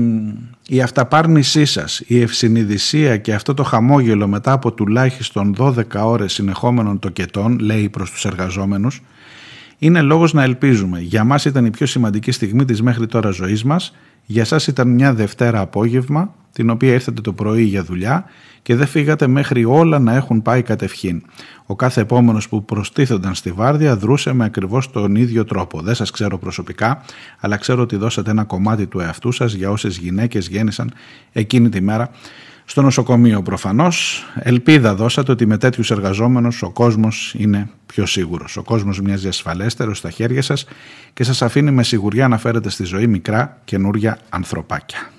η 0.68 0.80
αυταπάρνησή 0.80 1.64
σας, 1.64 2.02
η 2.06 2.20
ευσυνειδησία 2.20 3.16
και 3.16 3.34
αυτό 3.34 3.54
το 3.54 3.62
χαμόγελο 3.62 4.26
μετά 4.28 4.52
από 4.52 4.72
τουλάχιστον 4.72 5.54
12 5.58 5.82
ώρες 5.94 6.32
συνεχόμενων 6.32 6.98
τοκετών, 6.98 7.58
λέει 7.58 7.88
προς 7.88 8.10
τους 8.10 8.24
εργαζόμενους, 8.24 9.02
είναι 9.78 10.02
λόγος 10.02 10.32
να 10.32 10.42
ελπίζουμε. 10.42 11.00
Για 11.00 11.24
μας 11.24 11.44
ήταν 11.44 11.64
η 11.64 11.70
πιο 11.70 11.86
σημαντική 11.86 12.30
στιγμή 12.30 12.64
της 12.64 12.82
μέχρι 12.82 13.06
τώρα 13.06 13.30
ζωής 13.30 13.64
μας, 13.64 13.94
για 14.26 14.44
σας 14.44 14.66
ήταν 14.66 14.88
μια 14.88 15.14
Δευτέρα 15.14 15.60
απόγευμα, 15.60 16.34
την 16.56 16.70
οποία 16.70 16.92
ήρθατε 16.92 17.20
το 17.20 17.32
πρωί 17.32 17.62
για 17.62 17.84
δουλειά 17.84 18.24
και 18.62 18.74
δεν 18.74 18.86
φύγατε 18.86 19.26
μέχρι 19.26 19.64
όλα 19.64 19.98
να 19.98 20.14
έχουν 20.14 20.42
πάει 20.42 20.62
κατευχήν. 20.62 21.22
Ο 21.66 21.76
κάθε 21.76 22.00
επόμενος 22.00 22.48
που 22.48 22.64
προστίθονταν 22.64 23.34
στη 23.34 23.52
βάρδια 23.52 23.96
δρούσε 23.96 24.32
με 24.32 24.44
ακριβώς 24.44 24.90
τον 24.90 25.14
ίδιο 25.14 25.44
τρόπο. 25.44 25.80
Δεν 25.80 25.94
σας 25.94 26.10
ξέρω 26.10 26.38
προσωπικά, 26.38 27.02
αλλά 27.40 27.56
ξέρω 27.56 27.82
ότι 27.82 27.96
δώσατε 27.96 28.30
ένα 28.30 28.44
κομμάτι 28.44 28.86
του 28.86 29.00
εαυτού 29.00 29.32
σας 29.32 29.52
για 29.52 29.70
όσες 29.70 29.96
γυναίκες 29.96 30.48
γέννησαν 30.48 30.92
εκείνη 31.32 31.68
τη 31.68 31.80
μέρα 31.80 32.10
στο 32.64 32.82
νοσοκομείο. 32.82 33.42
Προφανώς, 33.42 34.24
ελπίδα 34.34 34.94
δώσατε 34.94 35.32
ότι 35.32 35.46
με 35.46 35.58
τέτοιους 35.58 35.90
εργαζόμενους 35.90 36.62
ο 36.62 36.70
κόσμος 36.70 37.34
είναι 37.38 37.68
πιο 37.86 38.06
σίγουρος. 38.06 38.56
Ο 38.56 38.62
κόσμος 38.62 39.00
μοιάζει 39.00 39.28
ασφαλέστερο 39.28 39.94
στα 39.94 40.10
χέρια 40.10 40.42
σας 40.42 40.66
και 41.14 41.24
σας 41.24 41.42
αφήνει 41.42 41.70
με 41.70 41.82
σιγουριά 41.82 42.28
να 42.28 42.38
φέρετε 42.38 42.70
στη 42.70 42.84
ζωή 42.84 43.06
μικρά 43.06 43.60
καινούρια 43.64 44.18
ανθρωπάκια. 44.28 45.10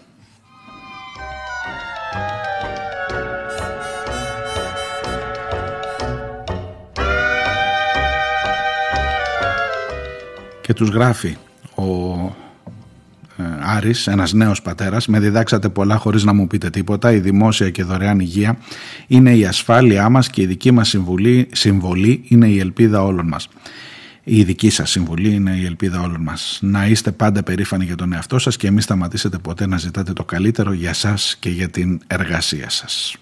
Και 10.68 10.74
τους 10.74 10.90
γράφει 10.90 11.36
ο 11.76 11.84
ε, 13.38 13.44
Άρης, 13.60 14.08
ένας 14.08 14.34
νέος 14.34 14.62
πατέρας, 14.62 15.08
με 15.08 15.20
διδάξατε 15.20 15.70
πολλά 15.70 15.98
χωρίς 15.98 16.24
να 16.24 16.34
μου 16.34 16.48
πείτε 16.48 16.70
τίποτα, 16.70 17.12
η 17.12 17.20
δημόσια 17.20 17.70
και 17.70 17.84
δωρεάν 17.84 18.20
υγεία 18.20 18.58
είναι 19.08 19.36
η 19.36 19.46
ασφάλειά 19.46 20.10
μας 20.10 20.30
και 20.30 20.42
η 20.42 20.46
δική 20.46 20.72
μας 20.72 20.90
συμβολή, 20.90 21.48
συμβολή 21.52 22.24
είναι 22.28 22.48
η 22.48 22.60
ελπίδα 22.60 23.04
όλων 23.04 23.28
μας. 23.28 23.50
Η 24.24 24.44
δική 24.44 24.70
σας 24.70 24.90
συμβολή 24.90 25.34
είναι 25.34 25.52
η 25.52 25.66
ελπίδα 25.66 26.02
όλων 26.02 26.22
μας. 26.22 26.60
Να 26.62 26.86
είστε 26.86 27.12
πάντα 27.12 27.44
περήφανοι 27.44 27.86
για 27.86 27.96
τον 27.96 28.14
εαυτό 28.14 28.40
σας 28.40 28.58
και 28.58 28.72
μην 28.72 28.82
σταματήσετε 28.82 29.38
ποτέ 29.38 29.68
να 29.68 29.78
ζητάτε 29.78 30.14
το 30.14 30.24
καλύτερο 30.24 30.74
για 30.74 30.94
σας 30.94 31.36
και 31.40 31.50
για 31.50 31.70
την 31.70 32.00
εργασία 32.08 32.70
σας. 32.70 33.16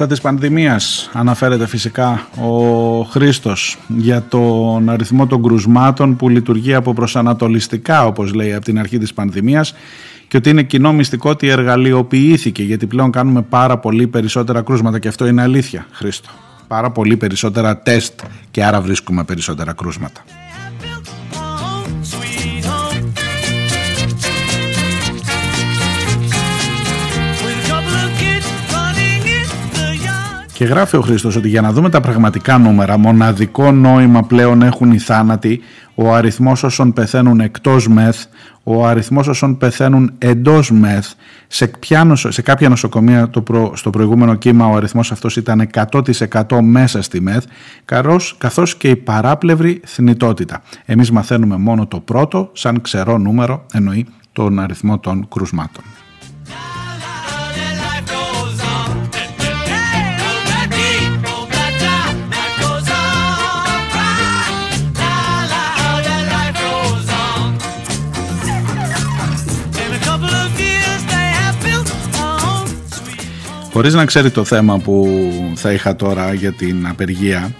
Στα 0.00 0.08
της 0.08 0.20
πανδημίας 0.20 1.10
αναφέρεται 1.12 1.66
φυσικά 1.66 2.28
ο 2.42 3.02
Χρήστος 3.02 3.78
για 3.88 4.22
τον 4.28 4.88
αριθμό 4.88 5.26
των 5.26 5.42
κρουσμάτων 5.42 6.16
που 6.16 6.28
λειτουργεί 6.28 6.74
από 6.74 6.92
προσανατολιστικά 6.92 8.06
όπως 8.06 8.32
λέει 8.32 8.54
από 8.54 8.64
την 8.64 8.78
αρχή 8.78 8.98
της 8.98 9.14
πανδημίας 9.14 9.74
και 10.28 10.36
ότι 10.36 10.50
είναι 10.50 10.62
κοινό 10.62 10.92
μυστικό 10.92 11.30
ότι 11.30 11.48
εργαλειοποιήθηκε 11.48 12.62
γιατί 12.62 12.86
πλέον 12.86 13.10
κάνουμε 13.10 13.42
πάρα 13.42 13.78
πολύ 13.78 14.06
περισσότερα 14.06 14.62
κρούσματα 14.62 14.98
και 14.98 15.08
αυτό 15.08 15.26
είναι 15.26 15.42
αλήθεια 15.42 15.86
Χρήστο. 15.92 16.28
Πάρα 16.68 16.90
πολύ 16.90 17.16
περισσότερα 17.16 17.78
τεστ 17.78 18.20
και 18.50 18.64
άρα 18.64 18.80
βρίσκουμε 18.80 19.24
περισσότερα 19.24 19.72
κρούσματα. 19.72 20.24
Και 30.60 30.66
γράφει 30.66 30.96
ο 30.96 31.00
Χρήστος 31.00 31.36
ότι 31.36 31.48
για 31.48 31.60
να 31.60 31.72
δούμε 31.72 31.90
τα 31.90 32.00
πραγματικά 32.00 32.58
νούμερα, 32.58 32.98
μοναδικό 32.98 33.72
νόημα 33.72 34.22
πλέον 34.22 34.62
έχουν 34.62 34.92
οι 34.92 34.98
θάνατοι, 34.98 35.60
ο 35.94 36.14
αριθμός 36.14 36.62
όσων 36.62 36.92
πεθαίνουν 36.92 37.40
εκτός 37.40 37.88
μεθ, 37.88 38.24
ο 38.62 38.86
αριθμός 38.86 39.28
όσων 39.28 39.56
πεθαίνουν 39.56 40.12
εντός 40.18 40.70
μεθ. 40.70 41.12
Σε, 41.46 41.70
σε 42.28 42.42
κάποια 42.42 42.68
νοσοκομεία 42.68 43.28
το 43.28 43.42
προ, 43.42 43.72
στο 43.74 43.90
προηγούμενο 43.90 44.34
κύμα 44.34 44.66
ο 44.66 44.74
αριθμός 44.76 45.12
αυτός 45.12 45.36
ήταν 45.36 45.68
100% 45.90 46.60
μέσα 46.62 47.02
στη 47.02 47.20
μεθ, 47.20 47.44
καθώς, 47.84 48.34
καθώς 48.38 48.76
και 48.76 48.88
η 48.88 48.96
παράπλευρη 48.96 49.80
θνητότητα. 49.84 50.62
Εμείς 50.84 51.10
μαθαίνουμε 51.10 51.56
μόνο 51.56 51.86
το 51.86 52.00
πρώτο, 52.00 52.50
σαν 52.52 52.80
ξερό 52.80 53.18
νούμερο, 53.18 53.66
εννοεί 53.72 54.06
τον 54.32 54.58
αριθμό 54.58 54.98
των 54.98 55.28
κρουσμάτων. 55.28 55.84
Χωρίς 73.80 73.94
να 73.94 74.04
ξέρει 74.04 74.30
το 74.30 74.44
θέμα 74.44 74.78
που 74.78 75.08
θα 75.54 75.72
είχα 75.72 75.96
τώρα 75.96 76.32
για 76.34 76.52
την 76.52 76.86
απεργία 76.88 77.50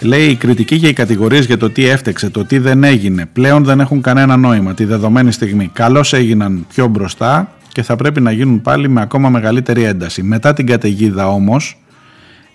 λέει 0.00 0.26
η 0.26 0.34
κριτική 0.34 0.78
και 0.78 0.88
οι 0.88 0.92
κατηγορίες 0.92 1.46
για 1.46 1.56
το 1.56 1.70
τι 1.70 1.86
έφτεξε, 1.86 2.30
το 2.30 2.44
τι 2.44 2.58
δεν 2.58 2.84
έγινε 2.84 3.26
πλέον 3.32 3.64
δεν 3.64 3.80
έχουν 3.80 4.00
κανένα 4.00 4.36
νόημα 4.36 4.74
τη 4.74 4.84
δεδομένη 4.84 5.32
στιγμή. 5.32 5.70
Καλώς 5.72 6.12
έγιναν 6.12 6.66
πιο 6.74 6.86
μπροστά 6.86 7.52
και 7.72 7.82
θα 7.82 7.96
πρέπει 7.96 8.20
να 8.20 8.30
γίνουν 8.32 8.62
πάλι 8.62 8.88
με 8.88 9.00
ακόμα 9.00 9.28
μεγαλύτερη 9.28 9.82
ένταση. 9.82 10.22
Μετά 10.22 10.52
την 10.52 10.66
καταιγίδα 10.66 11.28
όμως 11.28 11.79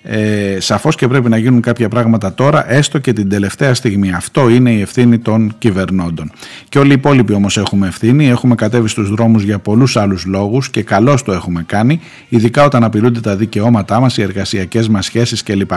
ε, 0.07 0.59
σαφώς 0.59 0.95
και 0.95 1.07
πρέπει 1.07 1.29
να 1.29 1.37
γίνουν 1.37 1.61
κάποια 1.61 1.89
πράγματα 1.89 2.33
τώρα 2.33 2.71
έστω 2.71 2.99
και 2.99 3.13
την 3.13 3.29
τελευταία 3.29 3.73
στιγμή. 3.73 4.13
Αυτό 4.13 4.49
είναι 4.49 4.71
η 4.71 4.81
ευθύνη 4.81 5.17
των 5.17 5.55
κυβερνώντων. 5.57 6.31
Και 6.69 6.79
όλοι 6.79 6.89
οι 6.89 6.93
υπόλοιποι 6.93 7.33
όμως 7.33 7.57
έχουμε 7.57 7.87
ευθύνη. 7.87 8.27
Έχουμε 8.27 8.55
κατέβει 8.55 8.87
στους 8.87 9.09
δρόμους 9.09 9.43
για 9.43 9.59
πολλούς 9.59 9.97
άλλους 9.97 10.25
λόγους 10.25 10.69
και 10.69 10.83
καλώς 10.83 11.23
το 11.23 11.31
έχουμε 11.31 11.63
κάνει 11.65 11.99
ειδικά 12.29 12.63
όταν 12.63 12.83
απειλούνται 12.83 13.19
τα 13.19 13.35
δικαιώματά 13.35 13.99
μας 13.99 14.17
οι 14.17 14.21
εργασιακές 14.21 14.87
μας 14.87 15.05
σχέσεις 15.05 15.43
κλπ. 15.43 15.71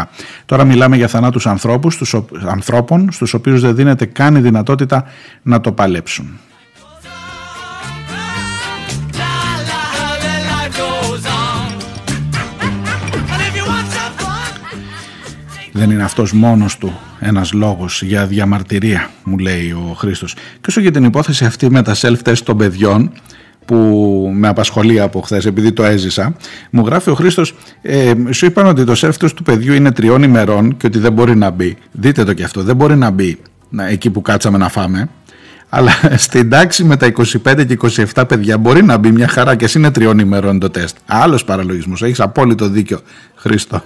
Τώρα 0.46 0.64
μιλάμε 0.64 0.96
για 0.96 1.08
θανάτους 1.08 1.46
ανθρώπους, 1.46 1.94
στους, 1.94 2.14
ανθρώπων 2.46 3.12
στους 3.12 3.34
οποίους 3.34 3.60
δεν 3.60 3.74
δίνεται 3.74 4.06
καν 4.06 4.36
η 4.36 4.40
δυνατότητα 4.40 5.04
να 5.42 5.60
το 5.60 5.72
παλέψουν 5.72 6.38
Δεν 15.78 15.90
είναι 15.90 16.02
αυτός 16.02 16.32
μόνος 16.32 16.78
του 16.78 16.98
ένας 17.18 17.52
λόγος 17.52 18.02
για 18.02 18.26
διαμαρτυρία, 18.26 19.10
μου 19.24 19.38
λέει 19.38 19.70
ο 19.70 19.94
Χρήστος. 19.96 20.34
Και 20.34 20.66
όσο 20.68 20.80
για 20.80 20.90
την 20.90 21.04
υπόθεση 21.04 21.44
αυτή 21.44 21.70
με 21.70 21.82
τα 21.82 21.94
self-test 21.94 22.38
των 22.44 22.56
παιδιών, 22.56 23.12
που 23.64 23.76
με 24.34 24.48
απασχολεί 24.48 25.00
από 25.00 25.20
χθες 25.20 25.46
επειδή 25.46 25.72
το 25.72 25.84
έζησα, 25.84 26.36
μου 26.70 26.86
γράφει 26.86 27.10
ο 27.10 27.14
Χρήστος, 27.14 27.54
ε, 27.82 28.12
σου 28.30 28.46
είπαν 28.46 28.66
ότι 28.66 28.84
το 28.84 28.92
self-test 28.96 29.30
του 29.34 29.42
παιδιού 29.42 29.74
είναι 29.74 29.92
τριών 29.92 30.22
ημερών 30.22 30.76
και 30.76 30.86
ότι 30.86 30.98
δεν 30.98 31.12
μπορεί 31.12 31.36
να 31.36 31.50
μπει. 31.50 31.76
Δείτε 31.92 32.24
το 32.24 32.32
και 32.32 32.44
αυτό, 32.44 32.62
δεν 32.62 32.76
μπορεί 32.76 32.96
να 32.96 33.10
μπει 33.10 33.38
εκεί 33.88 34.10
που 34.10 34.22
κάτσαμε 34.22 34.58
να 34.58 34.68
φάμε. 34.68 35.08
Αλλά 35.68 35.90
στην 36.26 36.50
τάξη 36.50 36.84
με 36.84 36.96
τα 36.96 37.12
25 37.44 37.66
και 37.66 37.78
27 38.14 38.24
παιδιά 38.28 38.58
μπορεί 38.58 38.84
να 38.84 38.96
μπει 38.96 39.12
μια 39.12 39.28
χαρά 39.28 39.56
και 39.56 39.64
εσύ 39.64 39.78
είναι 39.78 39.90
τριών 39.90 40.18
ημερών 40.18 40.58
το 40.58 40.70
τεστ. 40.70 40.96
Άλλος 41.06 41.44
παραλογισμός. 41.44 42.02
Έχεις 42.02 42.20
απόλυτο 42.20 42.68
δίκιο, 42.68 43.00
Χρήστο. 43.34 43.82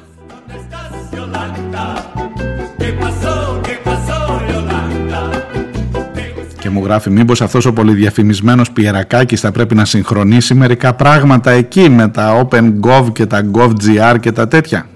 Και 6.59 6.71
μου 6.71 6.85
γράφει 6.85 7.11
μήπως 7.11 7.43
αυτός 7.43 7.67
ο 7.67 7.73
πολυδιαφημισμένος 7.73 8.71
Πιερακάκης 8.71 9.41
θα 9.41 9.51
πρέπει 9.51 9.75
να 9.75 9.85
συγχρονίσει 9.85 10.55
μερικά 10.55 10.95
πράγματα 10.95 11.51
εκεί 11.51 11.89
με 11.89 12.09
τα 12.09 12.49
OpenGov 12.49 13.13
και 13.13 13.27
τα 13.27 13.47
GovGR 13.53 14.17
και 14.21 14.33
τα 14.33 14.49
τέτοια; 14.49 14.87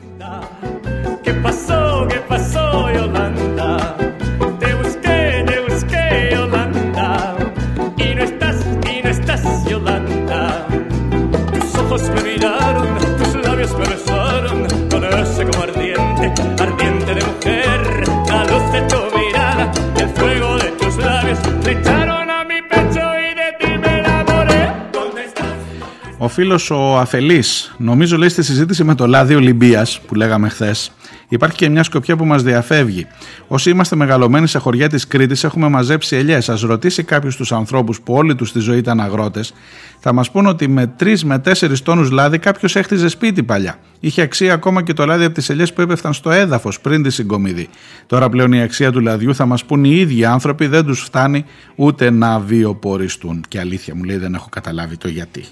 Ο 26.27 26.29
φίλος 26.29 26.71
ο 26.71 26.99
Αφελής, 26.99 27.75
νομίζω 27.79 28.17
λέει 28.17 28.29
στη 28.29 28.43
συζήτηση 28.43 28.85
με 28.85 28.95
το 28.95 29.07
λάδι 29.07 29.35
Ολυμπίας 29.35 30.01
που 30.01 30.15
λέγαμε 30.15 30.49
χθες. 30.49 30.93
Υπάρχει 31.29 31.57
και 31.57 31.69
μια 31.69 31.83
σκοπιά 31.83 32.17
που 32.17 32.25
μας 32.25 32.43
διαφεύγει. 32.43 33.07
Όσοι 33.49 33.71
είμαστε 33.71 33.97
μεγαλωμένοι 33.97 34.47
σε 34.47 34.59
χωριά 34.59 34.89
της 34.89 35.07
Κρήτης, 35.07 35.45
έχουμε 35.45 35.69
μαζέψει 35.69 36.17
ελιές. 36.17 36.49
Α 36.49 36.59
ρωτήσει 36.63 37.03
κάποιος 37.03 37.37
τους 37.37 37.53
ανθρώπους 37.53 38.01
που 38.01 38.15
όλη 38.15 38.35
τους 38.35 38.53
τη 38.53 38.59
ζωή 38.59 38.79
ήταν 38.79 39.01
αγρότες, 39.01 39.53
θα 40.01 40.13
μας 40.13 40.31
πούν 40.31 40.47
ότι 40.47 40.69
με 40.69 40.87
3 40.87 41.25
με 41.25 41.39
4 41.39 41.83
τόνους 41.83 42.11
λάδι 42.11 42.39
κάποιος 42.39 42.77
έχτιζε 42.77 43.09
σπίτι 43.09 43.43
παλιά. 43.43 43.79
Είχε 44.01 44.23
αξία 44.23 44.55
ακόμα 44.55 44.83
και 44.83 44.93
το 44.93 45.07
λάδι 45.07 45.25
από 45.25 45.35
τις 45.35 45.49
ελιές 45.49 45.73
που 45.73 45.81
έπεφταν 45.81 46.13
στο 46.13 46.31
έδαφος 46.31 46.81
πριν 46.81 47.03
τη 47.03 47.11
συγκομιδή. 47.11 47.69
Τώρα 48.07 48.29
πλέον 48.29 48.53
η 48.53 48.63
αξία 48.63 48.93
του 48.93 49.01
λαδιού 49.01 49.35
θα 49.35 49.47
μας 49.47 49.65
πούν 49.65 49.85
οι 49.85 49.97
ίδιοι 49.97 50.25
άνθρωποι, 50.25 50.67
δεν 50.67 50.85
τους 50.85 51.01
φτάνει 51.01 51.45
ούτε 51.77 52.11
να 52.11 52.41
βιοποριστούν. 52.41 53.45
Και 53.49 53.59
αλήθεια 53.59 53.95
μου 53.95 54.05
λέει 54.05 54.17
δεν 54.17 54.35
έχω 54.35 54.49
καταλάβει 54.51 54.97
το 54.97 55.09
γιατί. 55.09 55.45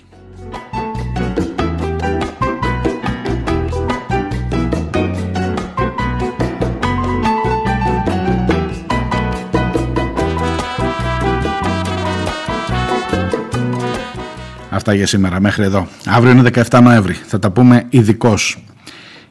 Αυτά 14.84 14.96
για 14.96 15.06
σήμερα 15.06 15.40
μέχρι 15.40 15.64
εδώ. 15.64 15.88
Αύριο 16.06 16.32
είναι 16.32 16.50
17 16.70 16.80
Νοέμβρη. 16.82 17.14
Θα 17.26 17.38
τα 17.38 17.50
πούμε 17.50 17.86
ειδικώς. 17.90 18.64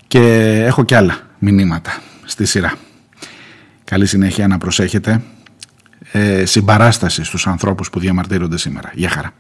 Και 0.07 0.19
έχω 0.65 0.83
και 0.83 0.95
άλλα 0.95 1.17
μηνύματα 1.39 2.01
στη 2.25 2.45
σειρά. 2.45 2.73
Καλή 3.83 4.05
συνέχεια 4.05 4.47
να 4.47 4.57
προσέχετε. 4.57 5.21
Ε, 6.11 6.45
συμπαράσταση 6.45 7.23
στους 7.23 7.47
ανθρώπους 7.47 7.89
που 7.89 7.99
διαμαρτύρονται 7.99 8.57
σήμερα. 8.57 8.91
Γεια 8.93 9.09
χαρά. 9.09 9.31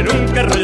En 0.00 0.08
un 0.08 0.28
carro 0.32 0.59